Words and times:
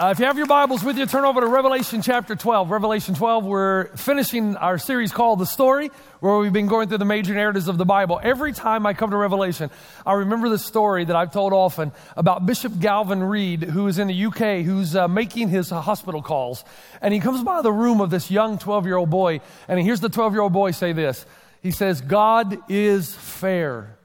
Uh, 0.00 0.12
if 0.12 0.18
you 0.18 0.24
have 0.24 0.38
your 0.38 0.46
Bibles 0.46 0.82
with 0.82 0.96
you, 0.96 1.04
turn 1.04 1.26
over 1.26 1.42
to 1.42 1.46
Revelation 1.46 2.00
chapter 2.00 2.34
12. 2.34 2.70
Revelation 2.70 3.14
12, 3.14 3.44
we're 3.44 3.94
finishing 3.96 4.56
our 4.56 4.78
series 4.78 5.12
called 5.12 5.40
The 5.40 5.44
Story, 5.44 5.90
where 6.20 6.38
we've 6.38 6.54
been 6.54 6.68
going 6.68 6.88
through 6.88 6.96
the 6.96 7.04
major 7.04 7.34
narratives 7.34 7.68
of 7.68 7.76
the 7.76 7.84
Bible. 7.84 8.18
Every 8.22 8.54
time 8.54 8.86
I 8.86 8.94
come 8.94 9.10
to 9.10 9.18
Revelation, 9.18 9.68
I 10.06 10.14
remember 10.14 10.48
the 10.48 10.56
story 10.56 11.04
that 11.04 11.14
I've 11.14 11.34
told 11.34 11.52
often 11.52 11.92
about 12.16 12.46
Bishop 12.46 12.80
Gavin 12.80 13.22
Reid, 13.22 13.62
who 13.62 13.88
is 13.88 13.98
in 13.98 14.08
the 14.08 14.24
UK, 14.24 14.64
who's 14.64 14.96
uh, 14.96 15.06
making 15.06 15.50
his 15.50 15.70
uh, 15.70 15.82
hospital 15.82 16.22
calls. 16.22 16.64
And 17.02 17.12
he 17.12 17.20
comes 17.20 17.44
by 17.44 17.60
the 17.60 17.70
room 17.70 18.00
of 18.00 18.08
this 18.08 18.30
young 18.30 18.56
12 18.56 18.86
year 18.86 18.96
old 18.96 19.10
boy, 19.10 19.42
and 19.68 19.78
he 19.78 19.84
hears 19.84 20.00
the 20.00 20.08
12 20.08 20.32
year 20.32 20.40
old 20.40 20.54
boy 20.54 20.70
say 20.70 20.94
this. 20.94 21.26
He 21.62 21.72
says, 21.72 22.00
God 22.00 22.56
is 22.70 23.14
fair. 23.14 23.98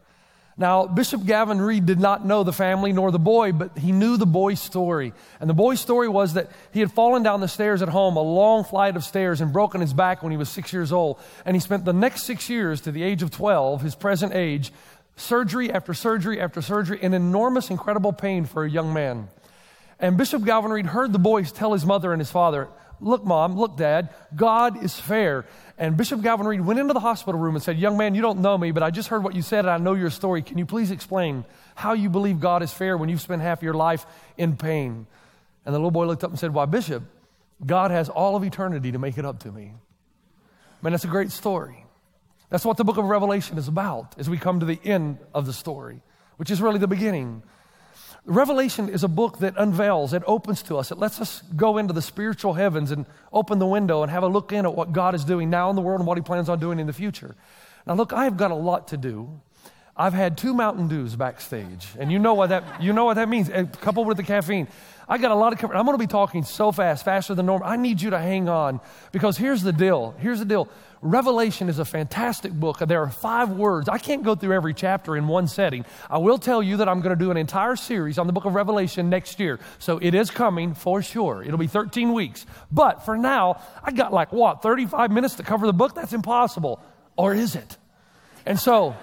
Now, 0.58 0.88
Bishop 0.88 1.26
Gavin 1.26 1.60
Reid 1.60 1.86
did 1.86 2.00
not 2.00 2.26
know 2.26 2.44
the 2.44 2.54
family 2.54 2.94
nor 2.94 3.12
the 3.12 3.20
boy, 3.20 3.52
but 3.52 3.78
he 3.78 3.92
knew 3.92 4.16
the 4.16 4.26
boy's 4.26 4.62
story. 4.62 5.14
And 5.42 5.50
the 5.50 5.54
boy's 5.54 5.82
story 5.82 6.08
was 6.08 6.36
that 6.36 6.50
he 6.72 6.80
had 6.80 6.94
fallen 6.94 7.24
down 7.24 7.42
the 7.42 7.50
stairs 7.50 7.82
at 7.82 7.90
home, 7.90 8.16
a 8.16 8.22
long 8.22 8.64
flight 8.64 8.96
of 8.96 9.04
stairs, 9.04 9.42
and 9.42 9.52
broken 9.52 9.82
his 9.82 9.94
back 9.94 10.24
when 10.24 10.32
he 10.32 10.38
was 10.38 10.48
six 10.48 10.72
years 10.72 10.94
old. 10.94 11.20
And 11.44 11.58
he 11.58 11.60
spent 11.60 11.84
the 11.84 11.92
next 11.92 12.24
six 12.24 12.50
years 12.50 12.80
to 12.82 12.92
the 12.92 13.04
age 13.04 13.22
of 13.22 13.32
12, 13.32 13.82
his 13.82 13.96
present 13.96 14.34
age, 14.34 14.72
surgery 15.18 15.72
after 15.74 15.94
surgery 15.94 16.40
after 16.40 16.62
surgery, 16.62 17.00
in 17.02 17.14
enormous, 17.14 17.70
incredible 17.70 18.14
pain 18.14 18.46
for 18.46 18.64
a 18.64 18.70
young 18.70 18.94
man. 18.94 19.28
And 20.00 20.16
Bishop 20.16 20.46
Gavin 20.46 20.72
Reid 20.72 20.86
heard 20.86 21.12
the 21.12 21.20
boys 21.20 21.52
tell 21.52 21.74
his 21.74 21.86
mother 21.86 22.14
and 22.14 22.22
his 22.22 22.32
father, 22.32 22.70
Look, 23.02 23.26
mom, 23.26 23.58
look, 23.58 23.76
dad, 23.76 24.10
God 24.36 24.82
is 24.84 24.98
fair. 24.98 25.46
And 25.78 25.98
Bishop 25.98 26.22
Gavin 26.22 26.48
Reid 26.48 26.62
went 26.62 26.80
into 26.80 26.94
the 26.94 27.02
hospital 27.02 27.40
room 27.40 27.56
and 27.56 27.64
said, 27.64 27.78
Young 27.78 27.98
man, 27.98 28.16
you 28.16 28.22
don't 28.22 28.40
know 28.40 28.58
me, 28.58 28.72
but 28.72 28.82
I 28.82 28.92
just 28.92 29.10
heard 29.10 29.24
what 29.24 29.36
you 29.36 29.42
said 29.42 29.66
and 29.66 29.70
I 29.70 29.78
know 29.78 29.94
your 29.94 30.10
story. 30.10 30.42
Can 30.42 30.58
you 30.58 30.66
please 30.66 30.90
explain 30.90 31.44
how 31.76 31.94
you 31.94 32.10
believe 32.10 32.40
God 32.40 32.64
is 32.64 32.72
fair 32.72 32.98
when 32.98 33.10
you've 33.10 33.22
spent 33.22 33.42
half 33.42 33.62
your 33.62 33.74
life 33.74 34.06
in 34.38 34.56
pain? 34.56 35.06
And 35.66 35.76
the 35.76 35.80
little 35.80 35.92
boy 35.92 36.06
looked 36.06 36.24
up 36.24 36.30
and 36.30 36.40
said, 36.40 36.54
Why, 36.54 36.66
Bishop, 36.66 37.04
God 37.66 37.92
has 37.92 38.08
all 38.08 38.36
of 38.36 38.44
eternity 38.44 38.94
to 38.94 39.00
make 39.00 39.18
it 39.18 39.26
up 39.26 39.40
to 39.40 39.52
me. 39.52 39.74
Man, 40.82 40.92
that's 40.92 41.04
a 41.04 41.10
great 41.10 41.32
story. 41.32 41.86
That's 42.50 42.64
what 42.64 42.78
the 42.78 42.84
book 42.84 42.98
of 42.98 43.06
Revelation 43.06 43.58
is 43.58 43.68
about 43.68 44.16
as 44.18 44.30
we 44.30 44.38
come 44.38 44.62
to 44.62 44.66
the 44.66 44.80
end 44.84 45.18
of 45.34 45.46
the 45.46 45.54
story, 45.54 46.02
which 46.38 46.52
is 46.52 46.62
really 46.62 46.78
the 46.78 46.88
beginning. 46.88 47.44
Revelation 48.26 48.90
is 48.90 49.04
a 49.04 49.08
book 49.08 49.38
that 49.40 49.54
unveils, 49.56 50.12
it 50.12 50.24
opens 50.26 50.64
to 50.64 50.78
us, 50.78 50.92
it 50.92 50.98
lets 50.98 51.22
us 51.22 51.44
go 51.56 51.78
into 51.78 51.94
the 51.94 52.02
spiritual 52.02 52.54
heavens 52.54 52.90
and 52.90 53.06
open 53.32 53.60
the 53.60 53.68
window 53.68 54.02
and 54.02 54.12
have 54.12 54.24
a 54.24 54.28
look 54.28 54.52
in 54.52 54.66
at 54.66 54.76
what 54.76 54.92
God 54.92 55.14
is 55.14 55.24
doing 55.24 55.52
now 55.52 55.70
in 55.70 55.76
the 55.76 55.82
world 55.82 56.00
and 56.00 56.08
what 56.08 56.18
He 56.18 56.24
plans 56.24 56.50
on 56.50 56.60
doing 56.60 56.80
in 56.80 56.88
the 56.88 56.94
future. 56.94 57.36
Now, 57.86 57.94
look, 57.94 58.14
I've 58.14 58.36
got 58.36 58.50
a 58.50 58.56
lot 58.56 58.88
to 58.90 58.98
do. 58.98 59.42
I've 59.98 60.14
had 60.14 60.38
two 60.38 60.54
Mountain 60.54 60.90
Dews 60.90 61.16
backstage, 61.16 61.88
and 61.98 62.12
you 62.12 62.20
know 62.20 62.34
what 62.34 62.50
that 62.50 62.82
you 62.82 62.92
know 62.92 63.06
what 63.06 63.14
that 63.14 63.30
means. 63.30 63.50
Eh, 63.50 63.64
coupled 63.80 64.08
with 64.08 64.18
the 64.18 64.24
caffeine, 64.24 64.68
I 65.08 65.18
got 65.18 65.32
a 65.32 65.36
lot 65.36 65.54
of 65.54 65.60
cover. 65.60 65.74
I'm 65.74 65.86
going 65.86 65.98
to 65.98 66.04
be 66.04 66.08
talking 66.08 66.44
so 66.44 66.74
fast, 66.74 67.06
faster 67.06 67.34
than 67.34 67.46
normal. 67.46 67.68
I 67.68 67.78
need 67.78 68.02
you 68.02 68.10
to 68.10 68.20
hang 68.20 68.50
on 68.50 68.82
because 69.14 69.38
here's 69.38 69.62
the 69.62 69.72
deal. 69.72 70.14
Here's 70.20 70.40
the 70.40 70.46
deal. 70.46 70.68
Revelation 71.02 71.70
is 71.70 71.80
a 71.80 71.86
fantastic 71.86 72.52
book. 72.52 72.80
There 72.80 73.04
are 73.04 73.10
five 73.10 73.52
words. 73.52 73.88
I 73.88 73.98
can't 74.00 74.24
go 74.24 74.36
through 74.36 74.54
every 74.54 74.74
chapter 74.74 75.16
in 75.16 75.28
one 75.28 75.48
setting. 75.48 75.86
I 76.10 76.18
will 76.18 76.40
tell 76.40 76.64
you 76.64 76.78
that 76.78 76.90
I'm 76.90 77.00
going 77.02 77.16
to 77.16 77.24
do 77.24 77.32
an 77.32 77.38
entire 77.38 77.76
series 77.76 78.18
on 78.18 78.28
the 78.28 78.34
book 78.34 78.46
of 78.46 78.56
Revelation 78.56 79.10
next 79.10 79.40
year. 79.40 79.60
So 79.78 80.00
it 80.00 80.16
is 80.16 80.32
coming 80.32 80.74
for 80.74 81.04
sure. 81.04 81.44
It'll 81.44 81.60
be 81.60 81.68
13 81.68 82.12
weeks. 82.12 82.46
But 82.72 83.06
for 83.06 83.18
now, 83.18 83.62
I 83.84 83.92
got 83.92 84.12
like 84.12 84.34
what, 84.34 84.64
35 84.64 85.12
minutes 85.12 85.36
to 85.36 85.44
cover 85.44 85.68
the 85.68 85.74
book? 85.74 85.94
That's 85.94 86.14
impossible. 86.14 86.82
Or 87.16 87.34
is 87.34 87.56
it? 87.56 87.78
And 88.48 88.60
so, 88.60 88.96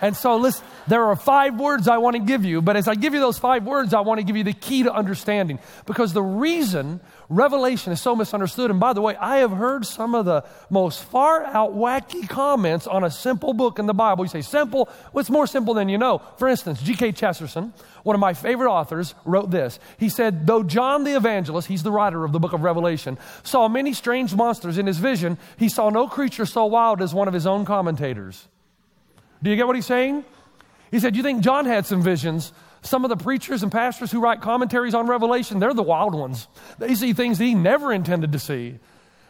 and 0.00 0.16
so, 0.16 0.36
listen, 0.36 0.64
there 0.86 1.04
are 1.04 1.16
five 1.16 1.58
words 1.58 1.88
I 1.88 1.98
want 1.98 2.16
to 2.16 2.22
give 2.22 2.44
you, 2.44 2.62
but 2.62 2.76
as 2.76 2.88
I 2.88 2.94
give 2.94 3.14
you 3.14 3.20
those 3.20 3.38
five 3.38 3.64
words, 3.64 3.92
I 3.92 4.00
want 4.00 4.18
to 4.18 4.24
give 4.24 4.36
you 4.36 4.44
the 4.44 4.52
key 4.52 4.84
to 4.84 4.92
understanding. 4.92 5.58
Because 5.86 6.12
the 6.12 6.22
reason 6.22 7.00
Revelation 7.28 7.92
is 7.92 8.00
so 8.00 8.16
misunderstood, 8.16 8.70
and 8.70 8.80
by 8.80 8.94
the 8.94 9.02
way, 9.02 9.14
I 9.16 9.38
have 9.38 9.50
heard 9.50 9.84
some 9.84 10.14
of 10.14 10.24
the 10.24 10.44
most 10.70 11.04
far 11.04 11.44
out 11.44 11.74
wacky 11.74 12.26
comments 12.28 12.86
on 12.86 13.04
a 13.04 13.10
simple 13.10 13.52
book 13.52 13.78
in 13.78 13.86
the 13.86 13.94
Bible. 13.94 14.24
You 14.24 14.30
say, 14.30 14.40
simple? 14.40 14.88
What's 15.12 15.28
more 15.28 15.46
simple 15.46 15.74
than 15.74 15.88
you 15.88 15.98
know? 15.98 16.22
For 16.38 16.48
instance, 16.48 16.80
G.K. 16.80 17.12
Chesterton, 17.12 17.74
one 18.02 18.14
of 18.14 18.20
my 18.20 18.32
favorite 18.32 18.70
authors, 18.70 19.14
wrote 19.24 19.50
this. 19.50 19.78
He 19.98 20.08
said, 20.08 20.46
Though 20.46 20.62
John 20.62 21.04
the 21.04 21.16
evangelist, 21.16 21.68
he's 21.68 21.82
the 21.82 21.92
writer 21.92 22.24
of 22.24 22.32
the 22.32 22.38
book 22.38 22.54
of 22.54 22.62
Revelation, 22.62 23.18
saw 23.42 23.68
many 23.68 23.92
strange 23.92 24.34
monsters 24.34 24.78
in 24.78 24.86
his 24.86 24.98
vision, 24.98 25.38
he 25.58 25.68
saw 25.68 25.90
no 25.90 26.08
creature 26.08 26.46
so 26.46 26.64
wild 26.64 27.02
as 27.02 27.12
one 27.12 27.28
of 27.28 27.34
his 27.34 27.46
own 27.46 27.64
commentators. 27.64 28.48
Do 29.42 29.50
you 29.50 29.56
get 29.56 29.66
what 29.66 29.76
he's 29.76 29.86
saying? 29.86 30.24
He 30.90 30.98
said, 31.00 31.16
You 31.16 31.22
think 31.22 31.42
John 31.42 31.64
had 31.64 31.86
some 31.86 32.02
visions? 32.02 32.52
Some 32.82 33.04
of 33.04 33.08
the 33.08 33.16
preachers 33.16 33.62
and 33.62 33.72
pastors 33.72 34.12
who 34.12 34.20
write 34.20 34.40
commentaries 34.40 34.94
on 34.94 35.06
Revelation, 35.08 35.58
they're 35.58 35.74
the 35.74 35.82
wild 35.82 36.14
ones. 36.14 36.46
They 36.78 36.94
see 36.94 37.12
things 37.12 37.38
that 37.38 37.44
he 37.44 37.54
never 37.54 37.92
intended 37.92 38.32
to 38.32 38.38
see. 38.38 38.78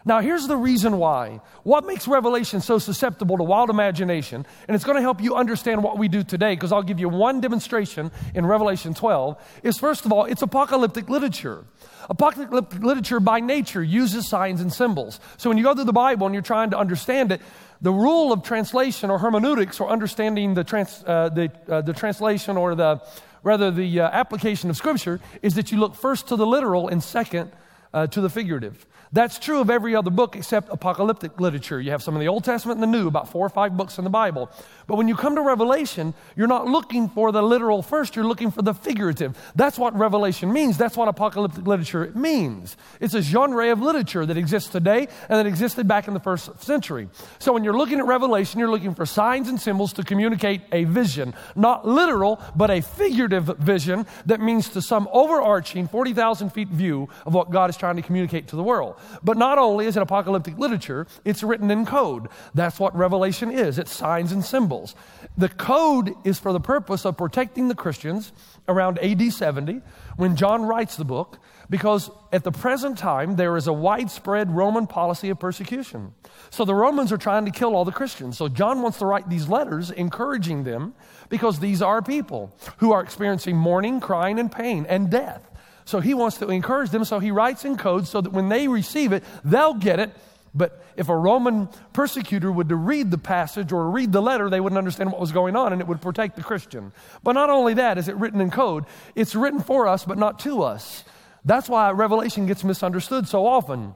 Now, 0.09 0.21
here's 0.21 0.47
the 0.47 0.57
reason 0.57 0.97
why. 0.97 1.43
What 1.65 1.85
makes 1.85 2.09
Revelation 2.09 2.63
so 2.63 2.79
susceptible 2.79 3.37
to 3.37 3.45
wild 3.45 3.69
imagination? 3.69 4.47
And 4.67 4.75
it's 4.75 4.83
going 4.83 4.97
to 4.97 5.03
help 5.03 5.21
you 5.21 5.37
understand 5.37 5.83
what 5.83 5.99
we 5.99 6.09
do 6.09 6.25
today, 6.25 6.55
because 6.55 6.73
I'll 6.73 6.83
give 6.83 6.99
you 6.99 7.11
one 7.11 7.43
demonstration 7.43 8.11
in 8.35 8.47
Revelation 8.47 8.95
12. 8.95 9.61
Is 9.65 9.77
first 9.77 10.07
of 10.07 10.13
all, 10.15 10.25
it's 10.25 10.41
apocalyptic 10.41 11.11
literature. 11.11 11.67
Apocalyptic 12.09 12.83
literature 12.83 13.21
by 13.21 13.41
nature 13.41 13.83
uses 13.83 14.31
signs 14.31 14.63
and 14.63 14.73
symbols. 14.73 15.21
So 15.37 15.51
when 15.51 15.59
you 15.59 15.65
go 15.65 15.75
through 15.75 15.85
the 15.85 15.93
Bible 15.93 16.25
and 16.27 16.35
you're 16.35 16.41
trying 16.41 16.71
to 16.71 16.79
understand 16.79 17.31
it, 17.31 17.43
the 17.83 17.93
rule 17.93 18.33
of 18.33 18.43
translation 18.43 19.11
or 19.11 19.19
hermeneutics 19.19 19.79
or 19.79 19.91
understanding 19.91 20.55
the, 20.55 20.65
trans, 20.65 21.05
uh, 21.07 21.29
the, 21.29 21.53
uh, 21.69 21.83
the 21.83 21.93
translation 21.93 22.57
or 22.57 22.75
the, 22.75 23.03
rather 23.43 23.71
the 23.71 24.01
uh, 24.01 24.09
application 24.09 24.71
of 24.71 24.77
scripture 24.79 25.21
is 25.43 25.53
that 25.57 25.71
you 25.71 25.77
look 25.77 25.95
first 25.95 26.29
to 26.29 26.37
the 26.37 26.47
literal 26.47 26.89
and 26.89 27.05
second 27.05 27.53
uh, 27.93 28.07
to 28.07 28.23
the 28.23 28.31
figurative. 28.31 28.87
That's 29.13 29.39
true 29.39 29.61
of 29.61 29.71
every 29.71 29.97
other 29.97 30.11
book 30.11 30.37
except 30.37 30.69
apocalyptic 30.71 31.41
literature. 31.41 31.81
You 31.81 31.93
have 31.93 32.03
some 32.03 32.15
in 32.15 32.21
the 32.21 32.29
Old 32.29 32.45
Testament 32.45 32.81
and 32.81 32.83
the 32.83 32.99
New, 32.99 33.09
about 33.09 33.31
four 33.31 33.47
or 33.47 33.49
five 33.49 33.77
books 33.77 33.99
in 33.99 34.05
the 34.05 34.11
Bible. 34.11 34.51
But 34.87 34.97
when 34.97 35.09
you 35.09 35.17
come 35.17 35.35
to 35.37 35.43
Revelation, 35.43 36.15
you're 36.37 36.47
not 36.47 36.67
looking 36.67 37.09
for 37.09 37.33
the 37.33 37.43
literal 37.43 37.83
first, 37.83 38.17
you're 38.17 38.27
looking 38.27 38.51
for 38.51 38.63
the 38.63 38.75
figurative. 38.75 39.39
That's 39.55 39.79
what 39.79 39.97
Revelation 39.97 40.53
means. 40.53 40.77
That's 40.77 40.97
what 40.97 41.09
apocalyptic 41.09 41.67
literature 41.67 42.13
means. 42.15 42.77
It's 43.01 43.15
a 43.15 43.23
genre 43.23 43.71
of 43.71 43.81
literature 43.81 44.27
that 44.27 44.37
exists 44.37 44.71
today 44.71 45.09
and 45.29 45.39
that 45.39 45.47
existed 45.47 45.89
back 45.89 46.09
in 46.09 46.15
the 46.15 46.21
first 46.21 46.63
century. 46.63 47.09
So 47.39 47.53
when 47.53 47.65
you're 47.65 47.77
looking 47.77 47.99
at 47.99 48.07
Revelation, 48.07 48.61
you're 48.61 48.71
looking 48.71 48.95
for 48.95 49.07
signs 49.07 49.49
and 49.49 49.61
symbols 49.61 49.93
to 49.95 50.03
communicate 50.03 50.63
a 50.73 50.85
vision. 50.85 51.35
Not 51.57 51.87
literal, 51.87 52.41
but 52.55 52.71
a 52.71 52.81
figurative 52.83 53.47
vision 53.59 54.07
that 54.27 54.41
means 54.41 54.69
to 54.71 54.83
some 54.83 55.09
overarching 55.13 55.89
40,000 55.89 56.51
feet 56.51 56.69
view 56.69 57.09
of 57.27 57.35
what 57.35 57.51
God 57.51 57.71
is 57.71 57.77
trying 57.77 57.97
to 57.97 58.03
communicate 58.03 58.49
to 58.49 58.57
the 58.57 58.63
world. 58.63 58.98
But 59.23 59.37
not 59.37 59.59
only 59.59 59.87
is 59.87 59.97
it 59.97 60.03
apocalyptic 60.03 60.59
literature, 60.59 61.07
it's 61.25 61.43
written 61.43 61.71
in 61.71 61.87
code. 61.87 62.29
That's 62.55 62.79
what 62.79 62.97
Revelation 62.97 63.51
is 63.51 63.79
it's 63.79 63.93
signs 63.93 64.33
and 64.33 64.45
symbols. 64.45 64.95
The 65.37 65.49
code 65.49 66.15
is 66.25 66.39
for 66.39 66.53
the 66.53 66.61
purpose 66.61 67.05
of 67.05 67.17
protecting 67.17 67.69
the 67.69 67.75
Christians 67.75 68.33
around 68.69 68.99
AD 68.99 69.33
70 69.33 69.81
when 70.17 70.37
John 70.37 70.65
writes 70.65 70.97
the 70.97 71.05
book, 71.05 71.39
because 71.71 72.11
at 72.33 72.45
the 72.45 72.53
present 72.53 72.99
time 72.99 73.37
there 73.37 73.57
is 73.57 73.67
a 73.67 73.73
widespread 73.73 74.51
Roman 74.51 74.87
policy 74.87 75.31
of 75.31 75.39
persecution. 75.39 76.13
So 76.51 76.65
the 76.65 76.75
Romans 76.75 77.13
are 77.13 77.19
trying 77.19 77.45
to 77.45 77.51
kill 77.51 77.77
all 77.77 77.85
the 77.85 77.93
Christians. 77.93 78.37
So 78.37 78.49
John 78.49 78.83
wants 78.83 78.99
to 78.99 79.07
write 79.07 79.29
these 79.29 79.49
letters 79.49 79.91
encouraging 79.91 80.65
them 80.65 80.95
because 81.29 81.61
these 81.61 81.83
are 81.83 82.03
people 82.03 82.55
who 82.79 82.93
are 82.93 83.03
experiencing 83.03 83.57
mourning, 83.57 84.01
crying, 84.01 84.39
and 84.39 84.51
pain 84.51 84.87
and 84.89 85.11
death. 85.11 85.48
So 85.89 86.01
he 86.01 86.13
wants 86.13 86.37
to 86.37 86.51
encourage 86.51 86.91
them, 86.91 87.03
so 87.07 87.19
he 87.19 87.31
writes 87.31 87.65
in 87.65 87.79
code 87.79 88.07
so 88.07 88.21
that 88.21 88.31
when 88.31 88.51
they 88.51 88.69
receive 88.69 89.13
it, 89.13 89.25
they'll 89.43 89.73
get 89.73 89.99
it. 89.99 90.11
But 90.55 90.85
if 90.99 91.09
a 91.09 91.17
Roman 91.17 91.71
persecutor 91.95 92.53
would 92.53 92.69
to 92.69 92.77
read 92.77 93.11
the 93.11 93.17
passage 93.17 93.73
or 93.73 93.89
read 93.89 94.13
the 94.13 94.21
letter, 94.21 94.51
they 94.51 94.61
wouldn't 94.61 94.77
understand 94.77 95.11
what 95.11 95.19
was 95.19 95.33
going 95.33 95.57
on 95.57 95.73
and 95.73 95.81
it 95.81 95.89
would 95.89 96.03
protect 96.03 96.37
the 96.37 96.43
Christian. 96.43 96.93
But 97.23 97.33
not 97.33 97.49
only 97.49 97.73
that, 97.73 97.97
is 97.97 98.07
it 98.07 98.17
written 98.17 98.43
in 98.43 98.51
code, 98.51 98.85
it's 99.15 99.35
written 99.35 99.61
for 99.63 99.89
us, 99.89 100.05
but 100.05 100.19
not 100.19 100.41
to 100.41 100.63
us. 100.63 101.05
That's 101.47 101.71
why 101.71 101.91
Revelation 101.93 102.45
gets 102.45 102.65
misunderstood 102.65 103.27
so 103.27 103.47
often. 103.47 103.95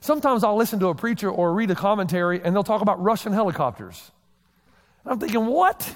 Sometimes 0.00 0.42
I'll 0.42 0.56
listen 0.56 0.80
to 0.80 0.88
a 0.88 0.96
preacher 0.96 1.30
or 1.30 1.54
read 1.54 1.70
a 1.70 1.76
commentary 1.76 2.42
and 2.42 2.56
they'll 2.56 2.64
talk 2.64 2.82
about 2.82 3.00
Russian 3.00 3.32
helicopters. 3.32 4.10
I'm 5.06 5.20
thinking, 5.20 5.46
what? 5.46 5.94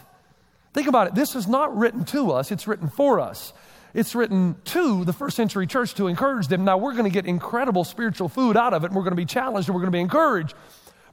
Think 0.75 0.87
about 0.87 1.09
it. 1.09 1.17
This 1.17 1.35
is 1.35 1.49
not 1.49 1.76
written 1.76 2.05
to 2.05 2.31
us, 2.31 2.53
it's 2.53 2.69
written 2.69 2.87
for 2.87 3.19
us. 3.19 3.53
It's 3.94 4.14
written 4.14 4.56
to 4.64 5.05
the 5.05 5.12
first 5.12 5.37
century 5.37 5.67
church 5.67 5.94
to 5.94 6.08
encourage 6.08 6.49
them. 6.49 6.64
Now, 6.64 6.76
we're 6.76 6.93
going 6.93 7.05
to 7.05 7.11
get 7.11 7.26
incredible 7.26 7.85
spiritual 7.85 8.29
food 8.29 8.56
out 8.56 8.75
of 8.75 8.82
it, 8.82 8.88
and 8.88 8.96
we're 8.96 9.02
going 9.02 9.12
to 9.12 9.17
be 9.17 9.25
challenged, 9.25 9.69
and 9.69 9.75
we're 9.75 9.81
going 9.81 9.93
to 9.93 9.96
be 9.96 10.00
encouraged. 10.00 10.55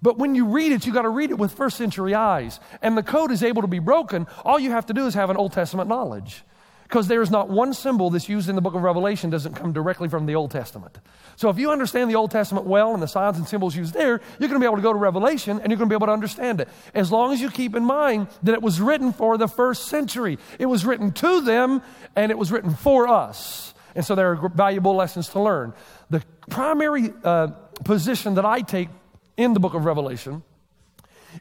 But 0.01 0.17
when 0.17 0.33
you 0.33 0.47
read 0.47 0.71
it, 0.71 0.85
you 0.87 0.91
got 0.91 1.03
to 1.03 1.09
read 1.09 1.29
it 1.29 1.37
with 1.37 1.51
first 1.51 1.77
century 1.77 2.15
eyes. 2.15 2.59
And 2.81 2.97
the 2.97 3.03
code 3.03 3.31
is 3.31 3.43
able 3.43 3.61
to 3.61 3.67
be 3.67 3.77
broken. 3.77 4.25
All 4.43 4.59
you 4.59 4.71
have 4.71 4.87
to 4.87 4.93
do 4.93 5.05
is 5.05 5.13
have 5.13 5.29
an 5.29 5.37
Old 5.37 5.53
Testament 5.53 5.87
knowledge 5.87 6.43
because 6.91 7.07
there 7.07 7.21
is 7.21 7.31
not 7.31 7.47
one 7.47 7.73
symbol 7.73 8.09
that's 8.09 8.27
used 8.27 8.49
in 8.49 8.55
the 8.55 8.61
book 8.61 8.75
of 8.75 8.81
Revelation 8.81 9.29
doesn't 9.29 9.53
come 9.53 9.71
directly 9.71 10.09
from 10.09 10.25
the 10.25 10.35
Old 10.35 10.51
Testament. 10.51 10.99
So 11.37 11.47
if 11.47 11.57
you 11.57 11.71
understand 11.71 12.11
the 12.11 12.15
Old 12.15 12.31
Testament 12.31 12.67
well 12.67 12.93
and 12.93 13.01
the 13.01 13.07
signs 13.07 13.37
and 13.37 13.47
symbols 13.47 13.77
used 13.77 13.93
there, 13.93 14.19
you're 14.39 14.49
going 14.49 14.55
to 14.55 14.59
be 14.59 14.65
able 14.65 14.75
to 14.75 14.81
go 14.81 14.91
to 14.91 14.99
Revelation 14.99 15.61
and 15.61 15.71
you're 15.71 15.77
going 15.77 15.87
to 15.87 15.93
be 15.93 15.95
able 15.95 16.07
to 16.07 16.11
understand 16.11 16.59
it. 16.59 16.67
As 16.93 17.09
long 17.09 17.31
as 17.31 17.39
you 17.39 17.49
keep 17.49 17.77
in 17.77 17.85
mind 17.85 18.27
that 18.43 18.51
it 18.51 18.61
was 18.61 18.81
written 18.81 19.13
for 19.13 19.37
the 19.37 19.47
first 19.47 19.85
century. 19.85 20.37
It 20.59 20.65
was 20.65 20.85
written 20.85 21.13
to 21.13 21.39
them 21.39 21.81
and 22.17 22.29
it 22.29 22.37
was 22.37 22.51
written 22.51 22.75
for 22.75 23.07
us. 23.07 23.73
And 23.95 24.03
so 24.03 24.13
there 24.13 24.33
are 24.33 24.49
valuable 24.49 24.93
lessons 24.93 25.29
to 25.29 25.39
learn. 25.39 25.73
The 26.09 26.21
primary 26.49 27.13
uh, 27.23 27.47
position 27.85 28.35
that 28.35 28.45
I 28.45 28.63
take 28.63 28.89
in 29.37 29.53
the 29.53 29.61
book 29.61 29.75
of 29.75 29.85
Revelation 29.85 30.43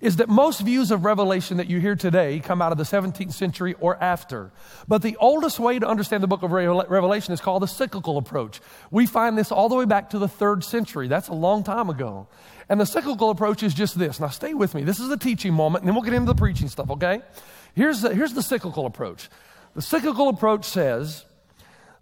is 0.01 0.17
that 0.17 0.29
most 0.29 0.61
views 0.61 0.91
of 0.91 1.05
Revelation 1.05 1.57
that 1.57 1.69
you 1.69 1.81
hear 1.81 1.97
today 1.97 2.41
come 2.41 2.63
out 2.63 2.73
of 2.73 2.79
the 2.79 2.85
17th 2.85 3.33
century 3.33 3.75
or 3.81 4.01
after. 4.03 4.51
But 4.89 5.03
the 5.03 5.17
oldest 5.17 5.59
way 5.59 5.79
to 5.79 5.87
understand 5.87 6.23
the 6.23 6.29
book 6.29 6.43
of 6.43 6.53
Revelation 6.53 7.35
is 7.35 7.41
called 7.41 7.63
the 7.63 7.69
cyclical 7.69 8.17
approach. 8.17 8.61
We 8.91 9.07
find 9.07 9.37
this 9.37 9.53
all 9.53 9.69
the 9.69 9.75
way 9.75 9.85
back 9.85 10.11
to 10.11 10.19
the 10.19 10.29
third 10.29 10.65
century. 10.65 11.09
That's 11.09 11.29
a 11.29 11.35
long 11.35 11.63
time 11.65 11.91
ago. 11.91 12.29
And 12.69 12.81
the 12.81 12.87
cyclical 12.87 13.31
approach 13.31 13.63
is 13.63 13.75
just 13.75 13.99
this. 13.99 14.21
Now, 14.21 14.29
stay 14.29 14.55
with 14.55 14.75
me. 14.75 14.85
This 14.85 15.01
is 15.01 15.09
the 15.09 15.17
teaching 15.17 15.53
moment, 15.53 15.83
and 15.83 15.89
then 15.89 15.95
we'll 15.95 16.05
get 16.05 16.15
into 16.15 16.33
the 16.33 16.39
preaching 16.39 16.69
stuff, 16.69 16.91
okay? 16.91 17.21
Here's 17.75 18.03
the, 18.03 18.15
here's 18.15 18.33
the 18.33 18.43
cyclical 18.43 18.87
approach. 18.87 19.29
The 19.75 19.83
cyclical 19.83 20.29
approach 20.29 20.65
says 20.65 21.25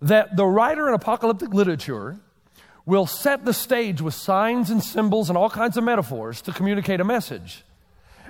that 0.01 0.37
the 0.37 0.47
writer 0.47 0.89
in 0.89 0.95
apocalyptic 0.95 1.53
literature 1.53 2.19
will 2.87 3.07
set 3.07 3.45
the 3.45 3.53
stage 3.53 4.01
with 4.01 4.15
signs 4.15 4.71
and 4.71 4.83
symbols 4.83 5.29
and 5.29 5.37
all 5.37 5.51
kinds 5.51 5.77
of 5.77 5.85
metaphors 5.85 6.41
to 6.43 6.53
communicate 6.53 7.01
a 7.01 7.05
message. 7.05 7.65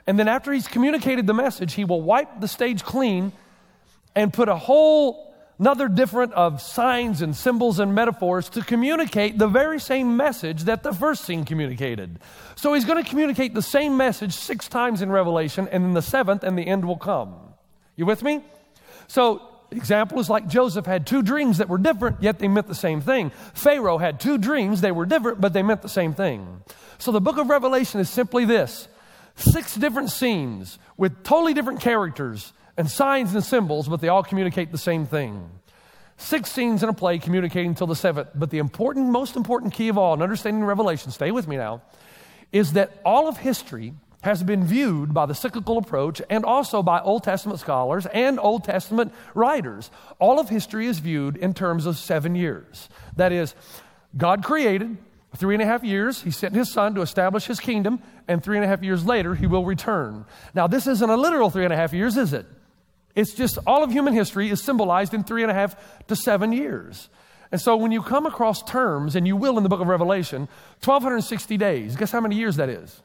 And 0.09 0.19
then 0.19 0.27
after 0.27 0.55
he's 0.55 0.67
communicated 0.67 1.27
the 1.27 1.35
message, 1.35 1.75
he 1.75 1.85
will 1.85 2.01
wipe 2.01 2.41
the 2.41 2.49
stage 2.49 2.83
clean 2.83 3.31
and 4.17 4.33
put 4.33 4.49
a 4.49 4.57
whole 4.57 5.35
another 5.59 5.87
different 5.87 6.33
of 6.33 6.63
signs 6.63 7.21
and 7.21 7.37
symbols 7.37 7.79
and 7.79 7.95
metaphors 7.95 8.49
to 8.49 8.63
communicate 8.63 9.37
the 9.37 9.47
very 9.47 9.79
same 9.79 10.17
message 10.17 10.63
that 10.63 10.83
the 10.83 10.95
first 10.95 11.27
scene 11.27 11.45
communicated. 11.45 12.19
So 12.55 12.73
he's 12.73 12.87
going 12.87 13.05
to 13.05 13.09
communicate 13.09 13.53
the 13.53 13.61
same 13.61 13.99
message 13.99 14.33
six 14.33 14.67
times 14.67 15.03
in 15.03 15.11
Revelation, 15.11 15.69
and 15.71 15.85
then 15.85 15.93
the 15.93 16.01
seventh 16.01 16.43
and 16.43 16.57
the 16.57 16.67
end 16.67 16.87
will 16.87 16.97
come. 16.97 17.35
You 17.95 18.07
with 18.07 18.23
me? 18.23 18.43
So 19.09 19.43
example 19.71 20.21
is 20.21 20.31
like 20.31 20.49
Joseph 20.49 20.87
had 20.87 21.07
two 21.07 21.23
dreams 21.23 21.59
that 21.59 21.69
were 21.69 21.77
different, 21.77 22.23
yet 22.23 22.39
they 22.39 22.49
meant 22.49 22.67
the 22.67 22.75
same 22.75 23.03
thing. 23.03 23.31
Pharaoh 23.53 23.99
had 23.99 24.21
two 24.21 24.39
dreams, 24.39 24.81
they 24.81 24.93
were 24.93 25.05
different, 25.05 25.39
but 25.39 25.53
they 25.53 25.63
meant 25.63 25.83
the 25.83 25.89
same 25.91 26.15
thing. 26.15 26.63
So 26.97 27.13
the 27.13 27.21
book 27.21 27.37
of 27.37 27.51
Revelation 27.51 28.01
is 28.01 28.09
simply 28.09 28.47
this 28.47 28.89
six 29.39 29.75
different 29.75 30.11
scenes 30.11 30.79
with 30.97 31.23
totally 31.23 31.55
different 31.55 31.81
characters 31.81 32.53
and 32.77 32.91
signs 32.91 33.35
and 33.35 33.45
symbols, 33.45 33.89
but 33.89 34.01
they 34.01 34.09
all 34.09 34.23
communicate 34.23 34.73
the 34.73 34.79
same 34.79 35.07
thing. 35.07 35.51
Six 36.17 36.51
scenes 36.51 36.83
in 36.83 36.89
a 36.89 36.93
play 36.93 37.19
communicating 37.19 37.75
till 37.75 37.87
the 37.87 37.97
seventh. 37.97 38.31
But 38.35 38.51
the 38.51 38.59
important, 38.59 39.11
most 39.11 39.37
important 39.37 39.73
key 39.73 39.89
of 39.89 39.97
all 39.97 40.15
in 40.15 40.23
understanding 40.23 40.65
Revelation, 40.65 41.13
stay 41.13 41.31
with 41.31 41.47
me 41.47 41.57
now, 41.57 41.83
is 42.51 42.73
that 42.73 43.01
all 43.05 43.29
of 43.29 43.37
history 43.39 43.95
has 44.23 44.43
been 44.43 44.65
viewed 44.65 45.15
by 45.15 45.27
the 45.27 45.35
cyclical 45.35 45.79
approach 45.79 46.21
and 46.29 46.45
also 46.45 46.83
by 46.83 47.01
Old 47.01 47.23
Testament 47.23 47.61
scholars 47.61 48.07
and 48.07 48.41
Old 48.41 48.65
Testament 48.65 49.13
writers. 49.35 49.93
All 50.19 50.41
of 50.41 50.49
history 50.49 50.87
is 50.87 50.99
viewed 50.99 51.37
in 51.37 51.55
terms 51.55 51.87
of 51.87 51.97
seven 51.97 52.35
years. 52.35 52.89
That 53.17 53.31
is, 53.31 53.55
God 54.17 54.43
created, 54.43 54.97
three 55.37 55.55
and 55.55 55.63
a 55.63 55.67
half 55.67 55.85
years, 55.85 56.23
He 56.23 56.31
sent 56.31 56.55
His 56.55 56.73
Son 56.73 56.95
to 56.95 57.03
establish 57.03 57.47
His 57.47 57.61
kingdom, 57.61 58.01
and 58.27 58.43
three 58.43 58.57
and 58.57 58.65
a 58.65 58.69
half 58.69 58.83
years 58.83 59.05
later, 59.05 59.35
He 59.35 59.47
will 59.47 59.65
return. 59.65 60.25
Now, 60.55 60.67
this 60.67 60.87
isn't 60.87 61.11
a 61.11 61.17
literal 61.17 61.51
three 61.51 61.65
and 61.65 61.73
a 61.73 61.77
half 61.77 61.93
years, 61.93 62.17
is 62.17 62.33
it? 62.33 62.47
It's 63.15 63.35
just 63.35 63.59
all 63.67 63.83
of 63.83 63.91
human 63.91 64.15
history 64.15 64.49
is 64.49 64.63
symbolized 64.63 65.13
in 65.13 65.25
three 65.25 65.43
and 65.43 65.51
a 65.51 65.55
half 65.55 65.77
to 66.07 66.17
seven 66.17 66.53
years. 66.53 67.09
And 67.51 67.61
so 67.61 67.77
when 67.77 67.93
you 67.93 68.03
come 68.03 68.27
across 68.27 68.63
terms, 68.63 69.17
and 69.17 69.27
you 69.27 69.37
will 69.37 69.57
in 69.57 69.63
the 69.63 69.69
book 69.69 69.81
of 69.81 69.89
Revelation, 69.89 70.49
1,260 70.85 71.57
days, 71.57 71.97
guess 71.97 72.13
how 72.13 72.21
many 72.21 72.37
years 72.37 72.57
that 72.57 72.69
is? 72.69 73.01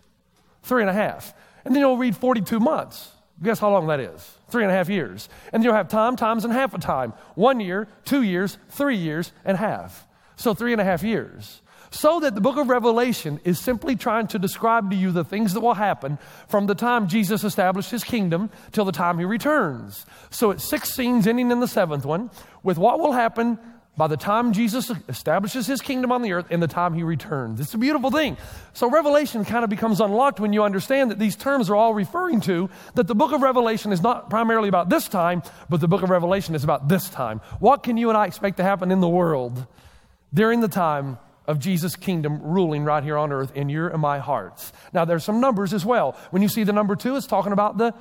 Three 0.64 0.82
and 0.82 0.90
a 0.90 0.94
half. 0.94 1.34
And 1.66 1.74
then 1.74 1.82
you'll 1.82 1.98
read 1.98 2.16
42 2.16 2.60
months. 2.60 3.12
Guess 3.42 3.60
how 3.60 3.72
long 3.72 3.88
that 3.88 4.00
is? 4.00 4.38
Three 4.50 4.64
and 4.64 4.72
a 4.72 4.76
half 4.76 4.90
years. 4.90 5.30
And 5.52 5.64
you'll 5.64 5.74
have 5.74 5.88
time, 5.88 6.16
times, 6.16 6.44
and 6.44 6.54
half 6.54 6.74
a 6.74 6.78
time. 6.78 7.14
One 7.36 7.60
year, 7.60 7.88
two 8.06 8.22
years, 8.22 8.58
three 8.70 8.98
years, 8.98 9.32
and 9.44 9.58
half. 9.58 10.06
So 10.36 10.54
three 10.54 10.74
and 10.74 10.82
a 10.82 10.84
half 10.84 11.04
years. 11.04 11.62
So 11.94 12.20
that 12.22 12.34
the 12.34 12.42
book 12.42 12.58
of 12.58 12.70
Revelation 12.70 13.40
is 13.44 13.60
simply 13.60 13.96
trying 13.96 14.26
to 14.30 14.40
describe 14.40 14.90
to 14.90 14.96
you 14.96 15.12
the 15.12 15.24
things 15.24 15.54
that 15.54 15.62
will 15.62 15.76
happen 15.76 16.18
from 16.48 16.66
the 16.66 16.74
time 16.74 17.08
Jesus 17.08 17.44
established 17.44 17.92
his 17.92 18.04
kingdom 18.04 18.50
till 18.72 18.84
the 18.84 18.92
time 18.92 19.20
he 19.20 19.26
returns. 19.26 20.08
So 20.32 20.50
it's 20.50 20.64
six 20.64 20.92
scenes 20.92 21.28
ending 21.28 21.52
in 21.52 21.60
the 21.60 21.68
seventh 21.68 22.04
one 22.04 22.32
with 22.64 22.80
what 22.80 23.00
will 23.00 23.12
happen 23.12 23.60
by 23.96 24.08
the 24.08 24.18
time 24.18 24.54
Jesus 24.54 24.92
establishes 25.08 25.68
his 25.68 25.82
kingdom 25.82 26.12
on 26.12 26.24
the 26.24 26.34
earth 26.34 26.48
and 26.50 26.64
the 26.64 26.68
time 26.68 26.96
he 26.96 27.04
returns. 27.04 27.60
It's 27.60 27.76
a 27.76 27.78
beautiful 27.78 28.10
thing. 28.10 28.38
So 28.74 28.90
Revelation 28.90 29.46
kind 29.46 29.64
of 29.64 29.70
becomes 29.70 30.02
unlocked 30.02 30.40
when 30.40 30.52
you 30.52 30.64
understand 30.64 31.12
that 31.12 31.20
these 31.20 31.36
terms 31.36 31.70
are 31.70 31.76
all 31.76 31.94
referring 31.94 32.42
to 32.42 32.72
that 32.96 33.06
the 33.06 33.14
book 33.14 33.34
of 33.34 33.44
Revelation 33.44 33.92
is 33.92 34.02
not 34.02 34.32
primarily 34.32 34.68
about 34.68 34.90
this 34.90 35.08
time, 35.08 35.44
but 35.70 35.80
the 35.80 35.88
book 35.88 36.02
of 36.02 36.10
Revelation 36.10 36.56
is 36.56 36.64
about 36.64 36.90
this 36.90 37.08
time. 37.08 37.40
What 37.60 37.84
can 37.84 37.98
you 37.98 38.10
and 38.10 38.18
I 38.18 38.26
expect 38.26 38.58
to 38.58 38.64
happen 38.64 38.90
in 38.90 39.00
the 39.00 39.08
world 39.08 39.68
during 40.34 40.62
the 40.62 40.68
time 40.68 41.20
of 41.48 41.60
Jesus' 41.60 41.96
kingdom 41.96 42.42
ruling 42.42 42.84
right 42.84 43.04
here 43.04 43.18
on 43.18 43.32
earth 43.32 43.52
in 43.56 43.70
your 43.70 43.90
and 43.90 44.02
my 44.02 44.20
hearts? 44.20 44.72
Now 44.94 45.06
there's 45.06 45.24
some 45.24 45.40
numbers 45.40 45.74
as 45.74 45.86
well. 45.86 46.18
When 46.32 46.42
you 46.42 46.50
see 46.50 46.64
the 46.64 46.74
number 46.74 46.96
two, 46.96 47.16
it's 47.16 47.28
talking 47.28 47.52
about 47.52 47.78
the 47.78 47.94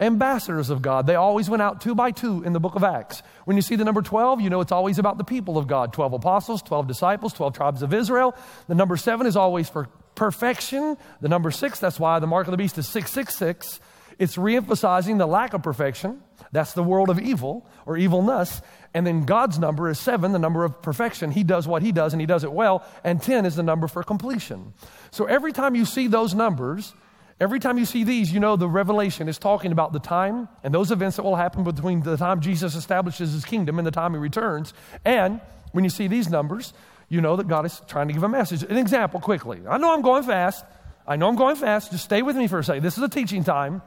ambassadors 0.00 0.70
of 0.70 0.82
God. 0.82 1.06
They 1.06 1.14
always 1.14 1.48
went 1.48 1.62
out 1.62 1.80
two 1.80 1.94
by 1.94 2.10
two 2.10 2.42
in 2.42 2.52
the 2.52 2.60
book 2.60 2.74
of 2.74 2.82
Acts. 2.82 3.22
When 3.44 3.56
you 3.56 3.62
see 3.62 3.76
the 3.76 3.84
number 3.84 4.02
12, 4.02 4.40
you 4.40 4.50
know 4.50 4.60
it's 4.60 4.72
always 4.72 4.98
about 4.98 5.18
the 5.18 5.24
people 5.24 5.56
of 5.56 5.66
God 5.66 5.92
12 5.92 6.14
apostles, 6.14 6.62
12 6.62 6.86
disciples, 6.86 7.32
12 7.32 7.54
tribes 7.54 7.82
of 7.82 7.94
Israel. 7.94 8.34
The 8.66 8.74
number 8.74 8.96
seven 8.96 9.26
is 9.26 9.36
always 9.36 9.68
for 9.68 9.88
perfection. 10.14 10.96
The 11.20 11.28
number 11.28 11.50
six, 11.50 11.78
that's 11.78 12.00
why 12.00 12.18
the 12.18 12.26
mark 12.26 12.46
of 12.46 12.50
the 12.50 12.56
beast 12.56 12.76
is 12.78 12.88
666. 12.88 13.80
It's 14.18 14.36
reemphasizing 14.36 15.18
the 15.18 15.26
lack 15.26 15.54
of 15.54 15.62
perfection. 15.62 16.22
That's 16.52 16.72
the 16.72 16.82
world 16.82 17.10
of 17.10 17.20
evil 17.20 17.66
or 17.86 17.96
evilness. 17.96 18.62
And 18.92 19.06
then 19.06 19.24
God's 19.24 19.58
number 19.58 19.88
is 19.88 19.98
seven, 19.98 20.32
the 20.32 20.38
number 20.38 20.64
of 20.64 20.80
perfection. 20.82 21.30
He 21.30 21.42
does 21.42 21.66
what 21.66 21.82
He 21.82 21.92
does 21.92 22.12
and 22.12 22.20
He 22.20 22.26
does 22.26 22.44
it 22.44 22.52
well. 22.52 22.84
And 23.02 23.20
10 23.20 23.44
is 23.46 23.56
the 23.56 23.62
number 23.62 23.88
for 23.88 24.02
completion. 24.02 24.72
So 25.10 25.24
every 25.24 25.52
time 25.52 25.74
you 25.74 25.84
see 25.84 26.06
those 26.06 26.34
numbers, 26.34 26.94
Every 27.40 27.58
time 27.58 27.78
you 27.78 27.84
see 27.84 28.04
these, 28.04 28.32
you 28.32 28.38
know 28.38 28.54
the 28.54 28.68
revelation 28.68 29.28
is 29.28 29.38
talking 29.38 29.72
about 29.72 29.92
the 29.92 29.98
time 29.98 30.48
and 30.62 30.72
those 30.72 30.92
events 30.92 31.16
that 31.16 31.24
will 31.24 31.34
happen 31.34 31.64
between 31.64 32.00
the 32.00 32.16
time 32.16 32.40
Jesus 32.40 32.76
establishes 32.76 33.32
his 33.32 33.44
kingdom 33.44 33.78
and 33.78 33.86
the 33.86 33.90
time 33.90 34.12
he 34.12 34.18
returns. 34.18 34.72
And 35.04 35.40
when 35.72 35.82
you 35.82 35.90
see 35.90 36.06
these 36.06 36.28
numbers, 36.28 36.72
you 37.08 37.20
know 37.20 37.34
that 37.36 37.48
God 37.48 37.66
is 37.66 37.82
trying 37.88 38.06
to 38.06 38.14
give 38.14 38.22
a 38.22 38.28
message. 38.28 38.62
An 38.62 38.76
example 38.76 39.20
quickly. 39.20 39.60
I 39.68 39.78
know 39.78 39.92
I'm 39.92 40.02
going 40.02 40.22
fast. 40.22 40.64
I 41.06 41.16
know 41.16 41.28
I'm 41.28 41.34
going 41.34 41.56
fast. 41.56 41.90
Just 41.90 42.04
stay 42.04 42.22
with 42.22 42.36
me 42.36 42.46
for 42.46 42.60
a 42.60 42.64
second. 42.64 42.84
This 42.84 42.96
is 42.96 43.02
a 43.02 43.08
teaching 43.08 43.42
time. 43.42 43.82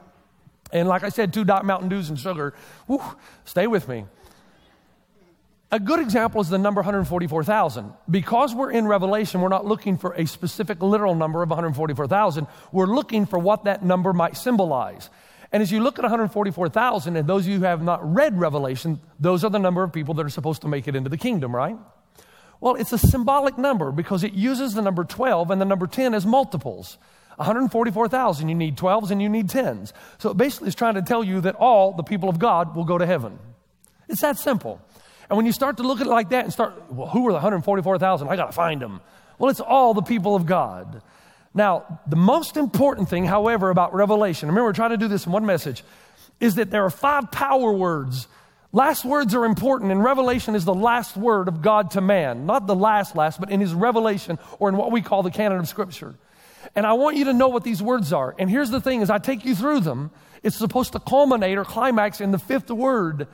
And 0.72 0.88
like 0.88 1.02
I 1.02 1.08
said, 1.08 1.32
two 1.32 1.44
dot 1.44 1.64
Mountain 1.64 1.88
Dews 1.88 2.08
and 2.08 2.18
sugar. 2.18 2.54
Stay 3.44 3.66
with 3.66 3.88
me. 3.88 4.04
A 5.70 5.78
good 5.78 6.00
example 6.00 6.40
is 6.40 6.48
the 6.48 6.56
number 6.56 6.80
144,000. 6.80 7.92
Because 8.10 8.54
we're 8.54 8.70
in 8.70 8.86
Revelation, 8.86 9.42
we're 9.42 9.48
not 9.48 9.66
looking 9.66 9.98
for 9.98 10.12
a 10.14 10.26
specific 10.26 10.82
literal 10.82 11.14
number 11.14 11.42
of 11.42 11.50
144,000. 11.50 12.46
We're 12.72 12.86
looking 12.86 13.26
for 13.26 13.38
what 13.38 13.64
that 13.64 13.84
number 13.84 14.14
might 14.14 14.36
symbolize. 14.36 15.10
And 15.52 15.62
as 15.62 15.70
you 15.70 15.80
look 15.80 15.98
at 15.98 16.02
144,000, 16.02 17.16
and 17.16 17.28
those 17.28 17.44
of 17.44 17.52
you 17.52 17.58
who 17.58 17.64
have 17.64 17.82
not 17.82 18.00
read 18.14 18.38
Revelation, 18.38 19.00
those 19.20 19.44
are 19.44 19.50
the 19.50 19.58
number 19.58 19.82
of 19.82 19.92
people 19.92 20.14
that 20.14 20.24
are 20.24 20.30
supposed 20.30 20.62
to 20.62 20.68
make 20.68 20.88
it 20.88 20.96
into 20.96 21.10
the 21.10 21.18
kingdom, 21.18 21.54
right? 21.54 21.76
Well, 22.60 22.74
it's 22.74 22.92
a 22.92 22.98
symbolic 22.98 23.58
number 23.58 23.92
because 23.92 24.24
it 24.24 24.32
uses 24.32 24.72
the 24.72 24.82
number 24.82 25.04
12 25.04 25.50
and 25.50 25.60
the 25.60 25.66
number 25.66 25.86
10 25.86 26.14
as 26.14 26.24
multiples. 26.24 26.96
144,000, 27.38 28.48
you 28.48 28.54
need 28.54 28.76
12s 28.76 29.10
and 29.10 29.22
you 29.22 29.28
need 29.28 29.48
10s. 29.48 29.92
So 30.18 30.30
it 30.30 30.36
basically 30.36 30.68
is 30.68 30.74
trying 30.74 30.94
to 30.94 31.02
tell 31.02 31.22
you 31.22 31.40
that 31.42 31.54
all 31.54 31.92
the 31.92 32.02
people 32.02 32.28
of 32.28 32.38
God 32.38 32.74
will 32.74 32.84
go 32.84 32.98
to 32.98 33.06
heaven. 33.06 33.38
It's 34.08 34.22
that 34.22 34.38
simple. 34.38 34.80
And 35.28 35.36
when 35.36 35.46
you 35.46 35.52
start 35.52 35.76
to 35.76 35.82
look 35.82 36.00
at 36.00 36.06
it 36.06 36.10
like 36.10 36.30
that 36.30 36.44
and 36.44 36.52
start, 36.52 36.90
well, 36.90 37.08
who 37.08 37.26
are 37.28 37.30
the 37.30 37.36
144,000? 37.36 38.28
I 38.28 38.36
got 38.36 38.46
to 38.46 38.52
find 38.52 38.82
them. 38.82 39.00
Well, 39.38 39.50
it's 39.50 39.60
all 39.60 39.94
the 39.94 40.02
people 40.02 40.34
of 40.34 40.46
God. 40.46 41.00
Now, 41.54 42.00
the 42.06 42.16
most 42.16 42.56
important 42.56 43.08
thing, 43.08 43.24
however, 43.24 43.70
about 43.70 43.94
Revelation, 43.94 44.48
remember, 44.48 44.68
we're 44.68 44.72
trying 44.72 44.90
to 44.90 44.96
do 44.96 45.08
this 45.08 45.26
in 45.26 45.32
one 45.32 45.46
message, 45.46 45.84
is 46.40 46.56
that 46.56 46.70
there 46.70 46.84
are 46.84 46.90
five 46.90 47.30
power 47.30 47.72
words. 47.72 48.26
Last 48.72 49.04
words 49.04 49.34
are 49.34 49.44
important, 49.44 49.92
and 49.92 50.02
Revelation 50.02 50.54
is 50.54 50.64
the 50.64 50.74
last 50.74 51.16
word 51.16 51.48
of 51.48 51.62
God 51.62 51.92
to 51.92 52.00
man. 52.00 52.46
Not 52.46 52.66
the 52.66 52.74
last, 52.74 53.14
last, 53.14 53.40
but 53.40 53.50
in 53.50 53.60
his 53.60 53.74
revelation 53.74 54.38
or 54.58 54.68
in 54.68 54.76
what 54.76 54.92
we 54.92 55.02
call 55.02 55.22
the 55.22 55.30
canon 55.30 55.58
of 55.58 55.68
Scripture. 55.68 56.14
And 56.74 56.86
I 56.86 56.92
want 56.92 57.16
you 57.16 57.24
to 57.26 57.32
know 57.32 57.48
what 57.48 57.64
these 57.64 57.82
words 57.82 58.12
are. 58.12 58.34
And 58.38 58.50
here's 58.50 58.70
the 58.70 58.80
thing 58.80 59.02
as 59.02 59.10
I 59.10 59.18
take 59.18 59.44
you 59.44 59.54
through 59.54 59.80
them, 59.80 60.10
it's 60.42 60.56
supposed 60.56 60.92
to 60.92 61.00
culminate 61.00 61.58
or 61.58 61.64
climax 61.64 62.20
in 62.20 62.30
the 62.30 62.38
fifth 62.38 62.70
word. 62.70 63.26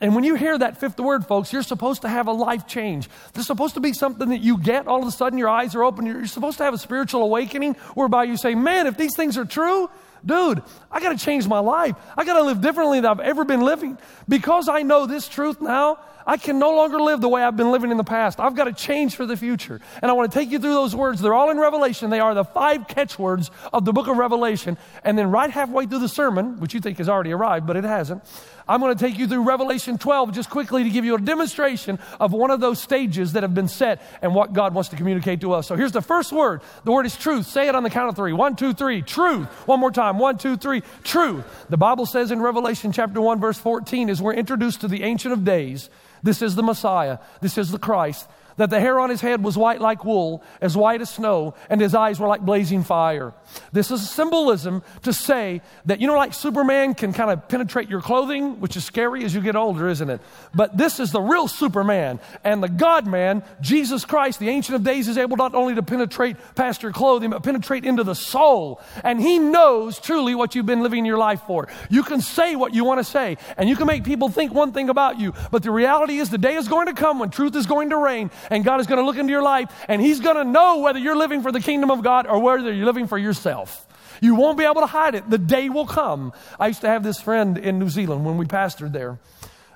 And 0.00 0.14
when 0.14 0.24
you 0.24 0.34
hear 0.34 0.56
that 0.56 0.78
fifth 0.78 0.98
word, 0.98 1.26
folks, 1.26 1.52
you're 1.52 1.62
supposed 1.62 2.02
to 2.02 2.08
have 2.08 2.26
a 2.26 2.32
life 2.32 2.66
change. 2.66 3.08
There's 3.34 3.46
supposed 3.46 3.74
to 3.74 3.80
be 3.80 3.92
something 3.92 4.30
that 4.30 4.40
you 4.40 4.56
get. 4.56 4.86
All 4.86 5.02
of 5.02 5.06
a 5.06 5.10
sudden, 5.10 5.38
your 5.38 5.50
eyes 5.50 5.74
are 5.74 5.84
open. 5.84 6.06
You're 6.06 6.26
supposed 6.26 6.56
to 6.58 6.64
have 6.64 6.72
a 6.72 6.78
spiritual 6.78 7.22
awakening 7.22 7.74
whereby 7.94 8.24
you 8.24 8.38
say, 8.38 8.54
Man, 8.54 8.86
if 8.86 8.96
these 8.96 9.14
things 9.14 9.36
are 9.36 9.44
true, 9.44 9.90
dude, 10.24 10.62
I 10.90 11.00
got 11.00 11.16
to 11.16 11.24
change 11.24 11.46
my 11.46 11.58
life. 11.58 11.96
I 12.16 12.24
got 12.24 12.38
to 12.38 12.44
live 12.44 12.60
differently 12.60 13.00
than 13.00 13.10
I've 13.10 13.20
ever 13.20 13.44
been 13.44 13.60
living. 13.60 13.98
Because 14.28 14.68
I 14.68 14.82
know 14.82 15.06
this 15.06 15.28
truth 15.28 15.60
now, 15.60 15.98
I 16.26 16.36
can 16.36 16.58
no 16.58 16.74
longer 16.76 17.00
live 17.00 17.20
the 17.20 17.28
way 17.28 17.42
I've 17.42 17.56
been 17.56 17.72
living 17.72 17.90
in 17.90 17.96
the 17.96 18.04
past. 18.04 18.38
I've 18.38 18.54
got 18.54 18.64
to 18.64 18.72
change 18.72 19.16
for 19.16 19.26
the 19.26 19.36
future. 19.36 19.80
And 20.02 20.10
I 20.10 20.14
want 20.14 20.30
to 20.30 20.38
take 20.38 20.50
you 20.50 20.58
through 20.58 20.74
those 20.74 20.94
words. 20.94 21.20
They're 21.20 21.34
all 21.34 21.50
in 21.50 21.58
Revelation. 21.58 22.10
They 22.10 22.20
are 22.20 22.34
the 22.34 22.44
five 22.44 22.86
catchwords 22.88 23.50
of 23.72 23.84
the 23.84 23.92
book 23.92 24.06
of 24.06 24.16
Revelation. 24.16 24.76
And 25.02 25.18
then, 25.18 25.30
right 25.30 25.50
halfway 25.50 25.86
through 25.86 26.00
the 26.00 26.08
sermon, 26.08 26.60
which 26.60 26.74
you 26.74 26.80
think 26.80 26.98
has 26.98 27.08
already 27.08 27.32
arrived, 27.32 27.66
but 27.66 27.76
it 27.76 27.84
hasn't, 27.84 28.22
I'm 28.70 28.78
going 28.78 28.96
to 28.96 29.04
take 29.04 29.18
you 29.18 29.26
through 29.26 29.42
Revelation 29.42 29.98
12 29.98 30.30
just 30.30 30.48
quickly 30.48 30.84
to 30.84 30.90
give 30.90 31.04
you 31.04 31.16
a 31.16 31.20
demonstration 31.20 31.98
of 32.20 32.30
one 32.30 32.52
of 32.52 32.60
those 32.60 32.80
stages 32.80 33.32
that 33.32 33.42
have 33.42 33.52
been 33.52 33.66
set 33.66 34.00
and 34.22 34.32
what 34.32 34.52
God 34.52 34.74
wants 34.74 34.90
to 34.90 34.96
communicate 34.96 35.40
to 35.40 35.54
us. 35.54 35.66
So 35.66 35.74
here's 35.74 35.90
the 35.90 36.00
first 36.00 36.30
word. 36.30 36.60
The 36.84 36.92
word 36.92 37.04
is 37.04 37.16
truth. 37.16 37.46
Say 37.48 37.66
it 37.66 37.74
on 37.74 37.82
the 37.82 37.90
count 37.90 38.10
of 38.10 38.14
three. 38.14 38.32
One, 38.32 38.54
two, 38.54 38.72
three. 38.72 39.02
Truth. 39.02 39.48
One 39.66 39.80
more 39.80 39.90
time. 39.90 40.20
One, 40.20 40.38
two, 40.38 40.56
three. 40.56 40.84
Truth. 41.02 41.66
The 41.68 41.76
Bible 41.76 42.06
says 42.06 42.30
in 42.30 42.40
Revelation 42.40 42.92
chapter 42.92 43.20
1, 43.20 43.40
verse 43.40 43.58
14, 43.58 44.08
as 44.08 44.22
we're 44.22 44.34
introduced 44.34 44.82
to 44.82 44.88
the 44.88 45.02
Ancient 45.02 45.32
of 45.32 45.44
Days, 45.44 45.90
this 46.22 46.40
is 46.40 46.54
the 46.54 46.62
Messiah. 46.62 47.18
This 47.40 47.58
is 47.58 47.72
the 47.72 47.78
Christ 47.78 48.28
that 48.60 48.68
the 48.68 48.78
hair 48.78 49.00
on 49.00 49.08
his 49.08 49.22
head 49.22 49.42
was 49.42 49.56
white 49.56 49.80
like 49.80 50.04
wool, 50.04 50.42
as 50.60 50.76
white 50.76 51.00
as 51.00 51.08
snow, 51.08 51.54
and 51.70 51.80
his 51.80 51.94
eyes 51.94 52.20
were 52.20 52.28
like 52.28 52.42
blazing 52.42 52.82
fire. 52.82 53.32
This 53.72 53.90
is 53.90 54.02
a 54.02 54.06
symbolism 54.06 54.82
to 55.02 55.14
say 55.14 55.62
that, 55.86 55.98
you 55.98 56.06
know, 56.06 56.14
like 56.14 56.34
Superman 56.34 56.92
can 56.92 57.14
kind 57.14 57.30
of 57.30 57.48
penetrate 57.48 57.88
your 57.88 58.02
clothing, 58.02 58.60
which 58.60 58.76
is 58.76 58.84
scary 58.84 59.24
as 59.24 59.34
you 59.34 59.40
get 59.40 59.56
older, 59.56 59.88
isn't 59.88 60.10
it? 60.10 60.20
But 60.54 60.76
this 60.76 61.00
is 61.00 61.10
the 61.10 61.22
real 61.22 61.48
Superman. 61.48 62.20
And 62.44 62.62
the 62.62 62.68
God 62.68 63.06
man, 63.06 63.42
Jesus 63.62 64.04
Christ, 64.04 64.38
the 64.38 64.50
Ancient 64.50 64.76
of 64.76 64.84
Days, 64.84 65.08
is 65.08 65.16
able 65.16 65.38
not 65.38 65.54
only 65.54 65.74
to 65.76 65.82
penetrate 65.82 66.36
past 66.54 66.82
your 66.82 66.92
clothing, 66.92 67.30
but 67.30 67.42
penetrate 67.42 67.86
into 67.86 68.04
the 68.04 68.14
soul. 68.14 68.82
And 69.02 69.18
he 69.18 69.38
knows 69.38 69.98
truly 69.98 70.34
what 70.34 70.54
you've 70.54 70.66
been 70.66 70.82
living 70.82 71.06
your 71.06 71.16
life 71.16 71.40
for. 71.46 71.66
You 71.88 72.02
can 72.02 72.20
say 72.20 72.56
what 72.56 72.74
you 72.74 72.84
want 72.84 73.00
to 73.00 73.04
say, 73.04 73.38
and 73.56 73.70
you 73.70 73.76
can 73.76 73.86
make 73.86 74.04
people 74.04 74.28
think 74.28 74.52
one 74.52 74.72
thing 74.72 74.90
about 74.90 75.18
you, 75.18 75.32
but 75.50 75.62
the 75.62 75.70
reality 75.70 76.18
is 76.18 76.28
the 76.28 76.36
day 76.36 76.56
is 76.56 76.68
going 76.68 76.88
to 76.88 76.92
come 76.92 77.18
when 77.18 77.30
truth 77.30 77.56
is 77.56 77.64
going 77.64 77.88
to 77.88 77.96
reign 77.96 78.30
and 78.50 78.64
God 78.64 78.80
is 78.80 78.86
going 78.86 78.98
to 78.98 79.04
look 79.04 79.16
into 79.16 79.30
your 79.30 79.42
life 79.42 79.72
and 79.88 80.02
He's 80.02 80.20
going 80.20 80.36
to 80.36 80.44
know 80.44 80.78
whether 80.78 80.98
you're 80.98 81.16
living 81.16 81.42
for 81.42 81.52
the 81.52 81.60
kingdom 81.60 81.90
of 81.90 82.02
God 82.02 82.26
or 82.26 82.38
whether 82.40 82.72
you're 82.72 82.86
living 82.86 83.06
for 83.06 83.18
yourself. 83.18 83.86
You 84.20 84.34
won't 84.34 84.58
be 84.58 84.64
able 84.64 84.82
to 84.82 84.86
hide 84.86 85.14
it. 85.14 85.30
The 85.30 85.38
day 85.38 85.68
will 85.70 85.86
come. 85.86 86.32
I 86.58 86.66
used 86.66 86.82
to 86.82 86.88
have 86.88 87.02
this 87.02 87.20
friend 87.20 87.56
in 87.56 87.78
New 87.78 87.88
Zealand 87.88 88.24
when 88.24 88.36
we 88.36 88.44
pastored 88.44 88.92
there. 88.92 89.18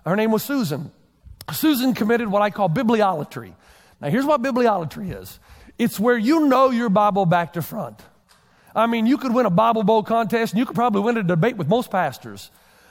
Her 0.04 0.16
name 0.16 0.30
was 0.30 0.42
Susan. 0.42 0.92
Susan 1.52 1.94
committed 1.94 2.28
what 2.28 2.42
I 2.42 2.50
call 2.50 2.68
bibliolatry. 2.68 3.54
Now, 4.00 4.10
here's 4.10 4.26
what 4.26 4.42
bibliolatry 4.42 5.18
is 5.18 5.38
it's 5.78 5.98
where 5.98 6.18
you 6.18 6.46
know 6.46 6.70
your 6.70 6.88
Bible 6.88 7.26
back 7.26 7.54
to 7.54 7.62
front. 7.62 8.00
I 8.76 8.86
mean, 8.86 9.06
you 9.06 9.18
could 9.18 9.32
win 9.32 9.46
a 9.46 9.50
Bible 9.50 9.84
Bowl 9.84 10.02
contest 10.02 10.52
and 10.52 10.58
you 10.58 10.66
could 10.66 10.74
probably 10.74 11.02
win 11.02 11.16
a 11.16 11.22
debate 11.22 11.56
with 11.56 11.68
most 11.68 11.90
pastors. 11.90 12.50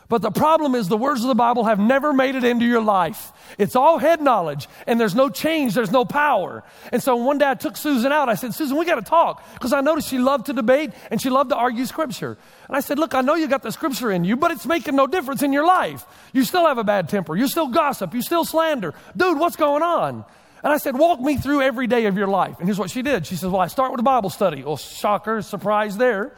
But 0.10 0.22
the 0.22 0.32
problem 0.32 0.76
is 0.76 0.88
the 0.88 0.98
words 0.98 1.22
of 1.22 1.28
the 1.28 1.36
Bible 1.36 1.64
have 1.66 1.80
never 1.80 2.14
made 2.14 2.36
it 2.36 2.44
into 2.44 2.66
your 2.66 2.82
life. 2.82 3.32
It's 3.58 3.76
all 3.76 3.98
head 3.98 4.22
knowledge 4.22 4.68
and 4.86 5.00
there's 5.00 5.16
no 5.16 5.30
change, 5.30 5.74
there's 5.74 5.92
no 5.92 6.06
power. 6.06 6.64
And 6.92 7.02
so 7.02 7.16
one 7.16 7.38
day 7.38 7.50
I 7.50 7.56
took 7.56 7.78
Susan 7.78 8.12
out. 8.12 8.30
I 8.30 8.36
said, 8.36 8.54
Susan, 8.54 8.78
we 8.78 8.86
got 8.86 8.96
to 8.96 9.02
talk 9.02 9.44
because 9.54 9.74
I 9.74 9.82
noticed 9.82 10.10
she 10.10 10.20
loved 10.20 10.48
to 10.48 10.54
debate 10.54 10.92
and 11.10 11.22
she 11.22 11.30
loved 11.30 11.50
to 11.52 11.56
argue 11.56 11.86
scripture. 11.86 12.38
And 12.68 12.76
I 12.76 12.82
said, 12.82 13.00
look, 13.00 13.14
I 13.14 13.22
know 13.22 13.36
you 13.36 13.48
got 13.48 13.64
the 13.64 13.72
scripture 13.72 14.12
in 14.12 14.24
you, 14.24 14.36
but 14.36 14.52
it's 14.52 14.66
making 14.66 14.96
no 14.96 15.08
difference 15.08 15.42
in 15.42 15.54
your 15.54 15.66
life. 15.66 16.06
You 16.34 16.44
still 16.44 16.68
have 16.68 16.78
a 16.78 16.84
bad 16.84 17.10
temper. 17.10 17.36
You 17.36 17.48
still 17.48 17.68
gossip. 17.68 18.14
You 18.14 18.22
still 18.22 18.46
slander. 18.46 18.94
Dude, 19.16 19.40
what's 19.40 19.56
going 19.56 19.84
on? 19.84 20.26
And 20.64 20.72
I 20.72 20.78
said, 20.78 20.98
walk 20.98 21.20
me 21.20 21.36
through 21.36 21.62
every 21.62 21.88
day 21.88 22.06
of 22.06 22.18
your 22.18 22.28
life. 22.28 22.58
And 22.60 22.68
here's 22.68 22.80
what 22.80 22.90
she 22.90 23.02
did. 23.02 23.28
She 23.28 23.36
says, 23.36 23.50
well, 23.50 23.60
I 23.60 23.68
start 23.68 23.92
with 23.92 24.00
a 24.00 24.04
Bible 24.04 24.30
study. 24.30 24.64
Well, 24.64 24.78
shocker, 24.78 25.42
surprise 25.42 25.98
there. 25.98 26.34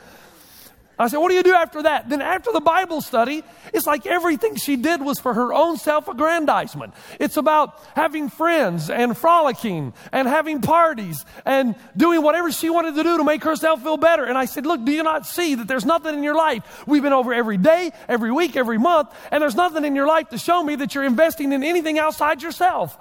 I 0.97 1.07
said, 1.07 1.17
What 1.17 1.29
do 1.29 1.35
you 1.35 1.43
do 1.43 1.53
after 1.53 1.83
that? 1.83 2.09
Then, 2.09 2.21
after 2.21 2.51
the 2.51 2.61
Bible 2.61 3.01
study, 3.01 3.43
it's 3.73 3.85
like 3.85 4.05
everything 4.05 4.55
she 4.55 4.77
did 4.77 5.01
was 5.01 5.19
for 5.19 5.33
her 5.33 5.53
own 5.53 5.77
self 5.77 6.07
aggrandizement. 6.07 6.93
It's 7.19 7.37
about 7.37 7.81
having 7.95 8.29
friends 8.29 8.89
and 8.89 9.17
frolicking 9.17 9.93
and 10.11 10.27
having 10.27 10.61
parties 10.61 11.25
and 11.45 11.75
doing 11.97 12.21
whatever 12.21 12.51
she 12.51 12.69
wanted 12.69 12.95
to 12.95 13.03
do 13.03 13.17
to 13.17 13.23
make 13.23 13.43
herself 13.43 13.83
feel 13.83 13.97
better. 13.97 14.23
And 14.23 14.37
I 14.37 14.45
said, 14.45 14.65
Look, 14.65 14.85
do 14.85 14.91
you 14.91 15.03
not 15.03 15.25
see 15.25 15.55
that 15.55 15.67
there's 15.67 15.85
nothing 15.85 16.15
in 16.15 16.23
your 16.23 16.35
life? 16.35 16.87
We've 16.87 17.03
been 17.03 17.13
over 17.13 17.33
every 17.33 17.57
day, 17.57 17.91
every 18.07 18.31
week, 18.31 18.55
every 18.55 18.77
month, 18.77 19.09
and 19.31 19.41
there's 19.41 19.55
nothing 19.55 19.83
in 19.83 19.95
your 19.95 20.07
life 20.07 20.29
to 20.29 20.37
show 20.37 20.63
me 20.63 20.75
that 20.77 20.95
you're 20.95 21.03
investing 21.03 21.51
in 21.51 21.63
anything 21.63 21.99
outside 21.99 22.41
yourself. 22.41 22.97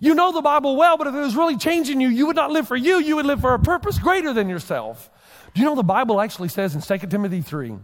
You 0.00 0.14
know 0.14 0.32
the 0.32 0.42
Bible 0.42 0.76
well, 0.76 0.96
but 0.96 1.06
if 1.06 1.14
it 1.14 1.18
was 1.18 1.36
really 1.36 1.56
changing 1.56 2.00
you, 2.00 2.08
you 2.08 2.26
would 2.26 2.36
not 2.36 2.50
live 2.50 2.68
for 2.68 2.76
you, 2.76 2.98
you 2.98 3.16
would 3.16 3.26
live 3.26 3.40
for 3.40 3.54
a 3.54 3.58
purpose 3.58 3.98
greater 3.98 4.32
than 4.32 4.48
yourself. 4.48 5.10
Do 5.54 5.60
you 5.60 5.66
know 5.66 5.74
the 5.74 5.82
Bible 5.82 6.20
actually 6.20 6.48
says 6.48 6.74
in 6.74 6.98
2 6.98 7.06
Timothy 7.06 7.40
3? 7.40 7.74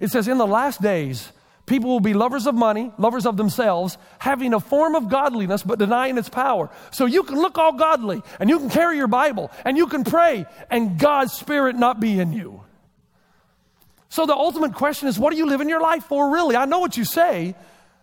It 0.00 0.10
says, 0.10 0.28
In 0.28 0.38
the 0.38 0.46
last 0.46 0.82
days, 0.82 1.32
people 1.66 1.90
will 1.90 2.00
be 2.00 2.14
lovers 2.14 2.46
of 2.46 2.54
money, 2.54 2.92
lovers 2.98 3.26
of 3.26 3.36
themselves, 3.36 3.98
having 4.18 4.54
a 4.54 4.60
form 4.60 4.94
of 4.94 5.08
godliness 5.08 5.62
but 5.62 5.78
denying 5.78 6.18
its 6.18 6.28
power. 6.28 6.70
So 6.90 7.06
you 7.06 7.22
can 7.22 7.36
look 7.36 7.58
all 7.58 7.72
godly 7.72 8.22
and 8.40 8.50
you 8.50 8.58
can 8.58 8.70
carry 8.70 8.96
your 8.96 9.08
Bible 9.08 9.50
and 9.64 9.76
you 9.76 9.86
can 9.86 10.04
pray 10.04 10.46
and 10.70 10.98
God's 10.98 11.32
Spirit 11.32 11.76
not 11.76 12.00
be 12.00 12.18
in 12.18 12.32
you. 12.32 12.62
So 14.08 14.24
the 14.26 14.34
ultimate 14.34 14.74
question 14.74 15.08
is, 15.08 15.18
what 15.18 15.32
are 15.32 15.36
you 15.36 15.46
living 15.46 15.68
your 15.68 15.82
life 15.82 16.04
for 16.04 16.32
really? 16.32 16.56
I 16.56 16.64
know 16.64 16.78
what 16.78 16.96
you 16.96 17.04
say, 17.04 17.54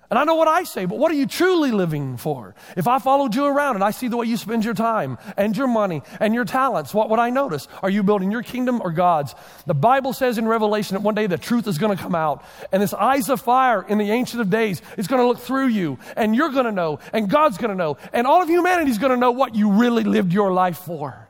and 0.10 0.20
I 0.20 0.24
know 0.24 0.36
what 0.36 0.48
I 0.48 0.64
say, 0.64 0.86
but 0.86 1.00
what 1.00 1.12
are 1.12 1.16
you 1.16 1.26
truly 1.26 1.72
living 1.72 2.18
for? 2.18 2.54
If 2.78 2.88
I 2.88 3.00
followed 3.00 3.34
you 3.34 3.46
around 3.46 3.76
and 3.76 3.84
I 3.84 3.92
see 3.92 4.08
the 4.08 4.18
way 4.18 4.28
you 4.28 4.38
spend 4.38 4.64
your 4.64 4.76
time 4.76 5.18
and 5.36 5.58
your 5.58 5.68
money 5.68 6.04
and 6.20 6.34
your 6.34 6.46
talents, 6.46 6.94
what 6.94 7.10
would 7.10 7.20
I 7.20 7.32
notice? 7.32 7.68
Are 7.82 7.90
you 7.90 8.04
building 8.04 8.32
your 8.32 8.44
kingdom 8.44 8.82
or 8.82 8.92
God's? 8.92 9.34
The 9.66 9.74
Bible 9.74 10.14
says 10.14 10.38
in 10.38 10.48
Revelation 10.48 10.94
that 10.94 11.02
one 11.02 11.16
day 11.16 11.26
the 11.26 11.38
truth 11.38 11.68
is 11.68 11.78
going 11.78 11.96
to 11.96 12.02
come 12.02 12.14
out, 12.16 12.46
and 12.72 12.82
this 12.82 12.94
eyes 12.94 13.30
of 13.30 13.42
fire 13.42 13.82
in 13.82 13.98
the 13.98 14.12
Ancient 14.12 14.42
of 14.42 14.50
Days 14.50 14.82
is 14.98 15.08
going 15.08 15.22
to 15.22 15.28
look 15.28 15.40
through 15.40 15.68
you, 15.68 15.98
and 16.16 16.36
you're 16.36 16.50
going 16.50 16.66
to 16.66 16.72
know, 16.72 17.00
and 17.12 17.30
God's 17.30 17.58
going 17.58 17.72
to 17.72 17.76
know, 17.76 17.98
and 18.14 18.28
all 18.28 18.42
of 18.42 18.50
humanity 18.50 18.92
is 18.92 19.00
going 19.00 19.12
to 19.12 19.18
know 19.18 19.32
what 19.32 19.56
you 19.56 19.72
really 19.72 20.04
lived 20.04 20.32
your 20.32 20.52
life 20.52 20.78
for. 20.78 21.28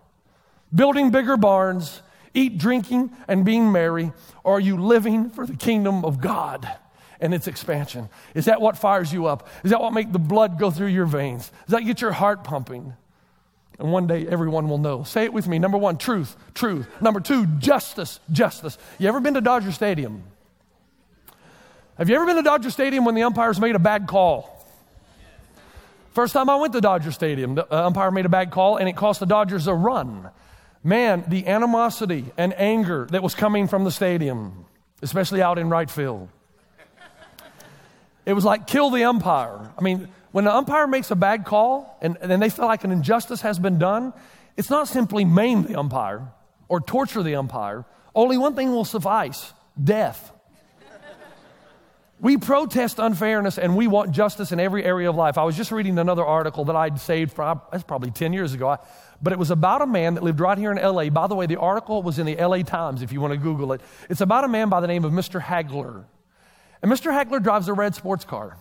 Building 0.74 1.12
bigger 1.12 1.38
barns, 1.38 2.01
eat, 2.34 2.58
drinking, 2.58 3.15
and 3.27 3.46
being 3.46 3.72
merry, 3.72 4.12
or 4.44 4.58
are 4.58 4.60
you 4.60 4.77
living 4.77 5.29
for 5.29 5.46
the 5.46 5.55
kingdom 5.55 6.03
of 6.03 6.20
God? 6.20 6.70
And 7.19 7.34
its 7.34 7.48
expansion? 7.48 8.10
Is 8.34 8.45
that 8.45 8.62
what 8.62 8.77
fires 8.77 9.12
you 9.12 9.25
up? 9.25 9.48
Is 9.63 9.72
that 9.72 9.81
what 9.81 9.93
makes 9.93 10.12
the 10.12 10.19
blood 10.19 10.60
go 10.60 10.72
through 10.72 10.88
your 10.88 11.05
veins? 11.05 11.51
Does 11.65 11.74
that 11.74 11.86
get 11.86 12.01
your 12.01 12.12
heart 12.12 12.43
pumping? 12.43 12.93
And 13.79 13.91
one 13.91 14.07
day 14.07 14.27
everyone 14.27 14.69
will 14.69 14.77
know. 14.77 15.03
Say 15.03 15.25
it 15.25 15.34
with 15.34 15.48
me. 15.48 15.60
Number 15.60 15.77
one, 15.77 15.98
truth, 15.98 16.36
truth. 16.53 16.88
Number 17.01 17.19
two, 17.19 17.45
justice, 17.45 18.19
justice. 18.31 18.77
You 19.00 19.07
ever 19.07 19.19
been 19.19 19.34
to 19.34 19.41
Dodger 19.41 19.72
Stadium? 19.72 20.24
Have 21.98 22.10
you 22.10 22.15
ever 22.15 22.25
been 22.25 22.38
to 22.38 22.43
Dodger 22.43 22.69
Stadium 22.69 23.05
when 23.05 23.15
the 23.15 23.24
umpires 23.24 23.60
made 23.60 23.75
a 23.75 23.79
bad 23.79 24.07
call? 24.07 24.51
First 26.13 26.34
time 26.34 26.50
I 26.50 26.55
went 26.55 26.72
to 26.74 26.79
Dodger 26.79 27.12
Stadium, 27.12 27.55
the 27.55 27.74
uh, 27.74 27.88
umpire 27.88 28.10
made 28.10 28.25
a 28.25 28.29
bad 28.29 28.50
call 28.50 28.77
and 28.77 28.88
it 28.88 28.95
cost 28.95 29.19
the 29.19 29.25
Dodgers 29.25 29.67
a 29.67 29.74
run. 29.74 30.29
Man, 30.81 31.25
the 31.27 31.48
animosity 31.48 32.25
and 32.38 32.53
anger 32.57 33.07
that 33.12 33.22
was 33.22 33.36
coming 33.36 33.67
from 33.67 33.84
the 33.84 33.91
stadium, 33.91 34.65
especially 35.01 35.41
out 35.41 35.57
in 35.57 35.69
right 35.69 35.89
field. 35.89 36.29
It 38.25 38.34
was 38.34 38.44
like 38.44 38.67
kill 38.67 38.89
the 38.89 39.03
umpire. 39.03 39.72
I 39.77 39.82
mean, 39.82 40.08
when 40.32 40.48
an 40.48 40.53
umpire 40.53 40.88
makes 40.88 41.12
a 41.12 41.15
bad 41.15 41.46
call 41.46 41.98
and, 42.01 42.17
and 42.20 42.41
they 42.41 42.50
feel 42.50 42.65
like 42.65 42.84
an 42.84 42.91
injustice 42.91 43.41
has 43.41 43.60
been 43.60 43.79
done, 43.79 44.13
it's 44.58 44.70
not 44.70 44.88
simply 44.88 45.25
maim 45.25 45.63
the 45.63 45.77
umpire 45.77 46.27
or 46.67 46.82
torture 46.82 47.24
the 47.24 47.36
umpire. 47.36 47.86
Only 48.13 48.38
one 48.38 48.55
thing 48.55 48.72
will 48.72 48.86
suffice 48.86 49.53
death. 49.82 50.32
We 52.20 52.38
protest 52.38 52.98
unfairness 52.98 53.58
and 53.58 53.75
we 53.75 53.88
want 53.88 54.12
justice 54.12 54.53
in 54.53 54.60
every 54.60 54.86
area 54.86 55.10
of 55.10 55.15
life. 55.15 55.38
I 55.38 55.44
was 55.44 55.55
just 55.58 55.72
reading 55.72 56.00
another 56.00 56.25
article 56.25 56.65
that 56.65 56.75
I'd 56.75 57.00
saved 57.00 57.34
from, 57.34 57.62
that's 57.72 57.84
probably 57.84 58.10
10 58.10 58.32
years 58.32 58.53
ago, 58.53 58.77
but 59.22 59.34
it 59.34 59.39
was 59.39 59.51
about 59.51 59.82
a 59.82 59.86
man 59.86 60.15
that 60.15 60.24
lived 60.24 60.39
right 60.39 60.58
here 60.58 60.72
in 60.72 60.77
LA. 60.77 61.10
By 61.10 61.27
the 61.27 61.36
way, 61.36 61.46
the 61.46 61.60
article 61.60 62.01
was 62.01 62.17
in 62.17 62.25
the 62.25 62.36
LA 62.36 62.63
Times 62.63 63.01
if 63.01 63.12
you 63.12 63.20
want 63.20 63.34
to 63.34 63.38
Google 63.38 63.74
it. 63.74 63.82
It's 64.10 64.22
about 64.22 64.46
a 64.46 64.48
man 64.48 64.70
by 64.70 64.79
the 64.79 64.88
name 64.88 65.03
of 65.03 65.12
Mr. 65.12 65.41
Hagler. 65.41 66.05
And 66.85 66.93
Mr. 66.93 67.11
Hagler 67.11 67.41
drives 67.41 67.67
a 67.67 67.73
red 67.73 67.95
sports 67.95 68.25
car. 68.25 68.55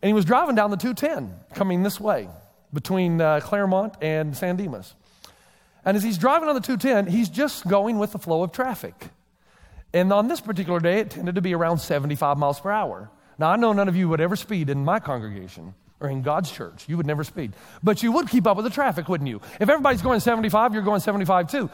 And 0.00 0.08
he 0.08 0.14
was 0.14 0.24
driving 0.24 0.54
down 0.54 0.70
the 0.70 0.78
210 0.78 1.30
coming 1.52 1.82
this 1.82 2.00
way 2.00 2.26
between 2.72 3.20
uh, 3.20 3.40
Claremont 3.40 3.96
and 4.00 4.34
San 4.34 4.56
Dimas. 4.56 4.94
And 5.84 5.94
as 5.94 6.02
he's 6.02 6.16
driving 6.16 6.48
on 6.48 6.54
the 6.54 6.62
210, 6.62 7.12
he's 7.12 7.28
just 7.28 7.68
going 7.68 7.98
with 7.98 8.12
the 8.12 8.18
flow 8.18 8.42
of 8.42 8.52
traffic. 8.52 8.94
And 9.92 10.10
on 10.10 10.26
this 10.26 10.40
particular 10.40 10.80
day, 10.80 11.00
it 11.00 11.10
tended 11.10 11.34
to 11.34 11.42
be 11.42 11.54
around 11.54 11.80
75 11.80 12.38
miles 12.38 12.58
per 12.58 12.70
hour. 12.70 13.10
Now, 13.38 13.50
I 13.50 13.56
know 13.56 13.74
none 13.74 13.90
of 13.90 13.96
you 13.96 14.08
would 14.08 14.22
ever 14.22 14.36
speed 14.36 14.70
in 14.70 14.82
my 14.82 14.98
congregation 14.98 15.74
or 16.00 16.08
in 16.08 16.22
God's 16.22 16.50
church. 16.50 16.86
You 16.88 16.96
would 16.96 17.06
never 17.06 17.24
speed. 17.24 17.52
But 17.82 18.02
you 18.02 18.10
would 18.12 18.30
keep 18.30 18.46
up 18.46 18.56
with 18.56 18.64
the 18.64 18.70
traffic, 18.70 19.06
wouldn't 19.06 19.28
you? 19.28 19.42
If 19.60 19.68
everybody's 19.68 20.00
going 20.00 20.20
75, 20.20 20.72
you're 20.72 20.82
going 20.82 21.00
75 21.00 21.50
too. 21.50 21.68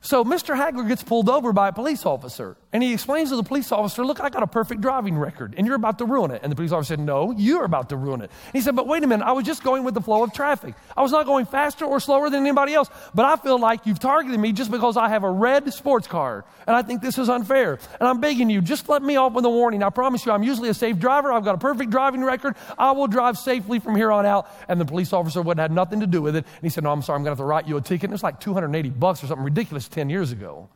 So 0.00 0.24
Mr. 0.24 0.56
Hagler 0.56 0.86
gets 0.86 1.02
pulled 1.02 1.28
over 1.28 1.52
by 1.52 1.68
a 1.68 1.72
police 1.72 2.06
officer, 2.06 2.56
and 2.72 2.82
he 2.84 2.92
explains 2.92 3.30
to 3.30 3.36
the 3.36 3.42
police 3.42 3.72
officer, 3.72 4.04
Look, 4.04 4.20
I 4.20 4.28
got 4.28 4.44
a 4.44 4.46
perfect 4.46 4.80
driving 4.80 5.18
record, 5.18 5.54
and 5.56 5.66
you're 5.66 5.74
about 5.74 5.98
to 5.98 6.04
ruin 6.04 6.30
it. 6.30 6.40
And 6.44 6.52
the 6.52 6.56
police 6.56 6.70
officer 6.70 6.92
said, 6.94 7.00
No, 7.00 7.32
you're 7.32 7.64
about 7.64 7.88
to 7.88 7.96
ruin 7.96 8.20
it. 8.20 8.30
And 8.46 8.52
he 8.54 8.60
said, 8.60 8.76
But 8.76 8.86
wait 8.86 9.02
a 9.02 9.08
minute, 9.08 9.24
I 9.24 9.32
was 9.32 9.44
just 9.44 9.64
going 9.64 9.82
with 9.82 9.94
the 9.94 10.00
flow 10.00 10.22
of 10.22 10.32
traffic. 10.32 10.74
I 10.96 11.02
was 11.02 11.10
not 11.10 11.26
going 11.26 11.46
faster 11.46 11.84
or 11.84 11.98
slower 11.98 12.30
than 12.30 12.42
anybody 12.46 12.74
else, 12.74 12.88
but 13.12 13.24
I 13.24 13.36
feel 13.36 13.58
like 13.58 13.86
you've 13.86 13.98
targeted 13.98 14.38
me 14.38 14.52
just 14.52 14.70
because 14.70 14.96
I 14.96 15.08
have 15.08 15.24
a 15.24 15.30
red 15.30 15.72
sports 15.72 16.06
car, 16.06 16.44
and 16.68 16.76
I 16.76 16.82
think 16.82 17.02
this 17.02 17.18
is 17.18 17.28
unfair. 17.28 17.80
And 17.98 18.08
I'm 18.08 18.20
begging 18.20 18.50
you, 18.50 18.60
just 18.60 18.88
let 18.88 19.02
me 19.02 19.16
off 19.16 19.32
with 19.32 19.44
a 19.46 19.50
warning. 19.50 19.82
I 19.82 19.90
promise 19.90 20.24
you, 20.24 20.30
I'm 20.30 20.44
usually 20.44 20.68
a 20.68 20.74
safe 20.74 20.98
driver. 20.98 21.32
I've 21.32 21.44
got 21.44 21.56
a 21.56 21.58
perfect 21.58 21.90
driving 21.90 22.22
record. 22.22 22.54
I 22.78 22.92
will 22.92 23.08
drive 23.08 23.36
safely 23.36 23.80
from 23.80 23.96
here 23.96 24.12
on 24.12 24.24
out. 24.26 24.48
And 24.68 24.80
the 24.80 24.84
police 24.84 25.12
officer 25.12 25.42
would 25.42 25.58
have 25.58 25.70
had 25.70 25.74
nothing 25.74 26.00
to 26.00 26.06
do 26.06 26.22
with 26.22 26.36
it. 26.36 26.44
And 26.44 26.62
he 26.62 26.68
said, 26.68 26.84
No, 26.84 26.92
I'm 26.92 27.02
sorry, 27.02 27.16
I'm 27.16 27.24
going 27.24 27.34
to 27.34 27.40
have 27.40 27.44
to 27.44 27.48
write 27.48 27.66
you 27.66 27.76
a 27.76 27.80
ticket. 27.80 28.04
And 28.04 28.14
it's 28.14 28.22
like 28.22 28.38
280 28.38 28.90
bucks 28.90 29.24
or 29.24 29.26
something 29.26 29.44
ridiculous 29.44 29.87
10 29.88 30.10
years 30.10 30.32
ago. 30.32 30.68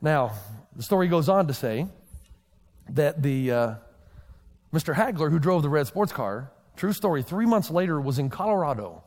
Now, 0.00 0.32
the 0.74 0.82
story 0.82 1.08
goes 1.08 1.28
on 1.28 1.46
to 1.46 1.54
say 1.54 1.86
that 2.90 3.22
the, 3.22 3.50
uh, 3.50 3.74
Mr. 4.72 4.94
Hagler, 4.94 5.30
who 5.30 5.38
drove 5.38 5.62
the 5.62 5.68
red 5.68 5.86
sports 5.86 6.12
car, 6.12 6.50
true 6.76 6.92
story, 6.92 7.22
three 7.22 7.46
months 7.46 7.70
later 7.70 8.00
was 8.00 8.18
in 8.18 8.30
Colorado 8.30 9.02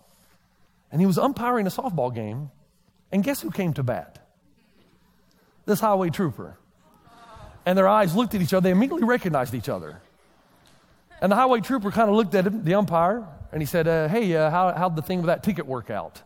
and 0.92 1.02
he 1.02 1.06
was 1.06 1.18
umpiring 1.18 1.68
a 1.68 1.70
softball 1.70 2.14
game. 2.14 2.52
And 3.12 3.24
guess 3.24 3.42
who 3.42 3.52
came 3.52 3.74
to 3.74 3.84
bat? 3.84 4.20
This 5.66 5.80
highway 5.80 6.10
trooper. 6.10 6.58
And 7.66 7.78
their 7.78 7.88
eyes 7.88 8.16
looked 8.16 8.34
at 8.36 8.42
each 8.42 8.54
other. 8.54 8.64
They 8.64 8.72
immediately 8.72 9.04
recognized 9.04 9.54
each 9.54 9.70
other. 9.70 10.02
And 11.22 11.32
the 11.32 11.36
highway 11.36 11.60
trooper 11.60 11.92
kind 11.92 12.10
of 12.10 12.16
looked 12.16 12.36
at 12.36 12.48
him, 12.48 12.64
the 12.64 12.76
umpire, 12.76 13.28
and 13.52 13.62
he 13.62 13.66
said, 13.66 13.88
uh, 13.88 14.08
Hey, 14.08 14.36
uh, 14.36 14.50
how, 14.50 14.72
how'd 14.72 14.96
the 14.96 15.02
thing 15.02 15.20
with 15.20 15.28
that 15.28 15.44
ticket 15.44 15.66
work 15.66 15.90
out? 15.90 16.22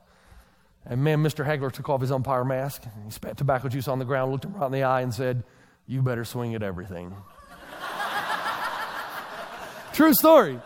And 0.86 1.04
man, 1.04 1.20
Mr. 1.20 1.46
Hagler 1.46 1.72
took 1.72 1.90
off 1.90 2.02
his 2.02 2.12
umpire 2.12 2.44
mask. 2.44 2.84
He 3.06 3.12
spat 3.12 3.38
tobacco 3.38 3.70
juice 3.70 3.88
on 3.88 4.00
the 4.00 4.06
ground, 4.06 4.32
looked 4.32 4.46
him 4.46 4.54
right 4.54 4.66
in 4.66 4.72
the 4.72 4.84
eye, 4.84 5.02
and 5.02 5.14
said, 5.14 5.44
You 5.88 6.02
better 6.02 6.26
swing 6.26 6.56
at 6.56 6.64
everything. 6.64 7.16
True 9.94 10.14
story. 10.14 10.60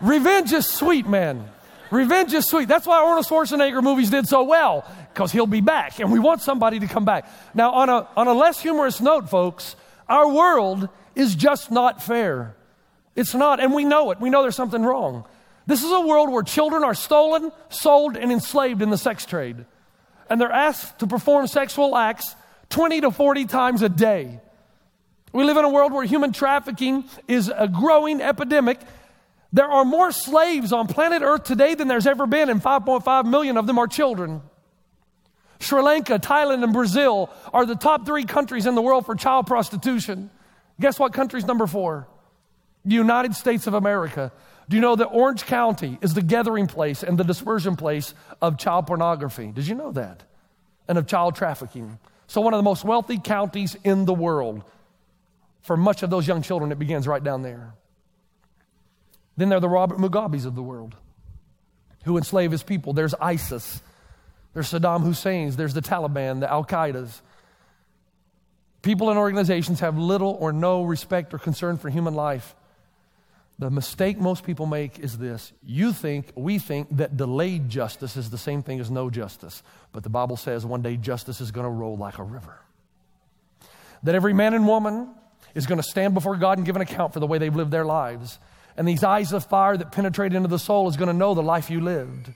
Revenge 0.00 0.52
is 0.52 0.66
sweet, 0.66 1.06
man. 1.06 1.48
Revenge 1.90 2.32
is 2.32 2.48
sweet. 2.48 2.68
That's 2.68 2.86
why 2.86 3.02
Arnold 3.02 3.26
Schwarzenegger 3.26 3.82
movies 3.82 4.08
did 4.08 4.26
so 4.26 4.44
well, 4.44 4.90
because 5.12 5.30
he'll 5.30 5.46
be 5.46 5.60
back, 5.60 6.00
and 6.00 6.10
we 6.10 6.18
want 6.18 6.40
somebody 6.40 6.80
to 6.80 6.86
come 6.86 7.04
back. 7.04 7.28
Now, 7.54 7.72
on 7.72 7.90
a, 7.90 8.08
on 8.16 8.28
a 8.28 8.32
less 8.32 8.60
humorous 8.60 9.00
note, 9.00 9.28
folks, 9.28 9.76
our 10.08 10.28
world 10.28 10.88
is 11.14 11.34
just 11.34 11.70
not 11.70 12.02
fair. 12.02 12.56
It's 13.14 13.34
not, 13.34 13.60
and 13.60 13.74
we 13.74 13.84
know 13.84 14.10
it. 14.10 14.20
We 14.20 14.30
know 14.30 14.40
there's 14.40 14.56
something 14.56 14.82
wrong. 14.82 15.26
This 15.66 15.82
is 15.82 15.90
a 15.90 16.00
world 16.00 16.30
where 16.30 16.42
children 16.42 16.82
are 16.84 16.94
stolen, 16.94 17.52
sold, 17.68 18.16
and 18.16 18.32
enslaved 18.32 18.82
in 18.82 18.90
the 18.90 18.98
sex 18.98 19.24
trade. 19.24 19.64
And 20.28 20.40
they're 20.40 20.52
asked 20.52 20.98
to 21.00 21.06
perform 21.06 21.46
sexual 21.46 21.96
acts 21.96 22.34
20 22.70 23.02
to 23.02 23.10
40 23.10 23.44
times 23.44 23.82
a 23.82 23.88
day. 23.88 24.40
We 25.32 25.44
live 25.44 25.56
in 25.56 25.64
a 25.64 25.68
world 25.68 25.92
where 25.92 26.04
human 26.04 26.32
trafficking 26.32 27.04
is 27.28 27.50
a 27.54 27.68
growing 27.68 28.20
epidemic. 28.20 28.80
There 29.52 29.70
are 29.70 29.84
more 29.84 30.12
slaves 30.12 30.72
on 30.72 30.86
planet 30.86 31.22
Earth 31.22 31.44
today 31.44 31.74
than 31.74 31.88
there's 31.88 32.06
ever 32.06 32.26
been, 32.26 32.50
and 32.50 32.62
5.5 32.62 33.26
million 33.26 33.56
of 33.56 33.66
them 33.66 33.78
are 33.78 33.86
children. 33.86 34.42
Sri 35.60 35.80
Lanka, 35.80 36.18
Thailand, 36.18 36.64
and 36.64 36.72
Brazil 36.72 37.30
are 37.52 37.64
the 37.64 37.76
top 37.76 38.04
three 38.04 38.24
countries 38.24 38.66
in 38.66 38.74
the 38.74 38.82
world 38.82 39.06
for 39.06 39.14
child 39.14 39.46
prostitution. 39.46 40.30
Guess 40.80 40.98
what 40.98 41.12
country's 41.12 41.44
number 41.44 41.66
four? 41.66 42.08
The 42.84 42.94
United 42.94 43.34
States 43.34 43.66
of 43.66 43.74
America. 43.74 44.32
Do 44.72 44.76
you 44.76 44.80
know 44.80 44.96
that 44.96 45.08
Orange 45.08 45.44
County 45.44 45.98
is 46.00 46.14
the 46.14 46.22
gathering 46.22 46.66
place 46.66 47.02
and 47.02 47.18
the 47.18 47.24
dispersion 47.24 47.76
place 47.76 48.14
of 48.40 48.56
child 48.56 48.86
pornography? 48.86 49.48
Did 49.48 49.66
you 49.68 49.74
know 49.74 49.92
that? 49.92 50.22
And 50.88 50.96
of 50.96 51.06
child 51.06 51.36
trafficking. 51.36 51.98
So, 52.26 52.40
one 52.40 52.54
of 52.54 52.58
the 52.58 52.62
most 52.62 52.82
wealthy 52.82 53.18
counties 53.18 53.76
in 53.84 54.06
the 54.06 54.14
world. 54.14 54.64
For 55.60 55.76
much 55.76 56.02
of 56.02 56.08
those 56.08 56.26
young 56.26 56.40
children, 56.40 56.72
it 56.72 56.78
begins 56.78 57.06
right 57.06 57.22
down 57.22 57.42
there. 57.42 57.74
Then 59.36 59.50
there 59.50 59.58
are 59.58 59.60
the 59.60 59.68
Robert 59.68 59.98
Mugabes 59.98 60.46
of 60.46 60.54
the 60.54 60.62
world 60.62 60.96
who 62.04 62.16
enslave 62.16 62.50
his 62.50 62.62
people. 62.62 62.94
There's 62.94 63.12
ISIS, 63.12 63.82
there's 64.54 64.72
Saddam 64.72 65.02
Hussein's, 65.02 65.56
there's 65.56 65.74
the 65.74 65.82
Taliban, 65.82 66.40
the 66.40 66.50
Al 66.50 66.64
Qaeda's. 66.64 67.20
People 68.80 69.10
and 69.10 69.18
organizations 69.18 69.80
have 69.80 69.98
little 69.98 70.34
or 70.40 70.50
no 70.50 70.82
respect 70.82 71.34
or 71.34 71.38
concern 71.38 71.76
for 71.76 71.90
human 71.90 72.14
life. 72.14 72.54
The 73.62 73.70
mistake 73.70 74.18
most 74.18 74.42
people 74.42 74.66
make 74.66 74.98
is 74.98 75.18
this 75.18 75.52
you 75.64 75.92
think, 75.92 76.32
we 76.34 76.58
think 76.58 76.96
that 76.96 77.16
delayed 77.16 77.68
justice 77.68 78.16
is 78.16 78.28
the 78.28 78.36
same 78.36 78.64
thing 78.64 78.80
as 78.80 78.90
no 78.90 79.08
justice. 79.08 79.62
But 79.92 80.02
the 80.02 80.08
Bible 80.08 80.36
says 80.36 80.66
one 80.66 80.82
day 80.82 80.96
justice 80.96 81.40
is 81.40 81.52
going 81.52 81.62
to 81.62 81.70
roll 81.70 81.96
like 81.96 82.18
a 82.18 82.24
river. 82.24 82.58
That 84.02 84.16
every 84.16 84.32
man 84.32 84.54
and 84.54 84.66
woman 84.66 85.14
is 85.54 85.68
going 85.68 85.80
to 85.80 85.88
stand 85.88 86.12
before 86.12 86.36
God 86.36 86.58
and 86.58 86.66
give 86.66 86.74
an 86.74 86.82
account 86.82 87.12
for 87.12 87.20
the 87.20 87.26
way 87.28 87.38
they've 87.38 87.54
lived 87.54 87.70
their 87.70 87.84
lives. 87.84 88.40
And 88.76 88.88
these 88.88 89.04
eyes 89.04 89.32
of 89.32 89.44
fire 89.44 89.76
that 89.76 89.92
penetrate 89.92 90.34
into 90.34 90.48
the 90.48 90.58
soul 90.58 90.88
is 90.88 90.96
going 90.96 91.06
to 91.06 91.16
know 91.16 91.34
the 91.34 91.40
life 91.40 91.70
you 91.70 91.80
lived. 91.80 92.30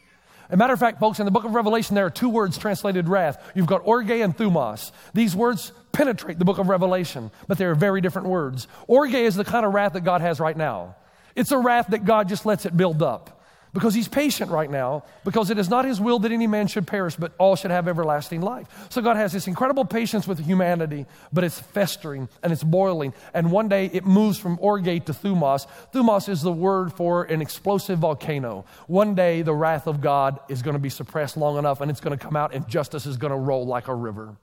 As 0.48 0.52
a 0.52 0.56
matter 0.56 0.74
of 0.74 0.78
fact, 0.78 1.00
folks, 1.00 1.18
in 1.18 1.24
the 1.24 1.32
book 1.32 1.44
of 1.44 1.56
Revelation, 1.56 1.96
there 1.96 2.06
are 2.06 2.10
two 2.10 2.28
words 2.28 2.56
translated 2.56 3.08
wrath. 3.08 3.42
You've 3.56 3.66
got 3.66 3.82
orge 3.84 4.12
and 4.12 4.36
thumos. 4.36 4.92
These 5.12 5.34
words 5.34 5.72
penetrate 5.90 6.38
the 6.38 6.44
book 6.44 6.58
of 6.58 6.68
Revelation, 6.68 7.32
but 7.48 7.58
they 7.58 7.64
are 7.64 7.74
very 7.74 8.00
different 8.00 8.28
words. 8.28 8.68
Orge 8.86 9.14
is 9.14 9.34
the 9.34 9.44
kind 9.44 9.66
of 9.66 9.74
wrath 9.74 9.94
that 9.94 10.04
God 10.04 10.20
has 10.20 10.38
right 10.38 10.56
now. 10.56 10.94
It's 11.36 11.52
a 11.52 11.58
wrath 11.58 11.88
that 11.90 12.04
God 12.04 12.28
just 12.28 12.46
lets 12.46 12.66
it 12.66 12.76
build 12.76 13.02
up 13.02 13.36
because 13.76 13.92
he's 13.92 14.08
patient 14.08 14.50
right 14.50 14.70
now, 14.70 15.04
because 15.22 15.50
it 15.50 15.58
is 15.58 15.68
not 15.68 15.84
his 15.84 16.00
will 16.00 16.18
that 16.20 16.32
any 16.32 16.46
man 16.46 16.66
should 16.66 16.86
perish, 16.86 17.14
but 17.14 17.32
all 17.36 17.56
should 17.56 17.70
have 17.70 17.86
everlasting 17.88 18.40
life. 18.40 18.66
So 18.88 19.02
God 19.02 19.18
has 19.18 19.34
this 19.34 19.46
incredible 19.46 19.84
patience 19.84 20.26
with 20.26 20.38
humanity, 20.38 21.04
but 21.30 21.44
it's 21.44 21.60
festering 21.60 22.30
and 22.42 22.54
it's 22.54 22.64
boiling. 22.64 23.12
And 23.34 23.52
one 23.52 23.68
day 23.68 23.90
it 23.92 24.06
moves 24.06 24.38
from 24.38 24.58
orge 24.62 24.86
to 24.86 25.12
thumos. 25.12 25.66
Thumos 25.92 26.30
is 26.30 26.40
the 26.40 26.50
word 26.50 26.94
for 26.94 27.24
an 27.24 27.42
explosive 27.42 27.98
volcano. 27.98 28.64
One 28.86 29.14
day 29.14 29.42
the 29.42 29.54
wrath 29.54 29.86
of 29.86 30.00
God 30.00 30.40
is 30.48 30.62
going 30.62 30.72
to 30.72 30.80
be 30.80 30.88
suppressed 30.88 31.36
long 31.36 31.58
enough 31.58 31.82
and 31.82 31.90
it's 31.90 32.00
going 32.00 32.18
to 32.18 32.24
come 32.24 32.34
out 32.34 32.54
and 32.54 32.66
justice 32.66 33.04
is 33.04 33.18
going 33.18 33.32
to 33.32 33.38
roll 33.38 33.66
like 33.66 33.88
a 33.88 33.94
river. 33.94 34.36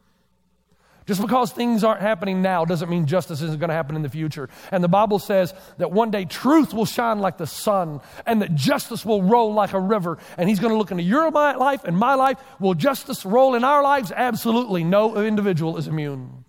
Just 1.05 1.21
because 1.21 1.51
things 1.51 1.83
aren't 1.83 2.01
happening 2.01 2.41
now 2.41 2.63
doesn't 2.63 2.89
mean 2.89 3.05
justice 3.05 3.41
isn't 3.41 3.59
going 3.59 3.69
to 3.69 3.75
happen 3.75 3.95
in 3.95 4.01
the 4.01 4.09
future. 4.09 4.49
And 4.71 4.83
the 4.83 4.87
Bible 4.87 5.19
says 5.19 5.53
that 5.77 5.91
one 5.91 6.11
day 6.11 6.25
truth 6.25 6.73
will 6.73 6.85
shine 6.85 7.19
like 7.19 7.37
the 7.37 7.47
sun 7.47 7.99
and 8.25 8.41
that 8.41 8.55
justice 8.55 9.05
will 9.05 9.21
roll 9.21 9.53
like 9.53 9.73
a 9.73 9.79
river. 9.79 10.17
And 10.37 10.47
He's 10.47 10.59
going 10.59 10.71
to 10.71 10.77
look 10.77 10.91
into 10.91 11.03
your 11.03 11.29
life 11.29 11.83
and 11.83 11.97
my 11.97 12.15
life. 12.15 12.37
Will 12.59 12.73
justice 12.73 13.25
roll 13.25 13.55
in 13.55 13.63
our 13.63 13.83
lives? 13.83 14.11
Absolutely. 14.15 14.83
No 14.83 15.17
individual 15.17 15.77
is 15.77 15.87
immune. 15.87 16.45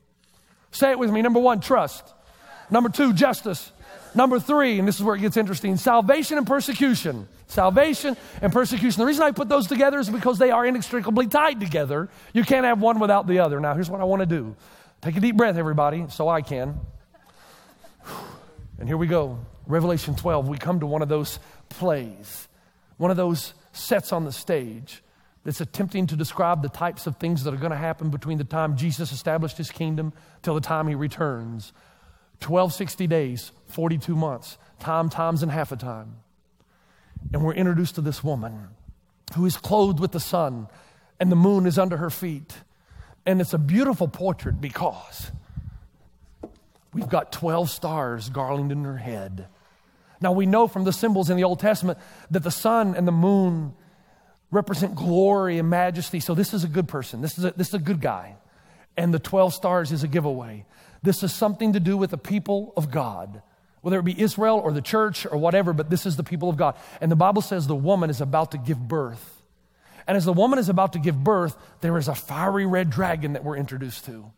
Say 0.70 0.90
it 0.90 0.98
with 0.98 1.10
me. 1.10 1.22
Number 1.22 1.40
one, 1.40 1.60
trust. 1.60 2.14
Number 2.70 2.88
two, 2.88 3.12
justice. 3.12 3.72
Number 4.14 4.38
three, 4.38 4.78
and 4.78 4.86
this 4.86 4.96
is 4.96 5.02
where 5.02 5.16
it 5.16 5.20
gets 5.20 5.36
interesting 5.36 5.76
salvation 5.76 6.38
and 6.38 6.46
persecution. 6.46 7.28
Salvation 7.46 8.16
and 8.40 8.52
persecution. 8.52 9.00
The 9.00 9.06
reason 9.06 9.22
I 9.22 9.30
put 9.30 9.48
those 9.48 9.66
together 9.66 9.98
is 9.98 10.08
because 10.08 10.38
they 10.38 10.50
are 10.50 10.64
inextricably 10.64 11.26
tied 11.26 11.60
together. 11.60 12.08
You 12.32 12.42
can't 12.42 12.64
have 12.64 12.80
one 12.80 12.98
without 12.98 13.26
the 13.26 13.40
other. 13.40 13.60
Now, 13.60 13.74
here's 13.74 13.90
what 13.90 14.00
I 14.00 14.04
want 14.04 14.20
to 14.20 14.26
do 14.26 14.56
take 15.00 15.16
a 15.16 15.20
deep 15.20 15.36
breath, 15.36 15.56
everybody, 15.56 16.06
so 16.08 16.28
I 16.28 16.40
can. 16.40 16.80
And 18.78 18.88
here 18.88 18.96
we 18.96 19.06
go. 19.06 19.38
Revelation 19.66 20.14
12, 20.14 20.48
we 20.48 20.58
come 20.58 20.80
to 20.80 20.86
one 20.86 21.02
of 21.02 21.08
those 21.08 21.38
plays, 21.68 22.48
one 22.96 23.10
of 23.10 23.16
those 23.16 23.54
sets 23.72 24.12
on 24.12 24.24
the 24.24 24.32
stage 24.32 25.02
that's 25.44 25.60
attempting 25.60 26.06
to 26.08 26.16
describe 26.16 26.62
the 26.62 26.68
types 26.68 27.06
of 27.06 27.16
things 27.16 27.44
that 27.44 27.54
are 27.54 27.58
going 27.58 27.70
to 27.70 27.76
happen 27.76 28.10
between 28.10 28.38
the 28.38 28.44
time 28.44 28.76
Jesus 28.76 29.12
established 29.12 29.58
his 29.58 29.70
kingdom 29.70 30.12
till 30.42 30.54
the 30.54 30.60
time 30.60 30.88
he 30.88 30.94
returns. 30.94 31.72
1260 32.40 33.06
days, 33.06 33.52
42 33.68 34.16
months, 34.16 34.58
time, 34.80 35.08
times, 35.08 35.42
and 35.42 35.50
half 35.52 35.72
a 35.72 35.76
time. 35.76 36.16
And 37.32 37.44
we're 37.44 37.54
introduced 37.54 37.96
to 37.96 38.00
this 38.00 38.22
woman 38.22 38.68
who 39.34 39.46
is 39.46 39.56
clothed 39.56 40.00
with 40.00 40.12
the 40.12 40.20
sun, 40.20 40.68
and 41.18 41.30
the 41.30 41.36
moon 41.36 41.66
is 41.66 41.78
under 41.78 41.96
her 41.96 42.10
feet. 42.10 42.54
And 43.26 43.40
it's 43.40 43.54
a 43.54 43.58
beautiful 43.58 44.06
portrait 44.06 44.60
because 44.60 45.30
we've 46.92 47.08
got 47.08 47.32
12 47.32 47.70
stars 47.70 48.28
garlanded 48.28 48.76
in 48.76 48.84
her 48.84 48.98
head. 48.98 49.46
Now, 50.20 50.32
we 50.32 50.46
know 50.46 50.68
from 50.68 50.84
the 50.84 50.92
symbols 50.92 51.30
in 51.30 51.36
the 51.36 51.44
Old 51.44 51.60
Testament 51.60 51.98
that 52.30 52.42
the 52.42 52.50
sun 52.50 52.94
and 52.94 53.08
the 53.08 53.12
moon 53.12 53.74
represent 54.50 54.94
glory 54.94 55.58
and 55.58 55.68
majesty. 55.68 56.20
So, 56.20 56.34
this 56.34 56.54
is 56.54 56.64
a 56.64 56.68
good 56.68 56.86
person. 56.86 57.20
This 57.20 57.38
is 57.38 57.44
a, 57.44 57.50
this 57.56 57.68
is 57.68 57.74
a 57.74 57.78
good 57.78 58.00
guy. 58.00 58.36
And 58.96 59.12
the 59.12 59.18
12 59.18 59.54
stars 59.54 59.90
is 59.90 60.04
a 60.04 60.08
giveaway. 60.08 60.66
This 61.02 61.22
is 61.22 61.32
something 61.32 61.72
to 61.72 61.80
do 61.80 61.96
with 61.96 62.10
the 62.10 62.18
people 62.18 62.72
of 62.76 62.90
God 62.90 63.42
whether 63.84 63.98
it 63.98 64.04
be 64.04 64.18
Israel 64.18 64.62
or 64.64 64.72
the 64.72 64.80
church 64.80 65.26
or 65.26 65.36
whatever, 65.36 65.74
but 65.74 65.90
this 65.90 66.06
is 66.06 66.16
the 66.16 66.24
people 66.24 66.48
of 66.48 66.56
God. 66.56 66.74
And 67.02 67.12
the 67.12 67.16
Bible 67.16 67.42
says 67.42 67.66
the 67.66 67.74
woman 67.74 68.08
is 68.08 68.22
about 68.22 68.52
to 68.52 68.58
give 68.58 68.78
birth. 68.78 69.42
And 70.06 70.16
as 70.16 70.24
the 70.24 70.32
woman 70.32 70.58
is 70.58 70.70
about 70.70 70.94
to 70.94 70.98
give 70.98 71.22
birth, 71.22 71.54
there 71.82 71.98
is 71.98 72.08
a 72.08 72.14
fiery 72.14 72.64
red 72.64 72.88
dragon 72.88 73.34
that 73.34 73.44
we're 73.44 73.58
introduced 73.58 74.06
to. 74.06 74.32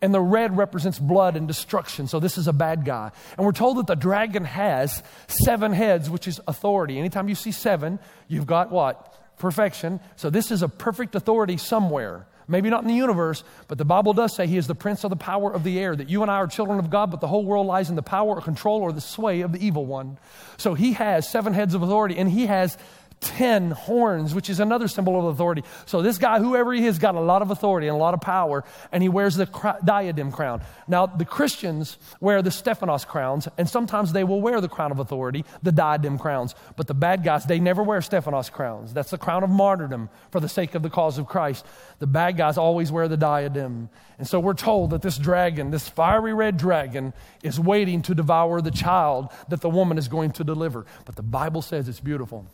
And 0.00 0.14
the 0.14 0.20
red 0.20 0.56
represents 0.56 1.00
blood 1.00 1.34
and 1.36 1.48
destruction. 1.48 2.06
So 2.06 2.20
this 2.20 2.38
is 2.38 2.46
a 2.46 2.52
bad 2.52 2.84
guy. 2.84 3.10
And 3.36 3.44
we're 3.44 3.50
told 3.50 3.78
that 3.78 3.88
the 3.88 3.96
dragon 3.96 4.44
has 4.44 5.02
seven 5.26 5.72
heads, 5.72 6.08
which 6.08 6.28
is 6.28 6.40
authority. 6.46 6.96
Anytime 6.96 7.28
you 7.28 7.34
see 7.34 7.50
seven, 7.50 7.98
you've 8.28 8.46
got 8.46 8.70
what? 8.70 9.12
Perfection. 9.40 9.98
So 10.14 10.30
this 10.30 10.52
is 10.52 10.62
a 10.62 10.68
perfect 10.68 11.16
authority 11.16 11.56
somewhere. 11.56 12.28
Maybe 12.46 12.68
not 12.70 12.82
in 12.82 12.88
the 12.88 12.94
universe, 12.94 13.42
but 13.68 13.78
the 13.78 13.84
Bible 13.84 14.12
does 14.12 14.34
say 14.34 14.46
he 14.46 14.58
is 14.58 14.66
the 14.66 14.74
prince 14.74 15.04
of 15.04 15.10
the 15.10 15.16
power 15.16 15.52
of 15.52 15.64
the 15.64 15.78
air, 15.78 15.96
that 15.96 16.08
you 16.08 16.22
and 16.22 16.30
I 16.30 16.34
are 16.36 16.46
children 16.46 16.78
of 16.78 16.90
God, 16.90 17.10
but 17.10 17.20
the 17.20 17.26
whole 17.26 17.44
world 17.44 17.66
lies 17.66 17.88
in 17.88 17.96
the 17.96 18.02
power 18.02 18.36
or 18.36 18.40
control 18.40 18.82
or 18.82 18.92
the 18.92 19.00
sway 19.00 19.40
of 19.40 19.52
the 19.52 19.64
evil 19.64 19.86
one. 19.86 20.18
So 20.56 20.74
he 20.74 20.92
has 20.94 21.28
seven 21.28 21.54
heads 21.54 21.74
of 21.74 21.82
authority, 21.82 22.18
and 22.18 22.30
he 22.30 22.46
has 22.46 22.76
ten 23.24 23.70
horns, 23.70 24.34
which 24.34 24.50
is 24.50 24.60
another 24.60 24.86
symbol 24.86 25.18
of 25.18 25.34
authority. 25.34 25.64
So 25.86 26.02
this 26.02 26.18
guy, 26.18 26.38
whoever 26.38 26.72
he 26.72 26.86
is, 26.86 26.98
got 26.98 27.14
a 27.14 27.20
lot 27.20 27.42
of 27.42 27.50
authority 27.50 27.88
and 27.88 27.96
a 27.96 27.98
lot 27.98 28.14
of 28.14 28.20
power, 28.20 28.64
and 28.92 29.02
he 29.02 29.08
wears 29.08 29.34
the 29.36 29.46
cr- 29.46 29.80
diadem 29.84 30.30
crown. 30.30 30.62
Now, 30.86 31.06
the 31.06 31.24
Christians 31.24 31.98
wear 32.20 32.42
the 32.42 32.50
Stephanos 32.50 33.04
crowns, 33.04 33.48
and 33.56 33.68
sometimes 33.68 34.12
they 34.12 34.24
will 34.24 34.40
wear 34.40 34.60
the 34.60 34.68
crown 34.68 34.92
of 34.92 34.98
authority, 34.98 35.44
the 35.62 35.72
diadem 35.72 36.18
crowns. 36.18 36.54
But 36.76 36.86
the 36.86 36.94
bad 36.94 37.24
guys, 37.24 37.44
they 37.46 37.58
never 37.58 37.82
wear 37.82 38.02
Stephanos 38.02 38.50
crowns. 38.50 38.92
That's 38.92 39.10
the 39.10 39.18
crown 39.18 39.42
of 39.42 39.50
martyrdom 39.50 40.10
for 40.30 40.40
the 40.40 40.48
sake 40.48 40.74
of 40.74 40.82
the 40.82 40.90
cause 40.90 41.18
of 41.18 41.26
Christ. 41.26 41.64
The 41.98 42.06
bad 42.06 42.36
guys 42.36 42.58
always 42.58 42.92
wear 42.92 43.08
the 43.08 43.16
diadem. 43.16 43.88
And 44.18 44.28
so 44.28 44.38
we're 44.38 44.54
told 44.54 44.90
that 44.90 45.02
this 45.02 45.16
dragon, 45.18 45.70
this 45.70 45.88
fiery 45.88 46.34
red 46.34 46.56
dragon, 46.56 47.14
is 47.42 47.58
waiting 47.58 48.02
to 48.02 48.14
devour 48.14 48.60
the 48.60 48.70
child 48.70 49.28
that 49.48 49.62
the 49.62 49.70
woman 49.70 49.98
is 49.98 50.08
going 50.08 50.32
to 50.32 50.44
deliver. 50.44 50.84
But 51.06 51.16
the 51.16 51.22
Bible 51.22 51.62
says 51.62 51.88
it's 51.88 52.00
beautiful 52.00 52.46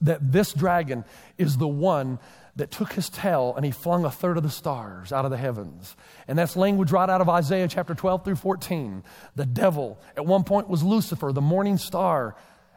that 0.00 0.32
this 0.32 0.52
dragon 0.52 1.04
is 1.38 1.56
the 1.56 1.68
one 1.68 2.18
that 2.56 2.70
took 2.70 2.92
his 2.92 3.08
tail 3.08 3.54
and 3.56 3.64
he 3.64 3.70
flung 3.70 4.04
a 4.04 4.10
third 4.10 4.36
of 4.36 4.42
the 4.42 4.50
stars 4.50 5.12
out 5.12 5.24
of 5.24 5.30
the 5.30 5.36
heavens. 5.36 5.96
And 6.28 6.38
that's 6.38 6.56
language 6.56 6.92
right 6.92 7.08
out 7.08 7.20
of 7.20 7.28
Isaiah 7.28 7.68
chapter 7.68 7.94
12 7.94 8.24
through 8.24 8.36
14. 8.36 9.02
The 9.36 9.46
devil 9.46 9.98
at 10.16 10.26
one 10.26 10.44
point 10.44 10.68
was 10.68 10.82
Lucifer, 10.82 11.32
the 11.32 11.40
morning 11.40 11.78
star, 11.78 12.36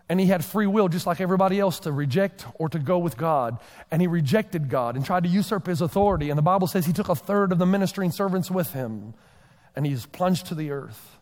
and 0.10 0.20
he 0.20 0.28
had 0.28 0.44
free 0.46 0.68
will 0.68 0.90
just 0.90 1.08
like 1.08 1.22
everybody 1.22 1.60
else 1.60 1.80
to 1.82 1.92
reject 1.92 2.46
or 2.56 2.70
to 2.70 2.80
go 2.80 3.00
with 3.00 3.18
God. 3.18 3.58
And 3.90 4.02
he 4.02 4.08
rejected 4.08 4.70
God 4.70 4.96
and 4.96 5.06
tried 5.06 5.24
to 5.24 5.30
usurp 5.30 5.66
his 5.68 5.82
authority. 5.82 6.30
And 6.30 6.38
the 6.38 6.44
Bible 6.44 6.68
says 6.68 6.86
he 6.86 6.94
took 6.94 7.10
a 7.10 7.16
third 7.16 7.52
of 7.52 7.58
the 7.58 7.66
ministering 7.66 8.12
servants 8.12 8.52
with 8.52 8.74
him 8.74 9.14
and 9.76 9.86
he's 9.86 10.06
plunged 10.06 10.48
to 10.48 10.56
the 10.56 10.72
earth. 10.72 11.18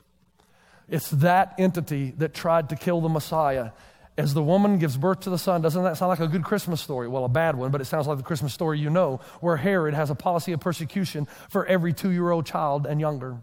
It's 0.89 1.09
that 1.11 1.55
entity 1.57 2.13
that 2.17 2.33
tried 2.33 2.69
to 2.69 2.75
kill 2.75 2.99
the 3.01 3.09
Messiah 3.09 3.71
as 4.17 4.33
the 4.33 4.43
woman 4.43 4.77
gives 4.77 4.97
birth 4.97 5.21
to 5.21 5.29
the 5.29 5.37
son. 5.37 5.61
Doesn't 5.61 5.83
that 5.83 5.97
sound 5.97 6.09
like 6.09 6.19
a 6.19 6.27
good 6.27 6.43
Christmas 6.43 6.81
story? 6.81 7.07
Well, 7.07 7.25
a 7.25 7.29
bad 7.29 7.55
one, 7.55 7.71
but 7.71 7.81
it 7.81 7.85
sounds 7.85 8.07
like 8.07 8.17
the 8.17 8.23
Christmas 8.23 8.53
story 8.53 8.79
you 8.79 8.89
know, 8.89 9.21
where 9.39 9.57
Herod 9.57 9.93
has 9.93 10.09
a 10.09 10.15
policy 10.15 10.51
of 10.51 10.59
persecution 10.59 11.27
for 11.49 11.65
every 11.65 11.93
two 11.93 12.11
year 12.11 12.29
old 12.31 12.45
child 12.45 12.85
and 12.85 12.99
younger. 12.99 13.37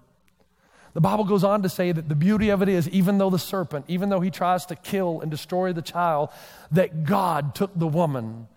The 0.94 1.00
Bible 1.00 1.24
goes 1.24 1.44
on 1.44 1.62
to 1.62 1.68
say 1.68 1.92
that 1.92 2.08
the 2.08 2.14
beauty 2.14 2.48
of 2.48 2.62
it 2.62 2.68
is, 2.68 2.88
even 2.88 3.18
though 3.18 3.30
the 3.30 3.38
serpent, 3.38 3.84
even 3.88 4.08
though 4.08 4.20
he 4.20 4.30
tries 4.30 4.66
to 4.66 4.76
kill 4.76 5.20
and 5.20 5.30
destroy 5.30 5.72
the 5.72 5.82
child, 5.82 6.30
that 6.72 7.04
God 7.04 7.54
took 7.54 7.78
the 7.78 7.86
woman 7.86 8.48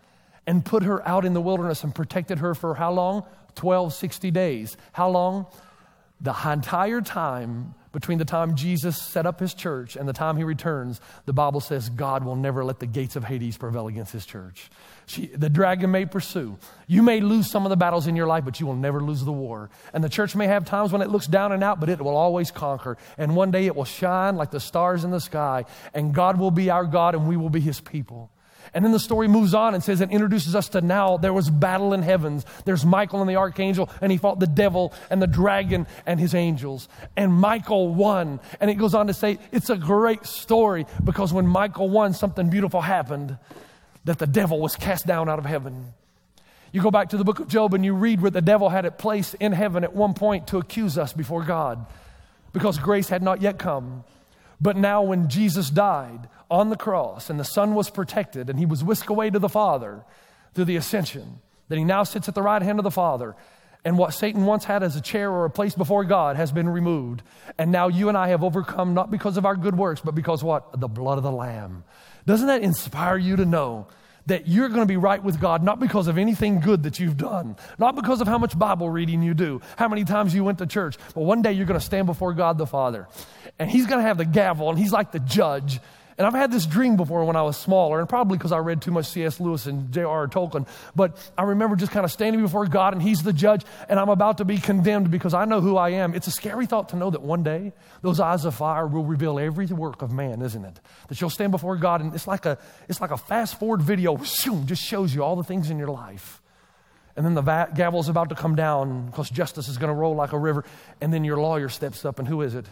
and 0.47 0.65
put 0.65 0.83
her 0.83 1.07
out 1.07 1.23
in 1.23 1.33
the 1.33 1.41
wilderness 1.41 1.83
and 1.83 1.93
protected 1.93 2.39
her 2.39 2.55
for 2.55 2.75
how 2.75 2.91
long? 2.91 3.25
12, 3.55 3.93
60 3.93 4.31
days. 4.31 4.77
How 4.93 5.09
long? 5.09 5.45
The 6.21 6.35
entire 6.45 7.01
time 7.01 7.73
between 7.91 8.19
the 8.19 8.25
time 8.25 8.55
Jesus 8.55 9.01
set 9.01 9.25
up 9.25 9.39
his 9.39 9.53
church 9.53 9.95
and 9.95 10.07
the 10.07 10.13
time 10.13 10.37
he 10.37 10.43
returns, 10.43 11.01
the 11.25 11.33
Bible 11.33 11.59
says 11.59 11.89
God 11.89 12.23
will 12.23 12.35
never 12.35 12.63
let 12.63 12.79
the 12.79 12.85
gates 12.85 13.15
of 13.15 13.23
Hades 13.23 13.57
prevail 13.57 13.87
against 13.87 14.13
his 14.13 14.25
church. 14.25 14.69
She, 15.07 15.25
the 15.27 15.49
dragon 15.49 15.91
may 15.91 16.05
pursue. 16.05 16.57
You 16.87 17.01
may 17.01 17.19
lose 17.19 17.51
some 17.51 17.65
of 17.65 17.69
the 17.69 17.75
battles 17.75 18.07
in 18.07 18.15
your 18.15 18.27
life, 18.27 18.45
but 18.45 18.59
you 18.59 18.67
will 18.67 18.75
never 18.75 19.01
lose 19.01 19.25
the 19.25 19.31
war. 19.31 19.69
And 19.93 20.03
the 20.03 20.09
church 20.09 20.35
may 20.35 20.47
have 20.47 20.63
times 20.63 20.93
when 20.93 21.01
it 21.01 21.09
looks 21.09 21.27
down 21.27 21.51
and 21.51 21.63
out, 21.63 21.79
but 21.79 21.89
it 21.89 21.99
will 21.99 22.15
always 22.15 22.51
conquer. 22.51 22.97
And 23.17 23.35
one 23.35 23.51
day 23.51 23.65
it 23.65 23.75
will 23.75 23.83
shine 23.83 24.37
like 24.37 24.51
the 24.51 24.59
stars 24.59 25.03
in 25.03 25.11
the 25.11 25.19
sky, 25.19 25.65
and 25.93 26.13
God 26.13 26.39
will 26.39 26.51
be 26.51 26.69
our 26.69 26.85
God 26.85 27.15
and 27.15 27.27
we 27.27 27.35
will 27.35 27.49
be 27.49 27.59
his 27.59 27.81
people. 27.81 28.31
And 28.73 28.85
then 28.85 28.93
the 28.93 28.99
story 28.99 29.27
moves 29.27 29.53
on 29.53 29.73
and 29.73 29.83
says 29.83 29.99
it 29.99 30.11
introduces 30.11 30.55
us 30.55 30.69
to 30.69 30.81
now 30.81 31.17
there 31.17 31.33
was 31.33 31.49
battle 31.49 31.93
in 31.93 32.01
heavens. 32.01 32.45
There's 32.63 32.85
Michael 32.85 33.19
and 33.19 33.29
the 33.29 33.35
archangel, 33.35 33.89
and 33.99 34.11
he 34.11 34.17
fought 34.17 34.39
the 34.39 34.47
devil 34.47 34.93
and 35.09 35.21
the 35.21 35.27
dragon 35.27 35.87
and 36.05 36.19
his 36.19 36.33
angels. 36.33 36.87
And 37.17 37.33
Michael 37.33 37.93
won. 37.93 38.39
And 38.61 38.71
it 38.71 38.75
goes 38.75 38.93
on 38.93 39.07
to 39.07 39.13
say 39.13 39.39
it's 39.51 39.69
a 39.69 39.75
great 39.75 40.25
story 40.25 40.85
because 41.03 41.33
when 41.33 41.47
Michael 41.47 41.89
won, 41.89 42.13
something 42.13 42.49
beautiful 42.49 42.79
happened 42.79 43.37
that 44.05 44.19
the 44.19 44.27
devil 44.27 44.59
was 44.59 44.75
cast 44.75 45.05
down 45.05 45.27
out 45.27 45.37
of 45.37 45.45
heaven. 45.45 45.93
You 46.71 46.81
go 46.81 46.91
back 46.91 47.09
to 47.09 47.17
the 47.17 47.25
book 47.25 47.39
of 47.39 47.49
Job 47.49 47.73
and 47.73 47.83
you 47.83 47.93
read 47.93 48.21
where 48.21 48.31
the 48.31 48.41
devil 48.41 48.69
had 48.69 48.85
it 48.85 48.97
placed 48.97 49.35
in 49.35 49.51
heaven 49.51 49.83
at 49.83 49.93
one 49.93 50.13
point 50.13 50.47
to 50.47 50.57
accuse 50.57 50.97
us 50.97 51.11
before 51.11 51.43
God 51.43 51.85
because 52.53 52.77
grace 52.77 53.09
had 53.09 53.21
not 53.21 53.41
yet 53.41 53.59
come. 53.59 54.05
But 54.61 54.77
now, 54.77 55.01
when 55.01 55.27
Jesus 55.27 55.69
died 55.71 56.29
on 56.49 56.69
the 56.69 56.77
cross 56.77 57.29
and 57.29 57.39
the 57.39 57.43
Son 57.43 57.73
was 57.73 57.89
protected 57.89 58.49
and 58.49 58.59
he 58.59 58.65
was 58.65 58.83
whisked 58.83 59.09
away 59.09 59.31
to 59.31 59.39
the 59.39 59.49
Father 59.49 60.03
through 60.53 60.65
the 60.65 60.75
ascension, 60.75 61.39
that 61.69 61.77
he 61.77 61.83
now 61.83 62.03
sits 62.03 62.27
at 62.27 62.35
the 62.35 62.41
right 62.43 62.61
hand 62.61 62.79
of 62.79 62.83
the 62.83 62.91
Father. 62.91 63.35
And 63.83 63.97
what 63.97 64.13
Satan 64.13 64.45
once 64.45 64.65
had 64.65 64.83
as 64.83 64.95
a 64.95 65.01
chair 65.01 65.31
or 65.31 65.45
a 65.45 65.49
place 65.49 65.73
before 65.73 66.03
God 66.03 66.35
has 66.35 66.51
been 66.51 66.69
removed. 66.69 67.23
And 67.57 67.71
now 67.71 67.87
you 67.87 68.09
and 68.09 68.17
I 68.17 68.27
have 68.27 68.43
overcome 68.43 68.93
not 68.93 69.09
because 69.09 69.37
of 69.37 69.45
our 69.45 69.55
good 69.55 69.75
works, 69.75 70.01
but 70.01 70.13
because 70.13 70.43
what? 70.43 70.79
The 70.79 70.87
blood 70.87 71.17
of 71.17 71.23
the 71.23 71.31
Lamb. 71.31 71.83
Doesn't 72.27 72.45
that 72.45 72.61
inspire 72.61 73.17
you 73.17 73.37
to 73.37 73.45
know 73.45 73.87
that 74.27 74.47
you're 74.47 74.69
going 74.69 74.81
to 74.81 74.85
be 74.85 74.97
right 74.97 75.23
with 75.23 75.39
God, 75.39 75.63
not 75.63 75.79
because 75.79 76.07
of 76.07 76.17
anything 76.17 76.59
good 76.59 76.83
that 76.83 76.99
you've 76.99 77.17
done, 77.17 77.55
not 77.79 77.95
because 77.95 78.21
of 78.21 78.27
how 78.27 78.37
much 78.37 78.57
Bible 78.57 78.89
reading 78.89 79.21
you 79.23 79.33
do, 79.33 79.61
how 79.77 79.87
many 79.87 80.03
times 80.03 80.33
you 80.35 80.43
went 80.43 80.59
to 80.59 80.65
church, 80.65 80.97
but 81.13 81.21
one 81.21 81.41
day 81.41 81.51
you're 81.51 81.65
going 81.65 81.79
to 81.79 81.85
stand 81.85 82.07
before 82.07 82.33
God 82.33 82.57
the 82.57 82.67
Father. 82.67 83.07
And 83.59 83.69
He's 83.69 83.85
going 83.85 83.99
to 83.99 84.07
have 84.07 84.17
the 84.17 84.25
gavel, 84.25 84.69
and 84.69 84.77
He's 84.77 84.91
like 84.91 85.11
the 85.11 85.19
judge. 85.19 85.79
And 86.21 86.27
I've 86.27 86.39
had 86.39 86.51
this 86.51 86.67
dream 86.67 86.97
before 86.97 87.25
when 87.25 87.35
I 87.35 87.41
was 87.41 87.57
smaller, 87.57 87.99
and 87.99 88.07
probably 88.07 88.37
because 88.37 88.51
I 88.51 88.59
read 88.59 88.79
too 88.79 88.91
much 88.91 89.07
C.S. 89.07 89.39
Lewis 89.39 89.65
and 89.65 89.91
J.R.R. 89.91 90.27
Tolkien. 90.27 90.67
But 90.95 91.17
I 91.35 91.41
remember 91.41 91.75
just 91.75 91.91
kind 91.91 92.05
of 92.05 92.11
standing 92.11 92.43
before 92.43 92.67
God, 92.67 92.93
and 92.93 93.01
He's 93.01 93.23
the 93.23 93.33
judge, 93.33 93.65
and 93.89 93.99
I'm 93.99 94.09
about 94.09 94.37
to 94.37 94.45
be 94.45 94.59
condemned 94.59 95.09
because 95.09 95.33
I 95.33 95.45
know 95.45 95.61
who 95.61 95.77
I 95.77 95.89
am. 95.89 96.13
It's 96.13 96.27
a 96.27 96.31
scary 96.31 96.67
thought 96.67 96.89
to 96.89 96.95
know 96.95 97.09
that 97.09 97.23
one 97.23 97.41
day 97.41 97.73
those 98.03 98.19
eyes 98.19 98.45
of 98.45 98.53
fire 98.53 98.85
will 98.85 99.03
reveal 99.03 99.39
every 99.39 99.65
work 99.65 100.03
of 100.03 100.11
man, 100.11 100.43
isn't 100.43 100.63
it? 100.63 100.79
That 101.07 101.19
you'll 101.19 101.31
stand 101.31 101.53
before 101.53 101.75
God, 101.75 102.01
and 102.01 102.13
it's 102.13 102.27
like 102.27 102.45
a, 102.45 102.59
it's 102.87 103.01
like 103.01 103.09
a 103.09 103.17
fast 103.17 103.57
forward 103.57 103.81
video, 103.81 104.15
shoom, 104.17 104.67
just 104.67 104.83
shows 104.83 105.15
you 105.15 105.23
all 105.23 105.35
the 105.35 105.43
things 105.43 105.71
in 105.71 105.79
your 105.79 105.89
life. 105.89 106.39
And 107.15 107.25
then 107.25 107.33
the 107.33 107.41
va- 107.41 107.71
gavel's 107.73 108.09
about 108.09 108.29
to 108.29 108.35
come 108.35 108.55
down 108.55 109.07
because 109.07 109.27
justice 109.31 109.67
is 109.67 109.79
going 109.79 109.89
to 109.89 109.95
roll 109.95 110.13
like 110.13 110.33
a 110.33 110.37
river. 110.37 110.65
And 111.01 111.11
then 111.11 111.23
your 111.23 111.37
lawyer 111.37 111.67
steps 111.67 112.05
up, 112.05 112.19
and 112.19 112.27
who 112.27 112.43
is 112.43 112.53
it? 112.53 112.67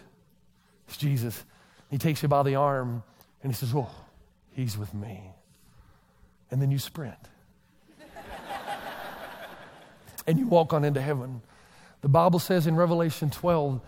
It's 0.87 0.97
Jesus. 0.97 1.43
He 1.89 1.97
takes 1.97 2.21
you 2.21 2.29
by 2.29 2.43
the 2.43 2.53
arm 2.53 3.01
and 3.41 3.51
he 3.51 3.55
says, 3.55 3.73
Oh, 3.73 3.89
he's 4.51 4.77
with 4.77 4.93
me. 4.93 5.31
And 6.51 6.61
then 6.61 6.71
you 6.71 6.79
sprint. 6.79 7.29
and 10.27 10.39
you 10.39 10.47
walk 10.47 10.73
on 10.73 10.83
into 10.83 11.01
heaven. 11.01 11.41
The 12.01 12.09
Bible 12.09 12.39
says 12.39 12.67
in 12.67 12.75
Revelation 12.75 13.29
12 13.29 13.81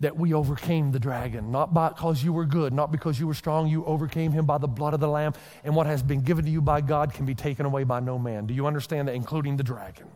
that 0.00 0.16
we 0.16 0.34
overcame 0.34 0.92
the 0.92 0.98
dragon, 0.98 1.50
not 1.50 1.72
because 1.72 2.22
you 2.22 2.32
were 2.32 2.44
good, 2.44 2.72
not 2.72 2.92
because 2.92 3.18
you 3.18 3.26
were 3.26 3.34
strong. 3.34 3.66
You 3.66 3.84
overcame 3.84 4.32
him 4.32 4.46
by 4.46 4.58
the 4.58 4.68
blood 4.68 4.94
of 4.94 5.00
the 5.00 5.08
Lamb. 5.08 5.34
And 5.64 5.74
what 5.74 5.86
has 5.86 6.02
been 6.02 6.20
given 6.20 6.44
to 6.44 6.50
you 6.50 6.60
by 6.60 6.80
God 6.80 7.12
can 7.12 7.26
be 7.26 7.34
taken 7.34 7.66
away 7.66 7.84
by 7.84 8.00
no 8.00 8.18
man. 8.18 8.46
Do 8.46 8.54
you 8.54 8.66
understand 8.66 9.08
that, 9.08 9.14
including 9.14 9.56
the 9.56 9.62
dragon? 9.62 10.08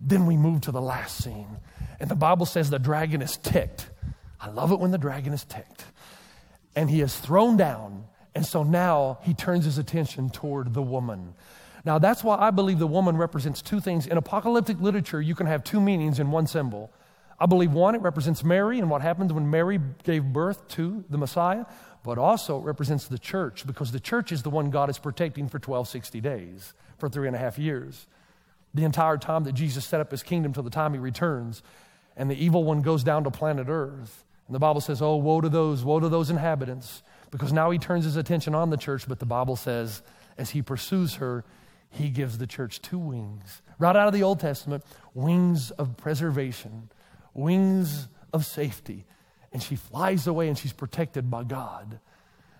Then 0.00 0.26
we 0.26 0.36
move 0.36 0.62
to 0.62 0.72
the 0.72 0.80
last 0.80 1.22
scene. 1.22 1.58
And 2.00 2.10
the 2.10 2.16
Bible 2.16 2.46
says 2.46 2.70
the 2.70 2.78
dragon 2.78 3.22
is 3.22 3.36
ticked. 3.36 3.88
I 4.40 4.50
love 4.50 4.72
it 4.72 4.80
when 4.80 4.90
the 4.90 4.98
dragon 4.98 5.32
is 5.32 5.44
ticked 5.44 5.84
and 6.74 6.90
he 6.90 7.00
is 7.00 7.16
thrown 7.16 7.56
down. 7.56 8.04
And 8.34 8.46
so 8.46 8.62
now 8.62 9.18
he 9.22 9.34
turns 9.34 9.64
his 9.64 9.78
attention 9.78 10.30
toward 10.30 10.74
the 10.74 10.82
woman. 10.82 11.34
Now, 11.84 11.98
that's 11.98 12.22
why 12.22 12.36
I 12.38 12.50
believe 12.50 12.78
the 12.78 12.86
woman 12.86 13.16
represents 13.16 13.60
two 13.60 13.80
things. 13.80 14.06
In 14.06 14.16
apocalyptic 14.16 14.80
literature, 14.80 15.20
you 15.20 15.34
can 15.34 15.46
have 15.46 15.64
two 15.64 15.80
meanings 15.80 16.18
in 16.18 16.30
one 16.30 16.46
symbol. 16.46 16.92
I 17.40 17.46
believe 17.46 17.72
one, 17.72 17.96
it 17.96 18.02
represents 18.02 18.44
Mary 18.44 18.78
and 18.78 18.88
what 18.88 19.02
happens 19.02 19.32
when 19.32 19.50
Mary 19.50 19.80
gave 20.04 20.24
birth 20.24 20.68
to 20.68 21.04
the 21.10 21.18
Messiah, 21.18 21.64
but 22.04 22.16
also 22.16 22.58
it 22.58 22.64
represents 22.64 23.08
the 23.08 23.18
church 23.18 23.66
because 23.66 23.90
the 23.90 23.98
church 23.98 24.30
is 24.30 24.42
the 24.42 24.50
one 24.50 24.70
God 24.70 24.88
is 24.88 24.98
protecting 24.98 25.48
for 25.48 25.56
1260 25.56 26.20
days, 26.20 26.72
for 26.98 27.08
three 27.08 27.26
and 27.26 27.34
a 27.34 27.40
half 27.40 27.58
years. 27.58 28.06
The 28.74 28.84
entire 28.84 29.18
time 29.18 29.42
that 29.44 29.54
Jesus 29.54 29.84
set 29.84 30.00
up 30.00 30.12
his 30.12 30.22
kingdom 30.22 30.52
till 30.52 30.62
the 30.62 30.70
time 30.70 30.92
he 30.92 31.00
returns, 31.00 31.64
and 32.16 32.30
the 32.30 32.36
evil 32.36 32.62
one 32.62 32.80
goes 32.80 33.02
down 33.02 33.24
to 33.24 33.30
planet 33.30 33.66
Earth. 33.68 34.24
And 34.52 34.54
the 34.54 34.60
Bible 34.60 34.82
says, 34.82 35.00
Oh, 35.00 35.16
woe 35.16 35.40
to 35.40 35.48
those, 35.48 35.82
woe 35.82 35.98
to 35.98 36.10
those 36.10 36.28
inhabitants, 36.28 37.02
because 37.30 37.54
now 37.54 37.70
he 37.70 37.78
turns 37.78 38.04
his 38.04 38.16
attention 38.16 38.54
on 38.54 38.68
the 38.68 38.76
church. 38.76 39.08
But 39.08 39.18
the 39.18 39.24
Bible 39.24 39.56
says, 39.56 40.02
as 40.36 40.50
he 40.50 40.60
pursues 40.60 41.14
her, 41.14 41.42
he 41.88 42.10
gives 42.10 42.36
the 42.36 42.46
church 42.46 42.82
two 42.82 42.98
wings. 42.98 43.62
Right 43.78 43.96
out 43.96 44.08
of 44.08 44.12
the 44.12 44.22
Old 44.22 44.40
Testament, 44.40 44.84
wings 45.14 45.70
of 45.70 45.96
preservation, 45.96 46.90
wings 47.32 48.08
of 48.34 48.44
safety. 48.44 49.06
And 49.54 49.62
she 49.62 49.74
flies 49.74 50.26
away 50.26 50.48
and 50.48 50.58
she's 50.58 50.74
protected 50.74 51.30
by 51.30 51.44
God. 51.44 51.98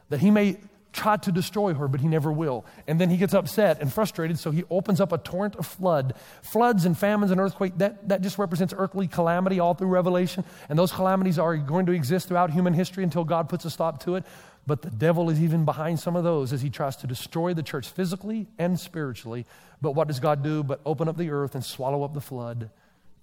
That 0.09 0.21
he 0.21 0.31
may 0.31 0.61
tried 0.93 1.23
to 1.25 1.33
destroy 1.33 1.75
her, 1.75 1.89
but 1.89 2.01
he 2.01 2.09
never 2.09 2.31
will. 2.31 2.65
And 2.87 3.01
then 3.01 3.11
he 3.11 3.17
gets 3.17 3.35
upset 3.35 3.81
and 3.81 3.93
frustrated, 3.93 4.39
so 4.39 4.51
he 4.51 4.65
opens 4.71 5.01
up 5.01 5.13
a 5.13 5.19
torrent 5.19 5.57
of 5.57 5.67
flood. 5.67 6.15
Floods 6.43 6.85
and 6.85 6.97
famines 6.97 7.31
and 7.31 7.41
earthquakes, 7.41 7.77
that, 7.79 8.09
that 8.09 8.21
just 8.21 8.39
represents 8.39 8.75
earthly 8.77 9.09
calamity 9.09 9.59
all 9.59 9.75
through 9.75 9.89
Revelation. 9.89 10.45
And 10.69 10.79
those 10.79 10.93
calamities 10.93 11.39
are 11.39 11.57
going 11.57 11.87
to 11.87 11.93
exist 11.93 12.29
throughout 12.29 12.51
human 12.51 12.75
history 12.75 13.05
until 13.05 13.25
God 13.25 13.49
puts 13.49 13.65
a 13.65 13.71
stop 13.71 14.03
to 14.05 14.17
it. 14.17 14.25
But 14.67 14.83
the 14.83 14.91
devil 14.91 15.29
is 15.29 15.43
even 15.43 15.65
behind 15.65 15.99
some 15.99 16.15
of 16.15 16.25
those 16.25 16.53
as 16.53 16.63
he 16.63 16.71
tries 16.71 16.97
to 16.97 17.07
destroy 17.07 17.53
the 17.53 17.63
church 17.63 17.89
physically 17.89 18.47
and 18.59 18.79
spiritually. 18.79 19.45
But 19.81 19.93
what 19.93 20.07
does 20.07 20.21
God 20.21 20.45
do 20.45 20.63
but 20.63 20.81
open 20.87 21.09
up 21.09 21.17
the 21.17 21.31
earth 21.31 21.55
and 21.55 21.65
swallow 21.65 22.05
up 22.05 22.15
the 22.15 22.21
flood, 22.21 22.71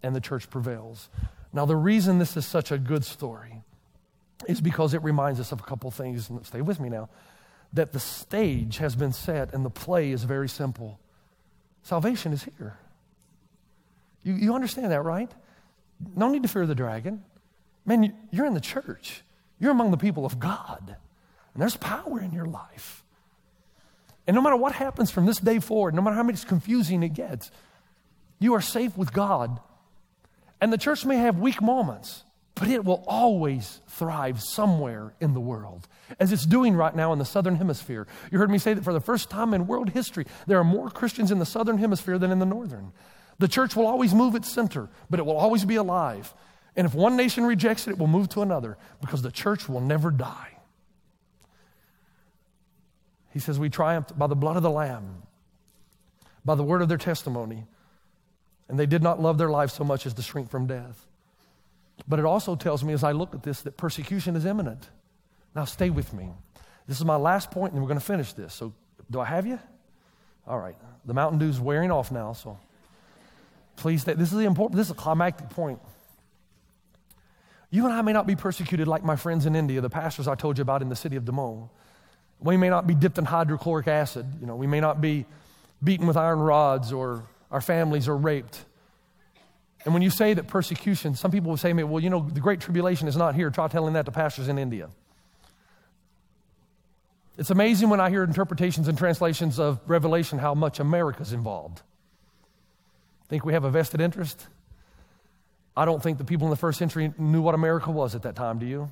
and 0.03 0.15
the 0.15 0.19
church 0.19 0.49
prevails? 0.49 1.07
Now, 1.53 1.65
the 1.65 1.75
reason 1.75 2.19
this 2.19 2.35
is 2.35 2.45
such 2.45 2.71
a 2.71 2.77
good 2.77 3.05
story 3.05 3.61
is 4.47 4.59
because 4.61 4.93
it 4.93 5.01
reminds 5.01 5.39
us 5.39 5.51
of 5.51 5.59
a 5.59 5.63
couple 5.63 5.89
things. 5.91 6.29
Stay 6.43 6.61
with 6.61 6.79
me 6.79 6.89
now. 6.89 7.09
That 7.73 7.93
the 7.93 7.99
stage 7.99 8.77
has 8.77 8.95
been 8.95 9.13
set 9.13 9.53
and 9.53 9.65
the 9.65 9.69
play 9.69 10.11
is 10.11 10.23
very 10.23 10.49
simple. 10.49 10.99
Salvation 11.83 12.33
is 12.33 12.47
here. 12.57 12.77
You, 14.23 14.33
you 14.33 14.53
understand 14.53 14.91
that, 14.91 15.03
right? 15.03 15.31
No 16.15 16.29
need 16.29 16.43
to 16.43 16.49
fear 16.49 16.65
the 16.65 16.75
dragon. 16.75 17.23
Man, 17.85 18.13
you're 18.31 18.45
in 18.45 18.53
the 18.53 18.61
church, 18.61 19.21
you're 19.59 19.71
among 19.71 19.91
the 19.91 19.97
people 19.97 20.25
of 20.25 20.39
God, 20.39 20.95
and 21.53 21.61
there's 21.61 21.77
power 21.77 22.19
in 22.19 22.31
your 22.31 22.45
life. 22.45 23.03
And 24.27 24.35
no 24.35 24.41
matter 24.41 24.55
what 24.55 24.73
happens 24.73 25.09
from 25.09 25.25
this 25.25 25.39
day 25.39 25.59
forward, 25.59 25.95
no 25.95 26.01
matter 26.01 26.15
how 26.15 26.23
much 26.23 26.45
confusing 26.45 27.01
it 27.01 27.13
gets, 27.15 27.49
you 28.37 28.53
are 28.53 28.61
safe 28.61 28.95
with 28.95 29.11
God. 29.11 29.59
And 30.61 30.71
the 30.71 30.77
church 30.77 31.05
may 31.05 31.17
have 31.17 31.39
weak 31.39 31.61
moments, 31.61 32.23
but 32.59 32.67
it 32.67 32.83
will 32.83 33.05
always 33.07 33.79
thrive 33.87 34.41
somewhere 34.41 35.13
in 35.21 35.33
the 35.33 35.39
world, 35.39 35.87
as 36.19 36.33
it's 36.33 36.45
doing 36.45 36.75
right 36.75 36.93
now 36.93 37.13
in 37.13 37.19
the 37.19 37.23
southern 37.23 37.55
hemisphere. 37.55 38.05
You 38.31 38.37
heard 38.37 38.51
me 38.51 38.57
say 38.57 38.73
that 38.73 38.83
for 38.83 38.91
the 38.91 38.99
first 38.99 39.29
time 39.29 39.53
in 39.53 39.65
world 39.65 39.91
history, 39.91 40.25
there 40.45 40.59
are 40.59 40.63
more 40.65 40.89
Christians 40.89 41.31
in 41.31 41.39
the 41.39 41.45
southern 41.45 41.77
hemisphere 41.77 42.17
than 42.17 42.31
in 42.31 42.39
the 42.39 42.45
northern. 42.45 42.91
The 43.37 43.47
church 43.47 43.77
will 43.77 43.87
always 43.87 44.13
move 44.13 44.35
its 44.35 44.51
center, 44.51 44.89
but 45.09 45.21
it 45.21 45.25
will 45.25 45.37
always 45.37 45.63
be 45.63 45.77
alive. 45.77 46.33
And 46.75 46.85
if 46.85 46.93
one 46.93 47.15
nation 47.15 47.45
rejects 47.45 47.87
it, 47.87 47.91
it 47.91 47.97
will 47.97 48.07
move 48.07 48.27
to 48.29 48.41
another 48.41 48.77
because 48.99 49.21
the 49.21 49.31
church 49.31 49.69
will 49.69 49.81
never 49.81 50.11
die. 50.11 50.57
He 53.31 53.39
says, 53.39 53.57
We 53.57 53.69
triumphed 53.69 54.19
by 54.19 54.27
the 54.27 54.35
blood 54.35 54.57
of 54.57 54.63
the 54.63 54.69
Lamb, 54.69 55.23
by 56.43 56.55
the 56.55 56.63
word 56.63 56.81
of 56.81 56.89
their 56.89 56.97
testimony. 56.97 57.67
And 58.67 58.77
they 58.77 58.85
did 58.85 59.01
not 59.01 59.21
love 59.21 59.37
their 59.37 59.49
life 59.49 59.71
so 59.71 59.85
much 59.85 60.05
as 60.05 60.13
to 60.15 60.21
shrink 60.21 60.49
from 60.49 60.67
death. 60.67 61.05
But 62.07 62.19
it 62.19 62.25
also 62.25 62.55
tells 62.55 62.83
me 62.83 62.93
as 62.93 63.03
I 63.03 63.11
look 63.11 63.35
at 63.35 63.43
this 63.43 63.61
that 63.61 63.77
persecution 63.77 64.35
is 64.35 64.45
imminent. 64.45 64.89
Now, 65.55 65.65
stay 65.65 65.89
with 65.89 66.13
me. 66.13 66.29
This 66.87 66.97
is 66.97 67.05
my 67.05 67.15
last 67.15 67.51
point, 67.51 67.73
and 67.73 67.81
we're 67.81 67.87
going 67.87 67.99
to 67.99 68.05
finish 68.05 68.33
this. 68.33 68.53
So, 68.53 68.73
do 69.11 69.19
I 69.19 69.25
have 69.25 69.45
you? 69.45 69.59
All 70.47 70.59
right. 70.59 70.75
The 71.05 71.13
Mountain 71.13 71.39
Dew's 71.39 71.59
wearing 71.59 71.91
off 71.91 72.11
now, 72.11 72.33
so 72.33 72.57
please 73.75 74.01
stay. 74.01 74.13
This 74.13 74.31
is 74.31 74.37
the 74.37 74.45
important, 74.45 74.77
this 74.77 74.87
is 74.87 74.91
a 74.91 74.95
climactic 74.95 75.49
point. 75.49 75.79
You 77.71 77.85
and 77.85 77.93
I 77.93 78.01
may 78.01 78.13
not 78.13 78.25
be 78.25 78.35
persecuted 78.35 78.87
like 78.87 79.03
my 79.03 79.15
friends 79.15 79.45
in 79.45 79.55
India, 79.55 79.79
the 79.79 79.89
pastors 79.89 80.27
I 80.27 80.35
told 80.35 80.57
you 80.57 80.63
about 80.63 80.81
in 80.81 80.89
the 80.89 80.95
city 80.95 81.15
of 81.15 81.27
Moines. 81.31 81.69
We 82.39 82.57
may 82.57 82.69
not 82.69 82.87
be 82.87 82.95
dipped 82.95 83.17
in 83.17 83.25
hydrochloric 83.25 83.87
acid. 83.87 84.25
You 84.41 84.47
know, 84.47 84.55
we 84.55 84.65
may 84.65 84.79
not 84.79 85.01
be 85.01 85.25
beaten 85.83 86.07
with 86.07 86.17
iron 86.17 86.39
rods 86.39 86.91
or 86.91 87.23
our 87.51 87.61
families 87.61 88.07
are 88.07 88.17
raped. 88.17 88.65
And 89.85 89.93
when 89.93 90.03
you 90.03 90.09
say 90.09 90.33
that 90.33 90.47
persecution, 90.47 91.15
some 91.15 91.31
people 91.31 91.49
will 91.49 91.57
say 91.57 91.69
to 91.69 91.73
me, 91.73 91.83
well, 91.83 92.03
you 92.03 92.09
know, 92.09 92.27
the 92.29 92.41
Great 92.41 92.59
Tribulation 92.59 93.07
is 93.07 93.15
not 93.15 93.35
here. 93.35 93.49
Try 93.49 93.67
telling 93.67 93.93
that 93.93 94.05
to 94.05 94.11
pastors 94.11 94.47
in 94.47 94.57
India. 94.57 94.89
It's 97.37 97.49
amazing 97.49 97.89
when 97.89 98.01
I 98.01 98.09
hear 98.09 98.23
interpretations 98.23 98.89
and 98.89 98.97
translations 98.97 99.59
of 99.59 99.79
Revelation 99.87 100.39
how 100.39 100.53
much 100.53 100.81
America's 100.81 101.31
involved. 101.31 101.81
Think 103.29 103.45
we 103.45 103.53
have 103.53 103.63
a 103.63 103.69
vested 103.69 104.01
interest? 104.01 104.47
I 105.77 105.85
don't 105.85 106.03
think 106.03 106.17
the 106.17 106.25
people 106.25 106.47
in 106.47 106.51
the 106.51 106.57
first 106.57 106.77
century 106.77 107.13
knew 107.17 107.41
what 107.41 107.55
America 107.55 107.91
was 107.91 108.13
at 108.15 108.23
that 108.23 108.35
time, 108.35 108.59
do 108.59 108.65
you? 108.65 108.91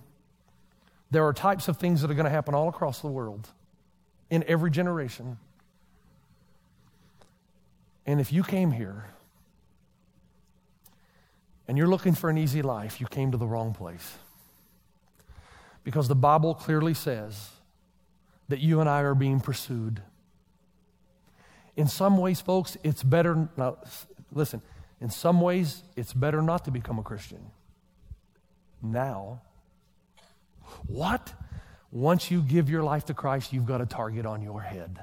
There 1.12 1.26
are 1.26 1.34
types 1.34 1.68
of 1.68 1.76
things 1.76 2.02
that 2.02 2.12
are 2.12 2.14
going 2.14 2.26
to 2.26 2.30
happen 2.30 2.54
all 2.56 2.70
across 2.70 3.02
the 3.02 3.08
world 3.08 3.50
in 4.30 4.46
every 4.48 4.72
generation. 4.72 5.38
And 8.06 8.22
if 8.22 8.32
you 8.32 8.44
came 8.44 8.72
here 8.72 9.10
and 11.68 11.78
you're 11.78 11.88
looking 11.88 12.14
for 12.14 12.30
an 12.30 12.38
easy 12.38 12.62
life, 12.62 13.02
you 13.02 13.08
came 13.08 13.32
to 13.32 13.38
the 13.38 13.48
wrong 13.48 13.74
place. 13.74 14.18
Because 15.84 16.08
the 16.08 16.16
Bible 16.16 16.54
clearly 16.54 16.94
says 16.94 17.50
that 18.50 18.60
you 18.60 18.80
and 18.80 18.90
I 18.90 19.02
are 19.02 19.16
being 19.16 19.40
pursued. 19.40 20.02
In 21.76 21.88
some 21.88 22.18
ways, 22.18 22.42
folks, 22.42 22.78
it's 22.84 23.04
better. 23.04 23.50
Now, 23.58 23.78
listen, 24.32 24.62
in 25.00 25.10
some 25.10 25.42
ways, 25.42 25.84
it's 25.96 26.14
better 26.14 26.42
not 26.42 26.66
to 26.66 26.72
become 26.72 27.00
a 27.00 27.04
Christian. 27.04 27.52
Now, 28.82 29.42
what? 30.88 31.34
Once 31.92 32.32
you 32.32 32.42
give 32.42 32.70
your 32.70 32.84
life 32.84 33.06
to 33.06 33.14
Christ, 33.14 33.54
you've 33.54 33.66
got 33.66 33.82
a 33.82 33.86
target 33.86 34.26
on 34.26 34.42
your 34.42 34.62
head. 34.62 35.00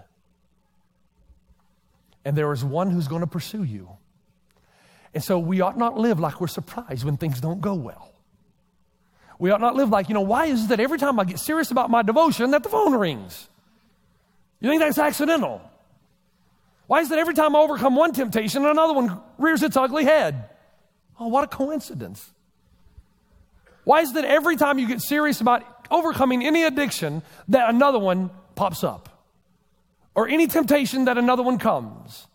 And 2.25 2.37
there 2.37 2.53
is 2.53 2.65
one 2.65 2.91
who's 2.91 3.09
going 3.09 3.21
to 3.21 3.27
pursue 3.27 3.65
you. 3.65 3.89
And 5.15 5.23
so 5.23 5.39
we 5.39 5.61
ought 5.61 5.79
not 5.79 5.97
live 5.97 6.19
like 6.19 6.41
we're 6.41 6.49
surprised 6.49 7.05
when 7.05 7.17
things 7.17 7.41
don't 7.41 7.61
go 7.61 7.75
well. 7.75 8.13
We 9.39 9.51
ought 9.51 9.61
not 9.61 9.77
live 9.77 9.89
like, 9.89 10.09
you 10.09 10.15
know, 10.15 10.21
why 10.21 10.47
is 10.47 10.65
it 10.65 10.69
that 10.69 10.81
every 10.81 10.99
time 10.99 11.19
I 11.21 11.25
get 11.25 11.39
serious 11.39 11.71
about 11.71 11.89
my 11.89 12.03
devotion 12.03 12.51
that 12.51 12.63
the 12.63 12.69
phone 12.69 12.95
rings? 12.95 13.49
You 14.61 14.69
think 14.69 14.81
that's 14.81 14.99
accidental? 14.99 15.61
Why 16.87 17.01
is 17.01 17.09
it 17.09 17.11
that 17.11 17.19
every 17.19 17.35
time 17.35 17.55
I 17.55 17.61
overcome 17.61 17.95
one 17.97 18.13
temptation, 18.13 18.65
another 18.67 18.93
one 18.93 19.21
rears 19.39 19.63
its 19.63 19.77
ugly 19.77 20.05
head? 20.05 20.51
Oh, 21.19 21.29
what 21.29 21.45
a 21.45 21.47
coincidence. 21.47 22.33
Why 23.85 24.01
is 24.01 24.15
it 24.15 24.25
every 24.25 24.57
time 24.57 24.79
you 24.79 24.89
get 24.89 25.01
serious 25.01 25.41
about 25.41 25.63
overcoming 25.91 26.45
any 26.45 26.65
addiction, 26.65 27.23
that 27.49 27.71
another 27.71 27.99
one 27.99 28.31
pops 28.55 28.83
up? 28.83 29.09
Or 30.15 30.29
any 30.29 30.47
temptation 30.47 31.05
that 31.05 31.19
another 31.19 31.43
one 31.43 31.59
comes? 31.59 32.27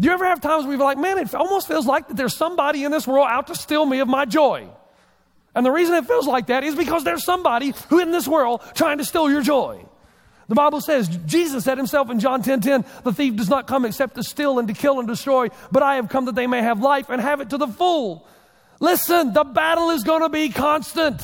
Do 0.00 0.06
you 0.06 0.12
ever 0.12 0.24
have 0.24 0.40
times 0.40 0.64
where 0.64 0.76
you're 0.76 0.84
like, 0.84 0.98
man, 0.98 1.18
it 1.18 1.34
almost 1.34 1.68
feels 1.68 1.86
like 1.86 2.08
that 2.08 2.16
there's 2.16 2.34
somebody 2.34 2.84
in 2.84 2.90
this 2.90 3.06
world 3.06 3.28
out 3.30 3.48
to 3.48 3.54
steal 3.54 3.84
me 3.84 4.00
of 4.00 4.08
my 4.08 4.24
joy? 4.24 4.68
And 5.54 5.66
the 5.66 5.70
reason 5.70 5.94
it 5.94 6.06
feels 6.06 6.26
like 6.26 6.46
that 6.46 6.64
is 6.64 6.74
because 6.74 7.04
there's 7.04 7.24
somebody 7.24 7.74
who 7.88 8.00
in 8.00 8.10
this 8.10 8.26
world 8.26 8.62
trying 8.74 8.98
to 8.98 9.04
steal 9.04 9.30
your 9.30 9.42
joy. 9.42 9.84
The 10.48 10.54
Bible 10.54 10.80
says, 10.80 11.08
Jesus 11.08 11.64
said 11.64 11.78
himself 11.78 12.10
in 12.10 12.20
John 12.20 12.42
10 12.42 12.60
10, 12.60 12.84
the 13.04 13.12
thief 13.12 13.36
does 13.36 13.48
not 13.48 13.66
come 13.66 13.84
except 13.84 14.16
to 14.16 14.22
steal 14.22 14.58
and 14.58 14.68
to 14.68 14.74
kill 14.74 14.98
and 14.98 15.06
destroy, 15.06 15.48
but 15.70 15.82
I 15.82 15.96
have 15.96 16.08
come 16.08 16.24
that 16.24 16.34
they 16.34 16.46
may 16.46 16.62
have 16.62 16.80
life 16.80 17.10
and 17.10 17.20
have 17.20 17.40
it 17.40 17.50
to 17.50 17.58
the 17.58 17.68
full. 17.68 18.26
Listen, 18.80 19.32
the 19.32 19.44
battle 19.44 19.90
is 19.90 20.02
going 20.02 20.22
to 20.22 20.28
be 20.28 20.48
constant. 20.48 21.22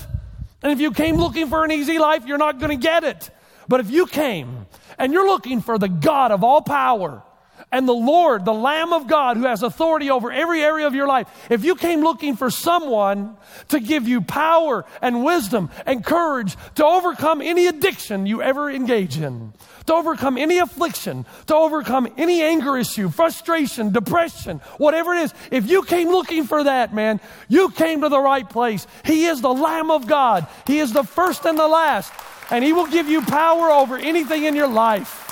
And 0.63 0.73
if 0.73 0.81
you 0.81 0.93
came 0.93 1.17
looking 1.17 1.49
for 1.49 1.65
an 1.65 1.73
easy 1.73 1.99
life, 1.99 2.27
you're 2.27 2.39
not 2.39 2.59
going 2.59 2.71
to 2.71 2.83
get 2.83 3.05
it. 3.05 3.31
But 3.67 3.81
if 3.81 3.91
you 3.91 4.07
came 4.07 4.67
and 4.99 5.13
you're 5.13 5.27
looking 5.27 5.61
for 5.61 5.79
the 5.79 5.89
God 5.89 6.33
of 6.33 6.43
all 6.43 6.63
power, 6.63 7.23
and 7.71 7.87
the 7.87 7.93
Lord, 7.93 8.45
the 8.45 8.55
Lamb 8.55 8.93
of 8.93 9.07
God, 9.07 9.37
who 9.37 9.45
has 9.45 9.63
authority 9.63 10.11
over 10.11 10.33
every 10.33 10.63
area 10.63 10.87
of 10.87 10.95
your 10.95 11.07
life, 11.07 11.29
if 11.51 11.65
you 11.65 11.75
came 11.75 12.01
looking 12.01 12.35
for 12.35 12.51
someone 12.51 13.37
to 13.69 13.79
give 13.79 14.09
you 14.09 14.23
power 14.23 14.87
and 15.03 15.23
wisdom 15.23 15.71
and 15.85 16.05
courage 16.05 16.57
to 16.77 16.85
overcome 16.85 17.43
any 17.43 17.67
addiction 17.67 18.25
you 18.25 18.41
ever 18.41 18.71
engage 18.71 19.19
in, 19.19 19.53
to 19.85 19.95
overcome 19.95 20.39
any 20.39 20.59
affliction, 20.59 21.27
to 21.47 21.55
overcome 21.55 22.09
any 22.17 22.43
anger 22.43 22.79
issue, 22.79 23.11
frustration, 23.11 23.93
depression, 23.93 24.59
whatever 24.79 25.15
it 25.15 25.25
is, 25.25 25.35
if 25.51 25.69
you 25.69 25.83
came 25.83 26.09
looking 26.09 26.45
for 26.45 26.65
that, 26.65 26.95
man, 26.95 27.21
you 27.49 27.71
came 27.71 28.01
to 28.01 28.09
the 28.09 28.21
right 28.21 28.49
place. 28.49 28.87
He 29.05 29.27
is 29.27 29.43
the 29.43 29.53
Lamb 29.53 29.91
of 29.91 30.07
God. 30.07 30.47
He 30.67 30.79
is 30.79 30.95
the 30.95 31.05
first 31.05 31.45
and 31.45 31.59
the 31.59 31.69
last, 31.69 32.13
and 32.51 32.65
He 32.65 32.73
will 32.73 32.87
give 32.87 33.09
you 33.09 33.21
power 33.21 33.71
over 33.71 33.99
anything 33.99 34.45
in 34.45 34.57
your 34.57 34.69
life. 34.69 35.28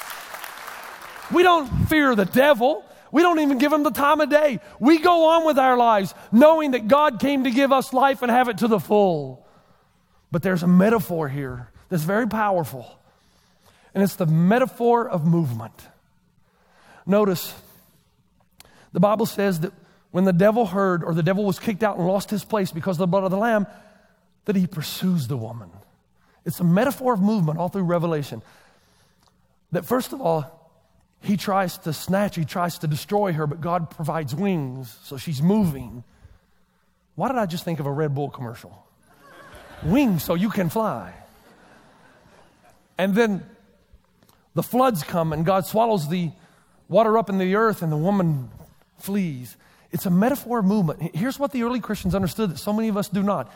We 1.32 1.42
don't 1.42 1.66
fear 1.88 2.14
the 2.14 2.24
devil. 2.24 2.84
We 3.12 3.22
don't 3.22 3.40
even 3.40 3.58
give 3.58 3.72
him 3.72 3.82
the 3.82 3.90
time 3.90 4.20
of 4.20 4.30
day. 4.30 4.60
We 4.78 4.98
go 4.98 5.30
on 5.30 5.46
with 5.46 5.58
our 5.58 5.76
lives 5.76 6.14
knowing 6.32 6.72
that 6.72 6.88
God 6.88 7.20
came 7.20 7.44
to 7.44 7.50
give 7.50 7.72
us 7.72 7.92
life 7.92 8.22
and 8.22 8.30
have 8.30 8.48
it 8.48 8.58
to 8.58 8.68
the 8.68 8.80
full. 8.80 9.46
But 10.30 10.42
there's 10.42 10.62
a 10.62 10.68
metaphor 10.68 11.28
here 11.28 11.70
that's 11.88 12.02
very 12.02 12.26
powerful, 12.26 12.86
and 13.94 14.02
it's 14.02 14.16
the 14.16 14.26
metaphor 14.26 15.08
of 15.08 15.24
movement. 15.24 15.72
Notice, 17.06 17.54
the 18.92 19.00
Bible 19.00 19.26
says 19.26 19.60
that 19.60 19.72
when 20.10 20.24
the 20.24 20.32
devil 20.32 20.66
heard, 20.66 21.04
or 21.04 21.14
the 21.14 21.22
devil 21.22 21.44
was 21.44 21.58
kicked 21.58 21.82
out 21.82 21.96
and 21.96 22.06
lost 22.06 22.28
his 22.30 22.44
place 22.44 22.72
because 22.72 22.96
of 22.96 23.00
the 23.00 23.06
blood 23.06 23.24
of 23.24 23.30
the 23.30 23.36
Lamb, 23.36 23.66
that 24.46 24.56
he 24.56 24.66
pursues 24.66 25.28
the 25.28 25.36
woman. 25.36 25.70
It's 26.44 26.60
a 26.60 26.64
metaphor 26.64 27.14
of 27.14 27.20
movement 27.20 27.58
all 27.58 27.68
through 27.68 27.84
Revelation. 27.84 28.42
That 29.72 29.84
first 29.84 30.12
of 30.12 30.20
all, 30.20 30.55
he 31.26 31.36
tries 31.36 31.78
to 31.78 31.92
snatch, 31.92 32.36
he 32.36 32.44
tries 32.44 32.78
to 32.78 32.86
destroy 32.86 33.32
her, 33.32 33.46
but 33.46 33.60
God 33.60 33.90
provides 33.90 34.34
wings, 34.34 34.96
so 35.02 35.16
she's 35.16 35.42
moving. 35.42 36.04
Why 37.14 37.28
did 37.28 37.36
I 37.38 37.46
just 37.46 37.64
think 37.64 37.80
of 37.80 37.86
a 37.86 37.92
Red 37.92 38.14
Bull 38.14 38.30
commercial? 38.30 38.86
wings 39.82 40.24
so 40.24 40.34
you 40.34 40.50
can 40.50 40.68
fly. 40.68 41.12
And 42.98 43.14
then 43.14 43.44
the 44.54 44.62
floods 44.62 45.02
come, 45.02 45.32
and 45.32 45.44
God 45.44 45.66
swallows 45.66 46.08
the 46.08 46.30
water 46.88 47.18
up 47.18 47.28
in 47.28 47.38
the 47.38 47.54
earth, 47.56 47.82
and 47.82 47.92
the 47.92 47.96
woman 47.96 48.50
flees. 48.98 49.56
It's 49.92 50.06
a 50.06 50.10
metaphor 50.10 50.60
of 50.60 50.64
movement. 50.64 51.14
Here's 51.14 51.38
what 51.38 51.52
the 51.52 51.62
early 51.62 51.80
Christians 51.80 52.14
understood 52.14 52.50
that 52.50 52.58
so 52.58 52.72
many 52.72 52.88
of 52.88 52.96
us 52.96 53.08
do 53.08 53.22
not. 53.22 53.52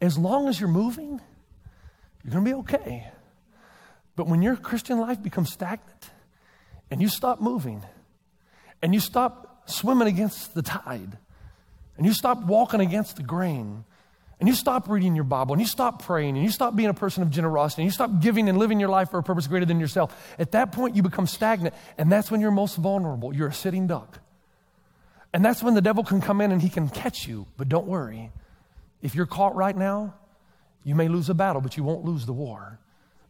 As 0.00 0.18
long 0.18 0.48
as 0.48 0.60
you're 0.60 0.68
moving, 0.68 1.20
you're 2.22 2.32
going 2.32 2.44
to 2.44 2.50
be 2.50 2.54
okay. 2.54 3.08
But 4.16 4.26
when 4.26 4.42
your 4.42 4.56
Christian 4.56 4.98
life 4.98 5.22
becomes 5.22 5.52
stagnant, 5.52 6.10
and 6.90 7.00
you 7.00 7.08
stop 7.08 7.40
moving 7.40 7.82
and 8.82 8.94
you 8.94 9.00
stop 9.00 9.68
swimming 9.68 10.08
against 10.08 10.54
the 10.54 10.62
tide 10.62 11.18
and 11.96 12.06
you 12.06 12.12
stop 12.12 12.42
walking 12.44 12.80
against 12.80 13.16
the 13.16 13.22
grain 13.22 13.84
and 14.40 14.48
you 14.48 14.54
stop 14.54 14.88
reading 14.88 15.14
your 15.14 15.24
Bible 15.24 15.52
and 15.52 15.60
you 15.60 15.68
stop 15.68 16.02
praying 16.02 16.36
and 16.36 16.44
you 16.44 16.50
stop 16.50 16.74
being 16.74 16.88
a 16.88 16.94
person 16.94 17.22
of 17.22 17.30
generosity 17.30 17.82
and 17.82 17.86
you 17.86 17.92
stop 17.92 18.20
giving 18.20 18.48
and 18.48 18.58
living 18.58 18.80
your 18.80 18.88
life 18.88 19.10
for 19.10 19.18
a 19.18 19.22
purpose 19.22 19.46
greater 19.46 19.66
than 19.66 19.78
yourself, 19.78 20.34
at 20.38 20.52
that 20.52 20.72
point 20.72 20.96
you 20.96 21.02
become 21.02 21.26
stagnant 21.26 21.74
and 21.98 22.10
that's 22.10 22.30
when 22.30 22.40
you're 22.40 22.50
most 22.50 22.76
vulnerable. 22.76 23.34
You're 23.34 23.48
a 23.48 23.54
sitting 23.54 23.86
duck. 23.86 24.18
And 25.32 25.44
that's 25.44 25.62
when 25.62 25.74
the 25.74 25.80
devil 25.80 26.02
can 26.02 26.20
come 26.20 26.40
in 26.40 26.50
and 26.50 26.60
he 26.60 26.68
can 26.68 26.88
catch 26.88 27.28
you. 27.28 27.46
But 27.56 27.68
don't 27.68 27.86
worry. 27.86 28.32
If 29.00 29.14
you're 29.14 29.26
caught 29.26 29.54
right 29.54 29.76
now, 29.76 30.14
you 30.82 30.94
may 30.94 31.08
lose 31.08 31.28
a 31.28 31.34
battle, 31.34 31.60
but 31.60 31.76
you 31.76 31.84
won't 31.84 32.04
lose 32.04 32.26
the 32.26 32.32
war. 32.32 32.78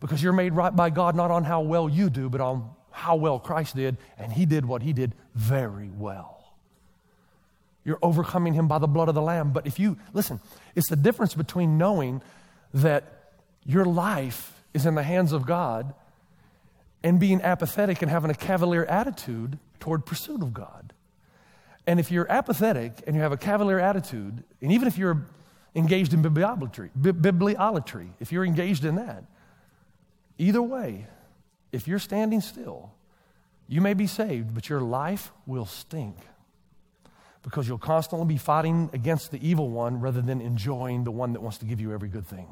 Because 0.01 0.23
you're 0.23 0.33
made 0.33 0.55
right 0.55 0.75
by 0.75 0.89
God 0.89 1.15
not 1.15 1.31
on 1.31 1.45
how 1.45 1.61
well 1.61 1.89
you 1.89 2.09
do, 2.09 2.31
but 2.31 2.41
on 2.41 2.71
how 2.91 3.17
well 3.17 3.39
Christ 3.39 3.77
did. 3.77 3.97
And 4.19 4.33
he 4.33 4.47
did 4.47 4.67
what 4.67 4.83
he 4.83 4.93
did 4.93 5.15
very 5.35 5.91
well. 5.91 6.55
You're 7.85 7.99
overcoming 8.03 8.55
him 8.55 8.69
by 8.69 8.79
the 8.79 8.87
blood 8.87 9.09
of 9.09 9.15
the 9.15 9.23
Lamb. 9.23 9.53
But 9.53 9.67
if 9.67 9.79
you, 9.79 9.97
listen, 10.13 10.41
it's 10.75 10.89
the 10.89 10.97
difference 10.97 11.35
between 11.35 11.79
knowing 11.79 12.23
that 12.75 13.33
your 13.65 13.85
life 13.85 14.63
is 14.75 14.87
in 14.87 14.95
the 14.95 15.03
hands 15.03 15.33
of 15.33 15.47
God 15.47 15.95
and 17.03 17.19
being 17.19 17.41
apathetic 17.41 18.03
and 18.03 18.11
having 18.11 18.31
a 18.31 18.35
cavalier 18.35 18.85
attitude 18.85 19.59
toward 19.81 20.05
pursuit 20.05 20.43
of 20.43 20.53
God. 20.53 20.93
And 21.87 21.99
if 21.99 22.11
you're 22.11 22.31
apathetic 22.31 23.03
and 23.07 23.17
you 23.17 23.23
have 23.23 23.33
a 23.33 23.37
cavalier 23.37 23.81
attitude, 23.81 24.45
and 24.61 24.71
even 24.71 24.87
if 24.87 24.99
you're 24.99 25.27
engaged 25.75 26.13
in 26.13 26.23
bibliolatry, 26.23 26.91
bibliolatry, 26.97 28.11
if 28.21 28.31
you're 28.31 28.45
engaged 28.45 28.85
in 28.85 28.97
that, 28.97 29.25
either 30.37 30.63
way, 30.63 31.07
if 31.73 31.87
you're 31.87 31.99
standing 31.99 32.41
still, 32.41 32.93
you 33.69 33.81
may 33.81 33.95
be 33.95 34.07
saved, 34.07 34.55
but 34.55 34.69
your 34.69 34.81
life 34.81 35.33
will 35.47 35.67
stink 35.67 36.17
because 37.43 37.67
you'll 37.67 37.79
constantly 37.79 38.27
be 38.27 38.37
fighting 38.37 38.91
against 38.93 39.31
the 39.31 39.47
evil 39.47 39.71
one 39.71 40.01
rather 40.01 40.21
than 40.21 40.41
enjoying 40.41 41.05
the 41.05 41.11
one 41.11 41.33
that 41.33 41.41
wants 41.41 41.59
to 41.59 41.65
give 41.65 41.81
you 41.81 41.93
every 41.93 42.09
good 42.09 42.27
thing. 42.27 42.49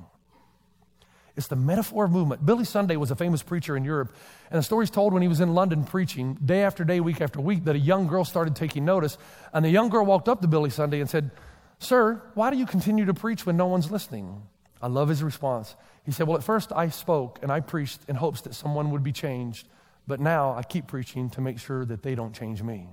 It's 1.37 1.47
the 1.47 1.57
metaphor 1.57 2.05
of 2.05 2.11
movement. 2.11 2.45
Billy 2.45 2.65
Sunday 2.65 2.97
was 2.97 3.13
a 3.13 3.17
famous 3.17 3.45
preacher 3.45 3.77
in 3.77 3.85
Europe, 3.85 4.13
and 4.51 4.59
the 4.59 4.63
story's 4.63 4.91
told 4.91 5.13
when 5.13 5.23
he 5.23 5.29
was 5.29 5.41
in 5.41 5.55
London 5.55 5.85
preaching 5.85 6.37
day 6.45 6.63
after 6.63 6.85
day, 6.85 6.99
week 6.99 7.21
after 7.21 7.41
week, 7.41 7.65
that 7.65 7.77
a 7.77 7.79
young 7.79 8.09
girl 8.09 8.25
started 8.25 8.57
taking 8.57 8.85
notice. 8.85 9.19
And 9.53 9.65
the 9.65 9.71
young 9.71 9.89
girl 9.89 10.05
walked 10.05 10.29
up 10.29 10.41
to 10.41 10.49
Billy 10.49 10.71
Sunday 10.71 11.01
and 11.01 11.09
said, 11.09 11.31
Sir, 11.79 12.21
why 12.35 12.51
do 12.51 12.57
you 12.57 12.67
continue 12.67 13.05
to 13.05 13.15
preach 13.15 13.47
when 13.47 13.57
no 13.57 13.67
one's 13.67 13.89
listening? 13.89 14.43
I 14.83 14.89
love 14.89 15.09
his 15.09 15.23
response. 15.23 15.77
He 16.09 16.13
said, 16.13 16.27
Well, 16.27 16.39
at 16.39 16.43
first 16.43 16.73
I 16.73 16.89
spoke 16.89 17.39
and 17.43 17.53
I 17.53 17.61
preached 17.61 18.01
in 18.09 18.17
hopes 18.17 18.41
that 18.41 18.55
someone 18.55 18.93
would 18.93 19.03
be 19.03 19.13
changed, 19.13 19.69
but 20.07 20.21
now 20.21 20.55
I 20.55 20.63
keep 20.63 20.87
preaching 20.87 21.29
to 21.31 21.43
make 21.43 21.59
sure 21.59 21.85
that 21.85 22.03
they 22.03 22.15
don't 22.15 22.35
change 22.35 22.63
me. 22.63 22.89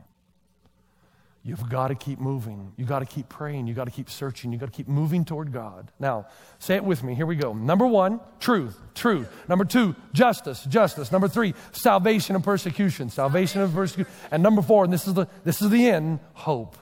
You've 1.42 1.70
got 1.70 1.88
to 1.88 1.96
keep 1.96 2.20
moving. 2.20 2.74
You've 2.76 2.90
got 2.90 3.00
to 3.00 3.06
keep 3.06 3.30
praying. 3.30 3.68
You've 3.68 3.78
got 3.78 3.86
to 3.86 3.92
keep 3.92 4.10
searching. 4.10 4.52
You've 4.52 4.60
got 4.60 4.66
to 4.66 4.76
keep 4.76 4.90
moving 4.90 5.24
toward 5.24 5.54
God. 5.54 5.94
Now, 5.98 6.28
say 6.60 6.76
it 6.76 6.84
with 6.84 7.04
me. 7.04 7.16
Here 7.16 7.26
we 7.26 7.38
go. 7.38 7.54
Number 7.54 7.88
one, 7.88 8.20
truth, 8.42 8.78
truth. 8.96 9.30
Number 9.48 9.64
two, 9.64 9.96
justice, 10.12 10.66
justice. 10.66 11.10
Number 11.10 11.30
three, 11.30 11.54
salvation 11.72 12.36
and 12.36 12.44
persecution, 12.44 13.10
salvation 13.10 13.62
and 13.62 13.74
persecution. 13.74 14.12
And 14.30 14.44
number 14.44 14.62
four, 14.62 14.84
and 14.84 14.92
this 14.92 15.08
is 15.08 15.14
the, 15.14 15.28
this 15.46 15.62
is 15.62 15.70
the 15.70 15.88
end, 15.88 16.20
hope. 16.34 16.76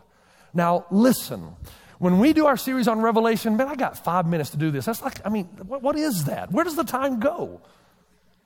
Now, 0.51 0.87
listen. 0.89 1.55
When 2.03 2.19
we 2.19 2.33
do 2.33 2.47
our 2.47 2.57
series 2.57 2.89
on 2.89 2.99
Revelation, 2.99 3.55
man, 3.55 3.69
I 3.69 3.75
got 3.75 4.03
five 4.03 4.27
minutes 4.27 4.49
to 4.49 4.57
do 4.57 4.71
this. 4.71 4.83
That's 4.83 5.01
like, 5.01 5.25
I 5.25 5.29
mean, 5.29 5.45
what, 5.45 5.81
what 5.81 5.95
is 5.95 6.25
that? 6.25 6.51
Where 6.51 6.65
does 6.65 6.75
the 6.75 6.83
time 6.83 7.21
go? 7.21 7.61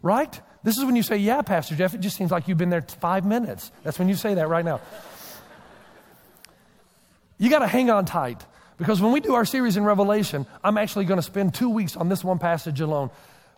Right? 0.04 0.40
This 0.62 0.78
is 0.78 0.86
when 0.86 0.96
you 0.96 1.02
say, 1.02 1.18
yeah, 1.18 1.42
Pastor 1.42 1.74
Jeff, 1.76 1.96
it 1.96 2.02
just 2.02 2.18
seems 2.18 2.30
like 2.30 2.48
you've 2.48 2.60
been 2.60 2.70
there 2.70 2.84
five 2.84 3.26
minutes. 3.26 3.72
That's 3.84 3.98
when 3.98 4.10
you 4.10 4.14
say 4.14 4.36
that 4.36 4.48
right 4.48 4.64
now. 4.64 4.80
You 7.40 7.50
got 7.50 7.60
to 7.60 7.68
hang 7.68 7.90
on 7.90 8.06
tight 8.06 8.46
because 8.78 9.02
when 9.02 9.12
we 9.12 9.22
do 9.22 9.34
our 9.34 9.44
series 9.44 9.76
in 9.76 9.84
Revelation, 9.84 10.46
I'm 10.64 10.78
actually 10.78 11.06
going 11.06 11.18
to 11.18 11.24
spend 11.24 11.56
two 11.56 11.72
weeks 11.72 11.98
on 11.98 12.10
this 12.10 12.24
one 12.24 12.38
passage 12.38 12.80
alone. 12.80 13.10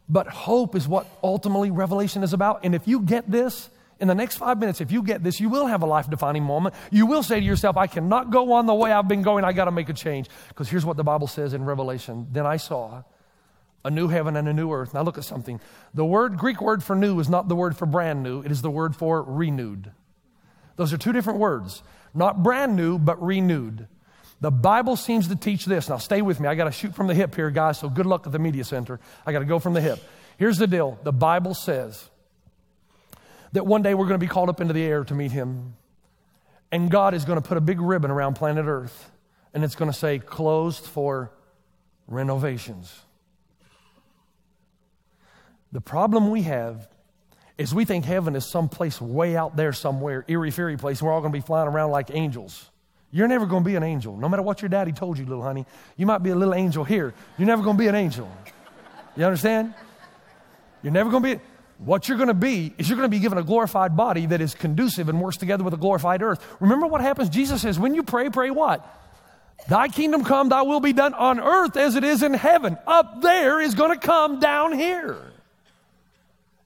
But 0.07 0.29
hope 0.29 0.75
is 0.75 0.87
what 0.87 1.07
ultimately 1.21 1.71
Revelation 1.71 2.23
is 2.23 2.31
about. 2.31 2.61
And 2.63 2.73
if 2.73 2.87
you 2.87 3.01
get 3.01 3.29
this, 3.29 3.69
in 3.99 4.07
the 4.07 4.15
next 4.15 4.37
five 4.37 4.59
minutes, 4.59 4.81
if 4.81 4.91
you 4.91 5.03
get 5.03 5.23
this, 5.23 5.39
you 5.39 5.49
will 5.49 5.67
have 5.67 5.81
a 5.81 5.85
life 5.85 6.09
defining 6.09 6.43
moment. 6.43 6.75
You 6.89 7.05
will 7.05 7.23
say 7.23 7.39
to 7.39 7.45
yourself, 7.45 7.75
I 7.77 7.87
cannot 7.87 8.31
go 8.31 8.53
on 8.53 8.65
the 8.65 8.73
way 8.73 8.91
I've 8.91 9.07
been 9.07 9.21
going. 9.21 9.43
I 9.43 9.51
got 9.51 9.65
to 9.65 9.71
make 9.71 9.89
a 9.89 9.93
change. 9.93 10.29
Because 10.47 10.69
here's 10.69 10.85
what 10.85 10.97
the 10.97 11.03
Bible 11.03 11.27
says 11.27 11.53
in 11.53 11.63
Revelation 11.65 12.27
Then 12.31 12.45
I 12.45 12.57
saw 12.57 13.03
a 13.83 13.91
new 13.91 14.07
heaven 14.07 14.35
and 14.35 14.47
a 14.47 14.53
new 14.53 14.71
earth. 14.71 14.93
Now 14.93 15.01
look 15.01 15.17
at 15.17 15.23
something. 15.23 15.59
The 15.93 16.05
word, 16.05 16.37
Greek 16.37 16.61
word 16.61 16.83
for 16.83 16.95
new, 16.95 17.19
is 17.19 17.29
not 17.29 17.47
the 17.47 17.55
word 17.55 17.77
for 17.77 17.85
brand 17.85 18.23
new, 18.23 18.41
it 18.41 18.51
is 18.51 18.61
the 18.61 18.71
word 18.71 18.95
for 18.95 19.21
renewed. 19.23 19.91
Those 20.75 20.93
are 20.93 20.97
two 20.97 21.11
different 21.11 21.39
words. 21.39 21.83
Not 22.13 22.41
brand 22.41 22.75
new, 22.75 22.97
but 22.97 23.21
renewed. 23.21 23.87
The 24.41 24.51
Bible 24.51 24.95
seems 24.95 25.27
to 25.27 25.35
teach 25.35 25.65
this. 25.65 25.89
Now, 25.89 25.97
stay 25.97 26.21
with 26.21 26.39
me. 26.39 26.47
I 26.47 26.55
got 26.55 26.63
to 26.63 26.71
shoot 26.71 26.95
from 26.95 27.07
the 27.07 27.13
hip 27.13 27.35
here, 27.35 27.51
guys, 27.51 27.77
so 27.79 27.89
good 27.89 28.05
luck 28.05 28.25
at 28.25 28.31
the 28.31 28.39
media 28.39 28.63
center. 28.63 28.99
I 29.25 29.33
got 29.33 29.39
to 29.39 29.45
go 29.45 29.59
from 29.59 29.73
the 29.73 29.81
hip. 29.81 29.99
Here's 30.37 30.57
the 30.57 30.67
deal 30.67 30.97
the 31.03 31.11
Bible 31.11 31.53
says 31.53 32.09
that 33.53 33.65
one 33.65 33.81
day 33.81 33.93
we're 33.93 34.05
going 34.05 34.19
to 34.19 34.25
be 34.25 34.27
called 34.27 34.49
up 34.49 34.61
into 34.61 34.73
the 34.73 34.83
air 34.83 35.03
to 35.03 35.13
meet 35.13 35.31
Him, 35.31 35.75
and 36.71 36.89
God 36.91 37.13
is 37.13 37.25
going 37.25 37.41
to 37.41 37.47
put 37.47 37.57
a 37.57 37.61
big 37.61 37.81
ribbon 37.81 38.11
around 38.11 38.35
planet 38.35 38.65
Earth, 38.67 39.11
and 39.53 39.63
it's 39.63 39.75
going 39.75 39.91
to 39.91 39.97
say 39.97 40.19
closed 40.19 40.85
for 40.85 41.31
renovations. 42.07 42.93
The 45.71 45.81
problem 45.81 46.31
we 46.31 46.43
have 46.43 46.87
is 47.57 47.75
we 47.75 47.85
think 47.85 48.05
heaven 48.05 48.35
is 48.35 48.49
some 48.49 48.69
place 48.69 49.01
way 49.01 49.35
out 49.35 49.55
there 49.55 49.73
somewhere, 49.73 50.25
eerie 50.27 50.51
fairy 50.51 50.77
place, 50.77 50.99
and 50.99 51.07
we're 51.07 51.13
all 51.13 51.21
going 51.21 51.33
to 51.33 51.37
be 51.37 51.45
flying 51.45 51.67
around 51.67 51.91
like 51.91 52.09
angels. 52.11 52.69
You're 53.11 53.27
never 53.27 53.45
going 53.45 53.63
to 53.63 53.67
be 53.67 53.75
an 53.75 53.83
angel, 53.83 54.15
no 54.15 54.29
matter 54.29 54.43
what 54.43 54.61
your 54.61 54.69
daddy 54.69 54.91
told 54.91 55.17
you, 55.17 55.25
little 55.25 55.43
honey. 55.43 55.65
You 55.97 56.05
might 56.05 56.19
be 56.19 56.29
a 56.29 56.35
little 56.35 56.53
angel 56.53 56.83
here. 56.83 57.13
You're 57.37 57.47
never 57.47 57.63
going 57.63 57.75
to 57.75 57.79
be 57.79 57.87
an 57.87 57.95
angel. 57.95 58.31
You 59.17 59.25
understand? 59.25 59.73
You're 60.83 60.93
never 60.93 61.09
going 61.09 61.23
to 61.23 61.35
be. 61.35 61.41
What 61.79 62.09
you're 62.09 62.17
going 62.17 62.27
to 62.27 62.33
be 62.33 62.73
is 62.77 62.89
you're 62.89 62.97
going 62.97 63.09
to 63.09 63.15
be 63.15 63.19
given 63.19 63.37
a 63.37 63.43
glorified 63.43 63.95
body 63.95 64.25
that 64.25 64.41
is 64.41 64.53
conducive 64.53 65.07
and 65.07 65.21
works 65.21 65.37
together 65.37 65.63
with 65.63 65.73
a 65.73 65.77
glorified 65.77 66.21
earth. 66.21 66.45
Remember 66.59 66.85
what 66.87 66.99
happens? 66.99 67.29
Jesus 67.29 67.61
says, 67.61 67.79
when 67.79 67.95
you 67.95 68.03
pray, 68.03 68.29
pray 68.29 68.49
what? 68.49 68.85
Thy 69.69 69.87
kingdom 69.87 70.25
come, 70.25 70.49
thy 70.49 70.61
will 70.63 70.81
be 70.81 70.91
done 70.91 71.13
on 71.13 71.39
earth 71.39 71.77
as 71.77 71.95
it 71.95 72.03
is 72.03 72.21
in 72.21 72.33
heaven. 72.33 72.77
Up 72.85 73.21
there 73.21 73.61
is 73.61 73.75
going 73.75 73.97
to 73.97 74.07
come 74.07 74.41
down 74.41 74.73
here. 74.73 75.17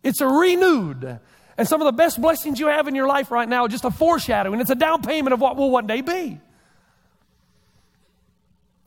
It's 0.02 0.19
a 0.19 0.28
renewed. 0.28 1.19
And 1.60 1.67
some 1.67 1.80
of 1.80 1.86
the 1.86 1.91
best 1.91 2.19
blessings 2.19 2.60
you 2.60 2.67
have 2.67 2.88
in 2.88 2.95
your 2.95 3.08
life 3.08 3.30
right 3.30 3.47
now 3.47 3.65
are 3.65 3.67
just 3.67 3.86
a 3.86 3.91
foreshadowing. 3.91 4.60
It's 4.60 4.71
a 4.71 4.76
down 4.76 5.04
payment 5.04 5.34
of 5.34 5.39
what 5.39 5.58
will 5.58 5.69
one 5.69 5.86
day 5.86 6.02
be. 6.02 6.39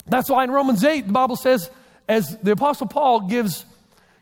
That's 0.07 0.29
why 0.29 0.43
in 0.43 0.51
Romans 0.51 0.83
8, 0.83 1.07
the 1.07 1.12
Bible 1.12 1.37
says, 1.37 1.71
as 2.09 2.37
the 2.39 2.53
Apostle 2.53 2.89
Paul 2.89 3.29
gives 3.29 3.65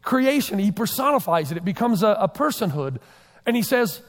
creation, 0.04 0.58
he 0.58 0.70
personifies 0.70 1.50
it, 1.50 1.56
it 1.56 1.64
becomes 1.64 2.02
a, 2.02 2.16
a 2.20 2.28
personhood. 2.28 2.98
And 3.46 3.56
he 3.56 3.62
says, 3.62 4.00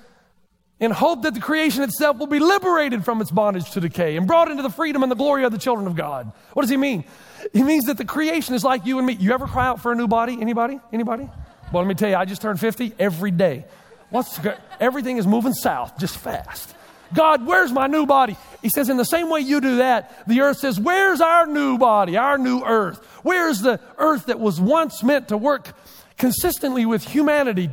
in 0.79 0.91
hope 0.91 1.23
that 1.23 1.34
the 1.34 1.39
creation 1.39 1.84
itself 1.84 2.17
will 2.17 2.27
be 2.27 2.39
liberated 2.39 3.05
from 3.05 3.21
its 3.21 3.31
bondage 3.31 3.71
to 3.71 3.79
decay 3.79 4.17
and 4.17 4.27
brought 4.27 4.51
into 4.51 4.62
the 4.62 4.69
freedom 4.69 5.03
and 5.03 5.12
the 5.12 5.15
glory 5.15 5.45
of 5.45 5.51
the 5.51 5.58
children 5.58 5.88
of 5.88 5.95
God. 5.95 6.31
What 6.53 6.63
does 6.63 6.69
he 6.69 6.77
mean? 6.77 7.05
He 7.53 7.63
means 7.63 7.86
that 7.86 7.97
the 7.97 8.05
creation 8.05 8.55
is 8.55 8.63
like 8.63 8.86
you 8.86 8.97
and 8.97 9.08
me. 9.08 9.13
You 9.13 9.31
ever 9.34 9.47
cry 9.47 9.67
out 9.67 9.81
for 9.81 9.91
a 9.91 9.95
new 9.95 10.08
body? 10.08 10.38
Anybody? 10.39 10.79
Anybody? 10.91 11.29
Well, 11.71 11.84
let 11.84 11.88
me 11.88 11.95
tell 11.95 12.10
you, 12.10 12.15
I 12.15 12.25
just 12.25 12.41
turned 12.41 12.60
50 12.60 12.93
every 12.99 13.31
day. 13.31 13.65
What's 14.10 14.39
everything 14.79 15.17
is 15.17 15.25
moving 15.25 15.53
south 15.53 15.97
just 15.97 16.17
fast. 16.17 16.75
God, 17.13 17.45
where's 17.45 17.71
my 17.71 17.88
new 17.88 18.05
body? 18.05 18.36
He 18.62 18.69
says, 18.69 18.89
in 18.89 18.97
the 18.97 19.05
same 19.05 19.29
way 19.29 19.39
you 19.39 19.62
do 19.62 19.77
that, 19.77 20.27
the 20.27 20.41
earth 20.41 20.58
says, 20.58 20.79
Where's 20.79 21.21
our 21.21 21.45
new 21.45 21.77
body, 21.77 22.17
our 22.17 22.38
new 22.38 22.63
earth? 22.63 23.03
Where's 23.23 23.62
the 23.62 23.79
earth 23.97 24.25
that 24.25 24.39
was 24.39 24.60
once 24.60 25.03
meant 25.03 25.29
to 25.29 25.38
work 25.38 25.73
consistently 26.17 26.86
with 26.86 27.04
humanity 27.04 27.69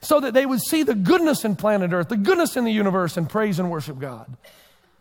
so 0.00 0.20
that 0.20 0.34
they 0.34 0.46
would 0.46 0.60
see 0.60 0.82
the 0.82 0.94
goodness 0.94 1.44
in 1.44 1.56
planet 1.56 1.92
earth, 1.92 2.08
the 2.08 2.16
goodness 2.16 2.56
in 2.56 2.64
the 2.64 2.72
universe, 2.72 3.16
and 3.16 3.28
praise 3.28 3.58
and 3.58 3.70
worship 3.70 3.98
God? 3.98 4.36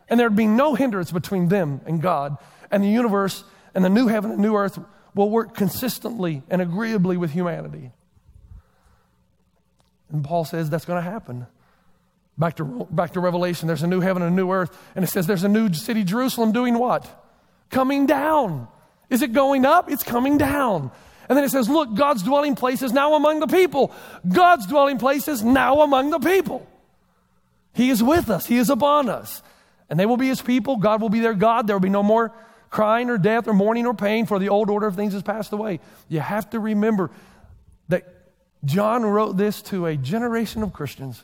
And 0.08 0.20
there'd 0.20 0.36
be 0.36 0.48
no 0.48 0.76
hindrance 0.76 1.12
between 1.12 1.50
them 1.50 1.82
and 1.86 2.02
God, 2.02 2.38
and 2.72 2.84
the 2.84 2.90
universe 2.90 3.44
and 3.74 3.84
the 3.84 3.90
new 3.90 4.08
heaven 4.08 4.32
and 4.32 4.40
new 4.40 4.56
earth 4.56 4.80
will 5.14 5.30
work 5.30 5.56
consistently 5.56 6.44
and 6.50 6.62
agreeably 6.62 7.18
with 7.18 7.32
humanity. 7.32 7.92
And 10.12 10.24
Paul 10.24 10.46
says 10.46 10.70
that's 10.70 10.86
going 10.86 11.04
to 11.04 11.10
happen. 11.10 11.48
Back 12.38 12.58
to, 12.58 12.88
back 12.92 13.14
to 13.14 13.20
Revelation, 13.20 13.68
there's 13.68 13.84
a 13.84 13.88
new 13.88 14.02
heaven 14.02 14.22
and 14.22 14.34
a 14.34 14.36
new 14.36 14.52
earth. 14.52 14.78
And 14.96 15.04
it 15.04 15.08
says 15.08 15.26
there's 15.26 15.44
a 15.44 15.50
new 15.50 15.74
city, 15.74 16.04
Jerusalem, 16.04 16.52
doing 16.52 16.78
what? 16.78 17.08
Coming 17.70 18.06
down. 18.06 18.68
Is 19.10 19.22
it 19.22 19.32
going 19.34 19.66
up? 19.66 19.90
It's 19.90 20.04
coming 20.04 20.38
down. 20.38 20.92
And 21.28 21.38
then 21.38 21.44
it 21.44 21.50
says, 21.50 21.68
look, 21.70 21.96
God's 21.96 22.24
dwelling 22.24 22.56
place 22.56 22.82
is 22.82 22.94
now 22.94 23.16
among 23.16 23.40
the 23.40 23.48
people. 23.48 23.92
God's 24.28 24.68
dwelling 24.68 25.00
place 25.00 25.28
is 25.28 25.44
now 25.44 25.82
among 25.82 26.12
the 26.12 26.20
people. 26.20 26.68
He 27.74 27.90
is 27.90 28.02
with 28.02 28.30
us, 28.30 28.46
He 28.46 28.58
is 28.58 28.70
upon 28.70 29.10
us. 29.10 29.44
And 29.90 30.00
they 30.00 30.06
will 30.06 30.18
be 30.18 30.28
His 30.28 30.42
people. 30.42 30.78
God 30.78 31.02
will 31.02 31.10
be 31.10 31.20
their 31.20 31.34
God. 31.34 31.68
There 31.68 31.76
will 31.76 31.82
be 31.82 31.90
no 31.90 32.04
more 32.04 32.34
crying 32.70 33.10
or 33.10 33.18
death 33.18 33.48
or 33.48 33.54
mourning 33.54 33.86
or 33.86 33.94
pain, 33.94 34.26
for 34.26 34.40
the 34.40 34.50
old 34.50 34.70
order 34.70 34.88
of 34.88 34.96
things 34.96 35.14
has 35.14 35.24
passed 35.24 35.54
away. 35.54 35.80
You 36.10 36.20
have 36.20 36.50
to 36.50 36.60
remember 36.60 37.12
that 37.90 38.04
John 38.64 39.06
wrote 39.06 39.38
this 39.38 39.62
to 39.64 39.86
a 39.86 39.96
generation 39.96 40.64
of 40.64 40.74
Christians 40.74 41.24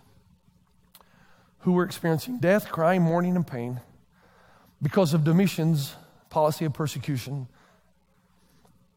who 1.59 1.73
were 1.73 1.83
experiencing 1.83 2.37
death, 2.37 2.69
crying, 2.69 3.01
mourning, 3.01 3.35
and 3.35 3.45
pain 3.45 3.81
because 4.81 5.13
of 5.13 5.23
Domitian's 5.23 5.95
policy 6.29 6.65
of 6.65 6.73
persecution. 6.73 7.47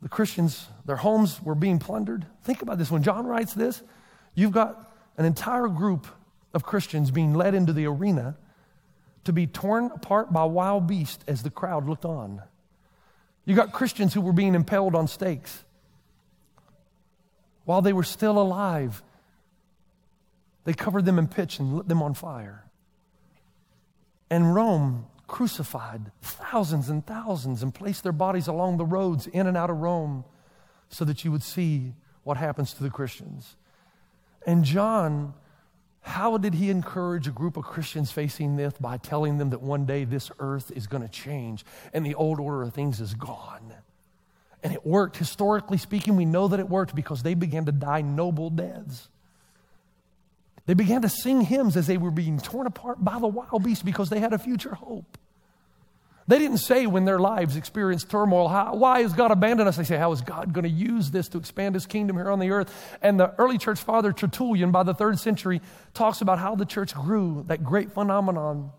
The 0.05 0.11
Christians, 0.11 0.67
their 0.85 0.97
homes 0.97 1.41
were 1.43 1.55
being 1.55 1.79
plundered. 1.79 2.27
Think 2.43 2.61
about 2.61 2.77
this. 2.77 2.91
When 2.91 3.03
John 3.03 3.27
writes 3.27 3.55
this, 3.55 3.83
you've 4.35 4.53
got 4.53 4.93
an 5.17 5.25
entire 5.25 5.67
group 5.67 6.07
of 6.53 6.63
Christians 6.63 7.11
being 7.11 7.33
led 7.33 7.55
into 7.55 7.73
the 7.73 7.87
arena 7.87 8.37
to 9.25 9.33
be 9.33 9.47
torn 9.47 9.87
apart 9.95 10.31
by 10.31 10.45
wild 10.45 10.87
beasts 10.87 11.25
as 11.27 11.43
the 11.43 11.49
crowd 11.49 11.89
looked 11.89 12.05
on. 12.05 12.43
You 13.47 13.55
got 13.55 13.73
Christians 13.73 14.13
who 14.13 14.21
were 14.21 14.35
being 14.35 14.55
impaled 14.55 14.95
on 14.95 15.09
stakes 15.09 15.65
while 17.65 17.81
they 17.81 17.95
were 17.95 18.05
still 18.05 18.39
alive. 18.39 19.03
They 20.65 20.75
covered 20.75 21.07
them 21.07 21.19
in 21.19 21.29
pitch 21.29 21.59
and 21.59 21.79
lit 21.79 21.89
them 21.89 22.03
on 22.03 22.13
fire. 22.13 22.67
And 24.29 24.55
Rome 24.55 25.07
crucified 25.27 26.13
thousands 26.21 26.89
and 26.89 27.05
thousands 27.07 27.63
and 27.63 27.75
placed 27.75 28.03
their 28.03 28.13
bodies 28.13 28.47
along 28.47 28.77
the 28.77 28.85
roads 28.85 29.27
in 29.27 29.47
and 29.47 29.57
out 29.57 29.71
of 29.71 29.79
Rome 29.79 30.25
so 30.89 31.05
that 31.05 31.25
you 31.25 31.33
would 31.33 31.43
see 31.43 31.95
what 32.23 32.37
happens 32.37 32.73
to 32.75 32.83
the 32.83 32.91
Christians. 32.91 33.57
And 34.47 34.65
John 34.65 35.35
how 36.07 36.37
did 36.37 36.53
he 36.53 36.69
encourage 36.69 37.27
a 37.27 37.31
group 37.31 37.57
of 37.57 37.65
Christians 37.65 38.13
facing 38.13 38.57
this 38.57 38.75
by 38.79 38.99
telling 38.99 39.39
them 39.39 39.49
that 39.51 39.63
one 39.63 39.87
day 39.87 40.05
this 40.05 40.31
earth 40.39 40.71
is 40.77 40.87
going 40.87 41.03
to 41.03 41.09
change 41.09 41.65
and 41.95 42.05
the 42.05 42.15
old 42.15 42.39
order 42.39 42.63
of 42.63 42.75
things 42.75 43.01
is 43.01 43.15
gone? 43.15 43.73
And 44.63 44.75
it 44.75 44.85
worked. 44.85 45.17
Historically 45.17 45.79
speaking, 45.79 46.15
we 46.15 46.27
know 46.27 46.47
that 46.49 46.61
it 46.61 46.69
worked 46.69 46.95
because 46.95 47.23
they 47.23 47.33
began 47.33 47.65
to 47.65 47.73
die 47.73 48.03
noble 48.03 48.51
deaths. 48.51 49.09
They 50.67 50.75
began 50.75 51.03
to 51.03 51.09
sing 51.09 51.43
hymns 51.43 51.77
as 51.77 51.87
they 51.87 51.99
were 51.99 52.11
being 52.11 52.39
torn 52.39 52.67
apart 52.67 53.05
by 53.05 53.19
the 53.19 53.27
wild 53.27 53.63
beasts 53.63 53.83
because 53.83 54.09
they 54.09 54.21
had 54.21 54.33
a 54.33 54.39
future 54.39 54.75
hope. 54.75 55.19
They 56.27 56.39
didn't 56.39 56.59
say 56.59 56.87
when 56.87 57.05
their 57.05 57.19
lives 57.19 57.55
experienced 57.55 58.09
turmoil, 58.09 58.49
how, 58.49 58.75
why 58.75 59.03
has 59.03 59.13
God 59.13 59.31
abandoned 59.31 59.69
us? 59.69 59.77
They 59.77 59.85
say, 59.85 59.99
how 59.99 60.11
is 60.13 60.23
God 60.23 60.55
going 60.55 60.65
to 60.65 60.71
use 60.71 61.11
this 61.11 61.29
to 61.29 61.39
expand 61.39 61.75
his 61.75 61.85
kingdom 61.85 62.17
here 62.17 62.31
on 62.31 62.39
the 62.39 62.51
earth? 62.51 62.97
And 63.03 63.21
the 63.21 63.35
early 63.37 63.59
church 63.59 63.79
father, 63.79 64.11
Tertullian, 64.11 64.71
by 64.71 64.85
the 64.85 64.95
third 64.95 65.19
century, 65.19 65.61
talks 65.93 66.23
about 66.23 66.39
how 66.39 66.55
the 66.55 66.65
church 66.65 66.95
grew, 66.95 67.45
that 67.49 67.63
great 67.63 67.93
phenomenon, 67.93 68.71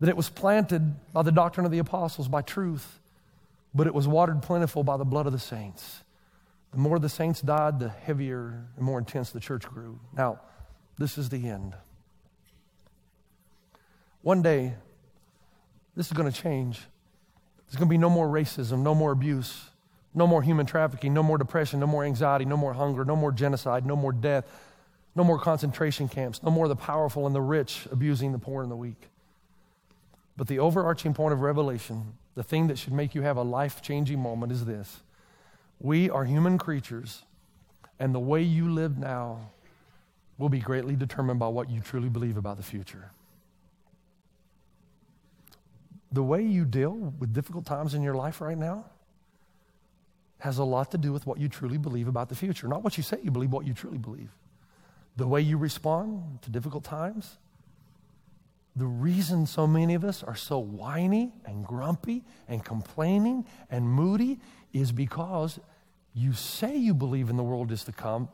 that 0.00 0.08
it 0.08 0.16
was 0.16 0.30
planted 0.30 0.94
by 1.12 1.20
the 1.20 1.32
doctrine 1.32 1.66
of 1.66 1.72
the 1.72 1.80
apostles, 1.80 2.28
by 2.28 2.40
truth, 2.40 2.98
but 3.74 3.86
it 3.86 3.94
was 3.94 4.08
watered 4.08 4.40
plentiful 4.40 4.82
by 4.82 4.96
the 4.96 5.04
blood 5.04 5.26
of 5.26 5.32
the 5.32 5.38
saints. 5.38 6.02
The 6.72 6.78
more 6.78 6.98
the 6.98 7.08
saints 7.08 7.40
died, 7.40 7.80
the 7.80 7.88
heavier 7.88 8.66
and 8.76 8.84
more 8.84 8.98
intense 8.98 9.30
the 9.30 9.40
church 9.40 9.64
grew. 9.64 9.98
Now, 10.16 10.40
this 10.98 11.18
is 11.18 11.28
the 11.28 11.48
end. 11.48 11.74
One 14.22 14.42
day, 14.42 14.74
this 15.96 16.06
is 16.06 16.12
going 16.12 16.30
to 16.30 16.42
change. 16.42 16.80
There's 17.66 17.76
going 17.76 17.88
to 17.88 17.90
be 17.90 17.98
no 17.98 18.10
more 18.10 18.28
racism, 18.28 18.82
no 18.82 18.94
more 18.94 19.12
abuse, 19.12 19.70
no 20.14 20.26
more 20.26 20.42
human 20.42 20.66
trafficking, 20.66 21.14
no 21.14 21.22
more 21.22 21.38
depression, 21.38 21.80
no 21.80 21.86
more 21.86 22.04
anxiety, 22.04 22.44
no 22.44 22.56
more 22.56 22.72
hunger, 22.72 23.04
no 23.04 23.16
more 23.16 23.32
genocide, 23.32 23.86
no 23.86 23.96
more 23.96 24.12
death, 24.12 24.44
no 25.14 25.24
more 25.24 25.38
concentration 25.38 26.08
camps, 26.08 26.42
no 26.42 26.50
more 26.50 26.68
the 26.68 26.76
powerful 26.76 27.26
and 27.26 27.34
the 27.34 27.40
rich 27.40 27.88
abusing 27.90 28.32
the 28.32 28.38
poor 28.38 28.62
and 28.62 28.70
the 28.70 28.76
weak. 28.76 29.08
But 30.36 30.46
the 30.46 30.58
overarching 30.58 31.14
point 31.14 31.32
of 31.32 31.40
Revelation, 31.40 32.14
the 32.34 32.42
thing 32.42 32.68
that 32.68 32.78
should 32.78 32.92
make 32.92 33.14
you 33.14 33.22
have 33.22 33.36
a 33.36 33.42
life 33.42 33.82
changing 33.82 34.20
moment 34.20 34.52
is 34.52 34.64
this 34.64 35.02
we 35.80 36.08
are 36.10 36.24
human 36.24 36.58
creatures, 36.58 37.24
and 37.98 38.14
the 38.14 38.20
way 38.20 38.42
you 38.42 38.70
live 38.70 38.96
now 38.96 39.50
will 40.38 40.48
be 40.48 40.60
greatly 40.60 40.94
determined 40.94 41.40
by 41.40 41.48
what 41.48 41.68
you 41.68 41.80
truly 41.80 42.08
believe 42.08 42.36
about 42.36 42.56
the 42.56 42.62
future 42.62 43.10
the 46.12 46.22
way 46.22 46.42
you 46.42 46.64
deal 46.64 46.92
with 47.18 47.32
difficult 47.32 47.66
times 47.66 47.94
in 47.94 48.02
your 48.02 48.14
life 48.14 48.40
right 48.40 48.58
now 48.58 48.84
has 50.38 50.58
a 50.58 50.64
lot 50.64 50.90
to 50.90 50.98
do 50.98 51.12
with 51.12 51.26
what 51.26 51.38
you 51.38 51.48
truly 51.48 51.78
believe 51.78 52.08
about 52.08 52.28
the 52.28 52.34
future. 52.34 52.66
Not 52.66 52.82
what 52.82 52.96
you 52.96 53.02
say 53.02 53.18
you 53.22 53.30
believe, 53.30 53.52
what 53.52 53.66
you 53.66 53.74
truly 53.74 53.98
believe. 53.98 54.30
The 55.16 55.26
way 55.26 55.40
you 55.40 55.58
respond 55.58 56.42
to 56.42 56.50
difficult 56.50 56.82
times. 56.82 57.36
The 58.74 58.86
reason 58.86 59.46
so 59.46 59.66
many 59.66 59.94
of 59.94 60.04
us 60.04 60.22
are 60.22 60.36
so 60.36 60.58
whiny 60.58 61.32
and 61.44 61.64
grumpy 61.64 62.24
and 62.48 62.64
complaining 62.64 63.44
and 63.70 63.88
moody 63.88 64.40
is 64.72 64.92
because 64.92 65.60
you 66.20 66.32
say 66.32 66.76
you 66.76 66.92
believe 66.92 67.30
in 67.30 67.36
the 67.36 67.42
world 67.42 67.72
is 67.72 67.84
to 67.84 67.92
come, 67.92 68.28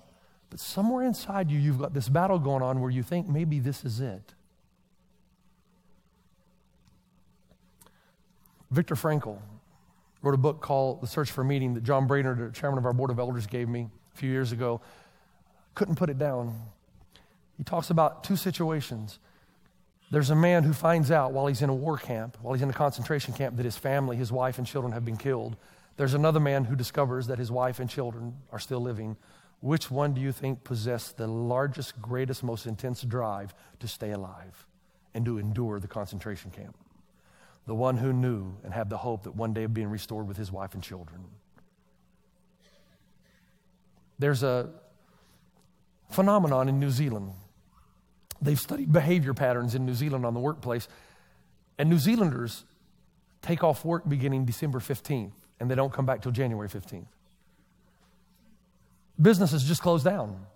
but 0.50 0.58
somewhere 0.58 1.04
inside 1.04 1.50
you, 1.50 1.58
you've 1.58 1.78
got 1.78 1.94
this 1.94 2.08
battle 2.08 2.38
going 2.38 2.62
on 2.62 2.80
where 2.80 2.90
you 2.90 3.02
think 3.02 3.28
maybe 3.28 3.58
this 3.58 3.84
is 3.84 4.00
it. 4.00 4.34
Viktor 8.70 8.96
Frankl 8.96 9.38
wrote 10.22 10.34
a 10.34 10.38
book 10.38 10.60
called 10.60 11.00
The 11.00 11.06
Search 11.06 11.30
for 11.30 11.44
Meaning 11.44 11.74
that 11.74 11.84
John 11.84 12.06
Brainerd, 12.08 12.52
chairman 12.54 12.78
of 12.78 12.84
our 12.84 12.92
board 12.92 13.10
of 13.10 13.18
elders, 13.18 13.46
gave 13.46 13.68
me 13.68 13.88
a 14.14 14.18
few 14.18 14.30
years 14.30 14.50
ago. 14.50 14.80
Couldn't 15.76 15.94
put 15.94 16.10
it 16.10 16.18
down. 16.18 16.60
He 17.56 17.62
talks 17.62 17.90
about 17.90 18.24
two 18.24 18.36
situations. 18.36 19.20
There's 20.10 20.30
a 20.30 20.36
man 20.36 20.64
who 20.64 20.72
finds 20.72 21.10
out 21.10 21.32
while 21.32 21.46
he's 21.46 21.62
in 21.62 21.70
a 21.70 21.74
war 21.74 21.96
camp, 21.96 22.36
while 22.40 22.54
he's 22.54 22.62
in 22.62 22.70
a 22.70 22.72
concentration 22.72 23.34
camp, 23.34 23.56
that 23.56 23.64
his 23.64 23.76
family, 23.76 24.16
his 24.16 24.32
wife, 24.32 24.58
and 24.58 24.66
children 24.66 24.92
have 24.92 25.04
been 25.04 25.16
killed. 25.16 25.56
There's 25.96 26.14
another 26.14 26.40
man 26.40 26.64
who 26.64 26.76
discovers 26.76 27.26
that 27.28 27.38
his 27.38 27.50
wife 27.50 27.80
and 27.80 27.88
children 27.88 28.36
are 28.52 28.58
still 28.58 28.80
living. 28.80 29.16
Which 29.60 29.90
one 29.90 30.12
do 30.12 30.20
you 30.20 30.32
think 30.32 30.64
possessed 30.64 31.16
the 31.16 31.26
largest, 31.26 32.00
greatest, 32.00 32.42
most 32.42 32.66
intense 32.66 33.02
drive 33.02 33.54
to 33.80 33.88
stay 33.88 34.10
alive 34.10 34.66
and 35.14 35.24
to 35.24 35.38
endure 35.38 35.80
the 35.80 35.88
concentration 35.88 36.50
camp? 36.50 36.76
the 37.66 37.74
one 37.74 37.96
who 37.96 38.12
knew 38.12 38.54
and 38.64 38.72
had 38.72 38.88
the 38.88 38.96
hope 38.96 39.24
that 39.24 39.34
one 39.34 39.52
day 39.52 39.64
of 39.64 39.74
being 39.74 39.88
restored 39.88 40.26
with 40.26 40.36
his 40.36 40.50
wife 40.50 40.74
and 40.74 40.82
children. 40.82 41.24
There's 44.18 44.42
a 44.42 44.70
phenomenon 46.10 46.68
in 46.68 46.78
New 46.78 46.90
Zealand. 46.90 47.32
They've 48.40 48.58
studied 48.58 48.92
behavior 48.92 49.34
patterns 49.34 49.74
in 49.74 49.84
New 49.84 49.94
Zealand 49.94 50.24
on 50.24 50.32
the 50.32 50.40
workplace, 50.40 50.88
and 51.76 51.90
New 51.90 51.98
Zealanders 51.98 52.64
take 53.42 53.64
off 53.64 53.84
work 53.84 54.08
beginning 54.08 54.44
December 54.44 54.78
15th, 54.78 55.32
and 55.60 55.70
they 55.70 55.74
don't 55.74 55.92
come 55.92 56.06
back 56.06 56.22
till 56.22 56.32
January 56.32 56.68
15th. 56.68 57.06
Businesses 59.20 59.64
just 59.64 59.82
close 59.82 60.02
down. 60.02 60.46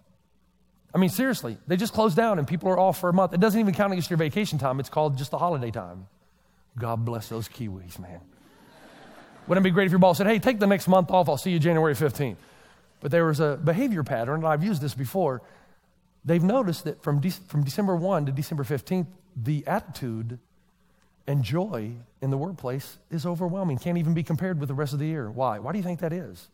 I 0.95 0.99
mean, 0.99 1.09
seriously, 1.09 1.57
they 1.67 1.77
just 1.77 1.93
close 1.93 2.15
down 2.15 2.39
and 2.39 2.47
people 2.47 2.69
are 2.69 2.79
off 2.79 2.99
for 3.01 3.09
a 3.09 3.13
month. 3.13 3.33
It 3.33 3.41
doesn't 3.41 3.59
even 3.59 3.75
count 3.75 3.93
against 3.93 4.11
your 4.11 4.17
vacation 4.17 4.59
time, 4.59 4.81
it's 4.81 4.89
called 4.89 5.17
just 5.17 5.31
the 5.31 5.39
holiday 5.39 5.71
time. 5.71 6.07
God 6.79 7.05
bless 7.05 7.29
those 7.29 7.49
Kiwis, 7.49 7.99
man. 7.99 8.21
Wouldn't 9.47 9.65
it 9.67 9.69
be 9.69 9.73
great 9.73 9.87
if 9.87 9.93
your 9.93 9.99
boss 9.99 10.19
said, 10.19 10.27
hey, 10.27 10.39
take 10.39 10.61
the 10.61 10.67
next 10.67 10.87
month 10.87 11.11
off, 11.11 11.29
I'll 11.29 11.37
see 11.37 11.51
you 11.51 11.59
January 11.59 11.95
15th? 11.95 12.37
But 13.01 13.11
there 13.11 13.25
was 13.25 13.41
a 13.41 13.59
behavior 13.63 14.05
pattern, 14.05 14.37
and 14.37 14.47
I've 14.47 14.63
used 14.63 14.83
this 14.83 14.95
before. 14.95 15.43
They've 16.25 16.43
noticed 16.43 16.85
that 16.85 17.03
from, 17.03 17.21
De- 17.21 17.31
from 17.31 17.65
December 17.65 17.97
1 17.97 18.27
to 18.27 18.33
December 18.33 18.63
15th, 18.63 19.07
the 19.35 19.67
attitude 19.67 20.39
and 21.31 21.43
joy 21.43 21.93
in 22.21 22.31
the 22.31 22.37
workplace 22.37 22.99
is 23.11 23.25
overwhelming. 23.25 23.79
Can't 23.79 23.99
even 23.99 24.15
be 24.15 24.23
compared 24.23 24.59
with 24.59 24.69
the 24.69 24.75
rest 24.75 24.93
of 24.93 24.99
the 24.99 25.07
year. 25.07 25.31
Why? 25.31 25.59
Why 25.59 25.73
do 25.73 25.79
you 25.79 25.85
think 25.85 26.01
that 26.01 26.13
is? 26.13 26.49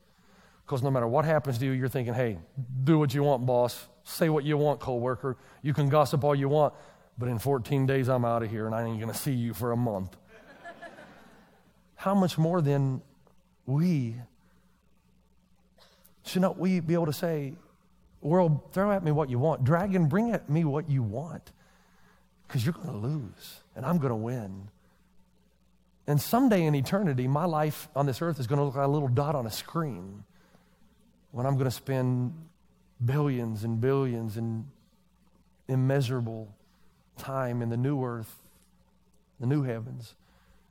Because 0.64 0.82
no 0.82 0.90
matter 0.90 1.06
what 1.06 1.24
happens 1.24 1.58
to 1.58 1.64
you, 1.64 1.72
you're 1.72 1.88
thinking, 1.88 2.14
hey, 2.14 2.38
do 2.84 2.98
what 2.98 3.14
you 3.14 3.22
want, 3.22 3.46
boss. 3.46 3.86
Say 4.04 4.28
what 4.28 4.44
you 4.44 4.56
want, 4.56 4.80
coworker. 4.80 5.36
You 5.62 5.72
can 5.74 5.88
gossip 5.88 6.24
all 6.24 6.34
you 6.34 6.48
want 6.48 6.74
but 7.18 7.28
in 7.28 7.38
14 7.38 7.86
days 7.86 8.08
I'm 8.08 8.24
out 8.24 8.42
of 8.42 8.50
here 8.50 8.66
and 8.66 8.74
I 8.74 8.84
ain't 8.84 9.00
going 9.00 9.12
to 9.12 9.18
see 9.18 9.32
you 9.32 9.54
for 9.54 9.72
a 9.72 9.76
month. 9.76 10.16
How 11.94 12.14
much 12.14 12.36
more 12.36 12.60
then 12.60 13.00
we 13.64 14.16
should 16.24 16.42
not 16.42 16.58
we 16.58 16.80
be 16.80 16.94
able 16.94 17.06
to 17.06 17.12
say, 17.12 17.54
world, 18.20 18.72
throw 18.72 18.92
at 18.92 19.02
me 19.02 19.12
what 19.12 19.30
you 19.30 19.38
want. 19.38 19.64
Dragon, 19.64 20.08
bring 20.08 20.32
at 20.32 20.50
me 20.50 20.64
what 20.64 20.90
you 20.90 21.02
want. 21.02 21.52
Because 22.46 22.64
you're 22.64 22.74
going 22.74 22.88
to 22.88 22.96
lose 22.96 23.60
and 23.76 23.84
I'm 23.84 23.98
going 23.98 24.10
to 24.10 24.16
win. 24.16 24.68
And 26.06 26.20
someday 26.20 26.64
in 26.64 26.74
eternity, 26.74 27.28
my 27.28 27.44
life 27.44 27.88
on 27.94 28.06
this 28.06 28.22
earth 28.22 28.40
is 28.40 28.46
going 28.46 28.58
to 28.58 28.64
look 28.64 28.74
like 28.74 28.86
a 28.86 28.90
little 28.90 29.08
dot 29.08 29.34
on 29.34 29.46
a 29.46 29.50
screen 29.50 30.24
when 31.30 31.46
I'm 31.46 31.54
going 31.54 31.66
to 31.66 31.70
spend 31.70 32.32
billions 33.04 33.62
and 33.62 33.80
billions 33.80 34.36
and 34.36 34.64
immeasurable 35.68 36.48
time 37.18 37.60
in 37.60 37.68
the 37.68 37.76
new 37.76 38.02
earth, 38.02 38.34
the 39.38 39.46
new 39.46 39.62
heavens, 39.62 40.14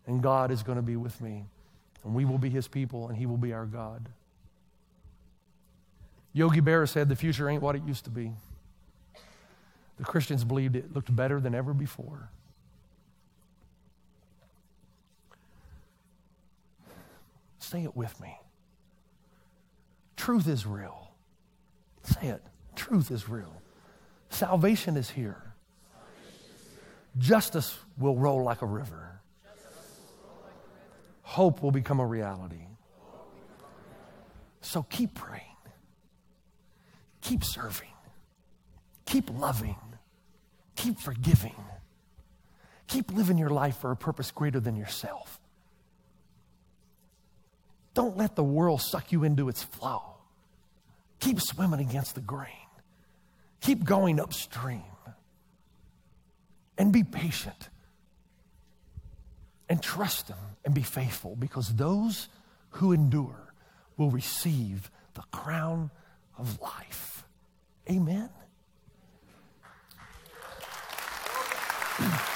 and 0.07 0.23
God 0.23 0.49
is 0.51 0.63
going 0.63 0.77
to 0.77 0.81
be 0.81 0.95
with 0.95 1.21
me. 1.21 1.45
And 2.03 2.15
we 2.15 2.25
will 2.25 2.37
be 2.37 2.49
his 2.49 2.67
people, 2.67 3.07
and 3.07 3.17
he 3.17 3.25
will 3.25 3.37
be 3.37 3.51
our 3.53 3.65
God. 3.65 4.09
Yogi 6.33 6.61
Berra 6.61 6.87
said, 6.87 7.09
The 7.09 7.15
future 7.15 7.49
ain't 7.49 7.61
what 7.61 7.75
it 7.75 7.83
used 7.85 8.05
to 8.05 8.09
be. 8.09 8.31
The 9.97 10.03
Christians 10.03 10.43
believed 10.43 10.75
it 10.75 10.93
looked 10.93 11.13
better 11.15 11.39
than 11.39 11.55
ever 11.55 11.73
before. 11.73 12.29
Say 17.65 17.83
it 17.83 17.95
with 17.95 18.19
me. 18.21 18.37
Truth 20.15 20.47
is 20.47 20.65
real. 20.65 21.11
Say 22.03 22.27
it. 22.27 22.43
Truth 22.75 23.11
is 23.11 23.27
real. 23.27 23.61
Salvation 24.29 24.97
is 24.97 25.09
here 25.09 25.45
justice 27.17 27.77
will 27.97 28.15
roll 28.15 28.43
like 28.43 28.61
a 28.61 28.65
river. 28.65 29.21
Hope 31.21 31.63
will 31.63 31.71
become 31.71 31.99
a 31.99 32.05
reality. 32.05 32.67
So 34.61 34.83
keep 34.83 35.13
praying, 35.13 35.43
keep 37.21 37.43
serving, 37.43 37.93
keep 39.05 39.29
loving, 39.39 39.77
keep 40.75 40.99
forgiving, 40.99 41.55
keep 42.87 43.11
living 43.13 43.37
your 43.37 43.49
life 43.49 43.77
for 43.77 43.91
a 43.91 43.95
purpose 43.95 44.31
greater 44.31 44.59
than 44.59 44.75
yourself. 44.75 45.39
Don't 47.95 48.17
let 48.17 48.35
the 48.35 48.43
world 48.43 48.81
suck 48.81 49.11
you 49.13 49.23
into 49.23 49.49
its 49.49 49.63
flow. 49.63 50.03
Keep 51.19 51.41
swimming 51.41 51.79
against 51.79 52.13
the 52.13 52.21
grain. 52.21 52.51
Keep 53.61 53.85
going 53.85 54.19
upstream. 54.19 54.83
And 56.77 56.91
be 56.91 57.03
patient. 57.03 57.69
And 59.69 59.81
trust 59.81 60.27
Him 60.27 60.37
and 60.65 60.75
be 60.75 60.83
faithful 60.83 61.37
because 61.37 61.69
those 61.69 62.27
who 62.71 62.91
endure 62.91 63.53
will 63.95 64.11
receive 64.11 64.91
the 65.13 65.23
crown 65.31 65.89
of 66.37 66.59
life. 66.59 67.23
Amen. 67.89 68.29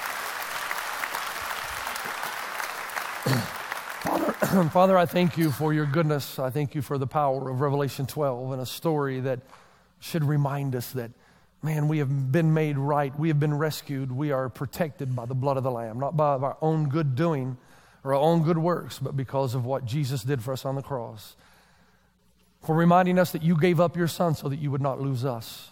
Father, 4.72 4.98
I 4.98 5.06
thank 5.06 5.38
you 5.38 5.52
for 5.52 5.74
your 5.74 5.86
goodness. 5.86 6.40
I 6.40 6.50
thank 6.50 6.74
you 6.74 6.82
for 6.82 6.98
the 6.98 7.06
power 7.06 7.50
of 7.50 7.60
Revelation 7.60 8.06
12 8.06 8.54
and 8.54 8.62
a 8.62 8.66
story 8.66 9.20
that 9.20 9.42
should 10.00 10.24
remind 10.24 10.78
us 10.78 10.92
that, 10.92 11.12
man, 11.62 11.90
we 11.90 11.98
have 11.98 12.32
been 12.32 12.54
made 12.54 12.78
right. 12.78 13.18
We 13.20 13.28
have 13.28 13.38
been 13.38 13.58
rescued. 13.58 14.14
We 14.14 14.32
are 14.32 14.48
protected 14.48 15.14
by 15.14 15.26
the 15.26 15.36
blood 15.36 15.58
of 15.58 15.64
the 15.64 15.72
Lamb, 15.72 16.00
not 16.00 16.16
by 16.16 16.38
our 16.38 16.56
own 16.62 16.88
good 16.88 17.16
doing 17.18 17.58
or 18.06 18.14
our 18.14 18.22
own 18.22 18.44
good 18.44 18.58
works, 18.58 18.98
but 18.98 19.18
because 19.18 19.56
of 19.56 19.66
what 19.66 19.84
Jesus 19.84 20.24
did 20.24 20.42
for 20.42 20.54
us 20.54 20.64
on 20.64 20.76
the 20.76 20.82
cross. 20.82 21.36
For 22.64 22.74
reminding 22.74 23.20
us 23.20 23.34
that 23.34 23.44
you 23.44 23.58
gave 23.60 23.82
up 23.82 23.98
your 23.98 24.08
Son 24.08 24.36
so 24.36 24.48
that 24.48 24.60
you 24.60 24.72
would 24.72 24.82
not 24.82 25.02
lose 25.02 25.26
us. 25.26 25.72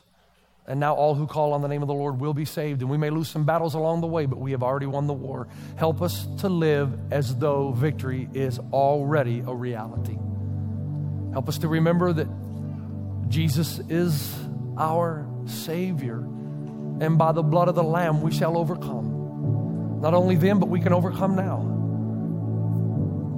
And 0.67 0.81
now 0.81 0.95
all 0.95 1.15
who 1.15 1.27
call 1.27 1.53
on 1.53 1.61
the 1.61 1.69
name 1.69 1.81
of 1.81 1.87
the 1.87 1.93
Lord 1.93 2.19
will 2.19 2.33
be 2.33 2.43
saved. 2.43 2.81
And 2.81 2.89
we 2.89 2.97
may 2.97 3.09
lose 3.09 3.29
some 3.29 3.45
battles 3.45 3.73
along 3.73 4.01
the 4.01 4.07
way, 4.07 4.25
but 4.25 4.37
we 4.37 4.51
have 4.51 4.63
already 4.63 4.85
won 4.85 5.07
the 5.07 5.13
war. 5.13 5.47
Help 5.77 6.01
us 6.01 6.27
to 6.39 6.49
live 6.49 6.99
as 7.11 7.37
though 7.37 7.71
victory 7.71 8.27
is 8.33 8.59
already 8.73 9.39
a 9.39 9.53
reality. 9.53 10.17
Help 11.31 11.47
us 11.47 11.59
to 11.59 11.69
remember 11.69 12.11
that 12.11 12.27
Jesus 13.29 13.79
is 13.87 14.35
our 14.77 15.25
Savior. 15.45 16.17
And 16.99 17.17
by 17.17 17.31
the 17.31 17.43
blood 17.43 17.69
of 17.69 17.75
the 17.75 17.83
Lamb, 17.83 18.21
we 18.21 18.31
shall 18.31 18.57
overcome. 18.57 19.99
Not 20.01 20.13
only 20.13 20.35
then, 20.35 20.59
but 20.59 20.67
we 20.67 20.81
can 20.81 20.91
overcome 20.91 21.35
now. 21.35 21.76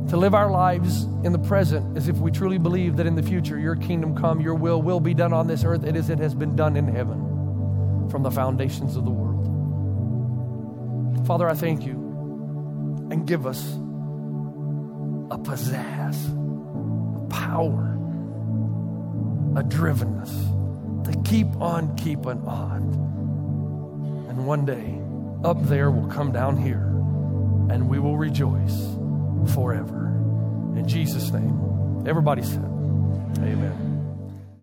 To 0.09 0.17
live 0.17 0.33
our 0.33 0.49
lives 0.49 1.03
in 1.23 1.31
the 1.33 1.37
present 1.39 1.95
as 1.95 2.07
if 2.07 2.17
we 2.17 2.31
truly 2.31 2.57
believe 2.57 2.97
that 2.97 3.05
in 3.05 3.13
the 3.13 3.21
future 3.21 3.59
your 3.59 3.75
kingdom 3.75 4.15
come, 4.15 4.41
your 4.41 4.55
will 4.55 4.81
will 4.81 4.99
be 4.99 5.13
done 5.13 5.33
on 5.33 5.45
this 5.45 5.63
earth 5.63 5.83
as 5.83 6.09
it 6.09 6.17
has 6.17 6.33
been 6.33 6.55
done 6.55 6.75
in 6.75 6.87
heaven 6.87 8.09
from 8.09 8.23
the 8.23 8.31
foundations 8.31 8.95
of 8.95 9.05
the 9.05 9.11
world. 9.11 9.27
Father, 11.27 11.47
I 11.47 11.53
thank 11.53 11.85
you 11.85 11.93
and 13.11 13.27
give 13.27 13.45
us 13.45 13.63
a 15.29 15.37
pizzazz, 15.37 16.17
a 17.23 17.27
power, 17.29 17.93
a 19.55 19.63
drivenness 19.63 20.33
to 21.05 21.21
keep 21.29 21.55
on 21.61 21.95
keeping 21.97 22.41
on. 22.47 22.81
And 24.27 24.47
one 24.47 24.65
day, 24.65 24.99
up 25.47 25.63
there 25.67 25.91
will 25.91 26.07
come 26.07 26.31
down 26.31 26.57
here 26.57 26.87
and 27.71 27.87
we 27.87 27.99
will 27.99 28.17
rejoice 28.17 28.98
forever. 29.47 30.07
In 30.75 30.87
Jesus' 30.87 31.31
name. 31.31 32.03
Everybody 32.07 32.43
said, 32.43 32.63
Amen. 33.39 33.88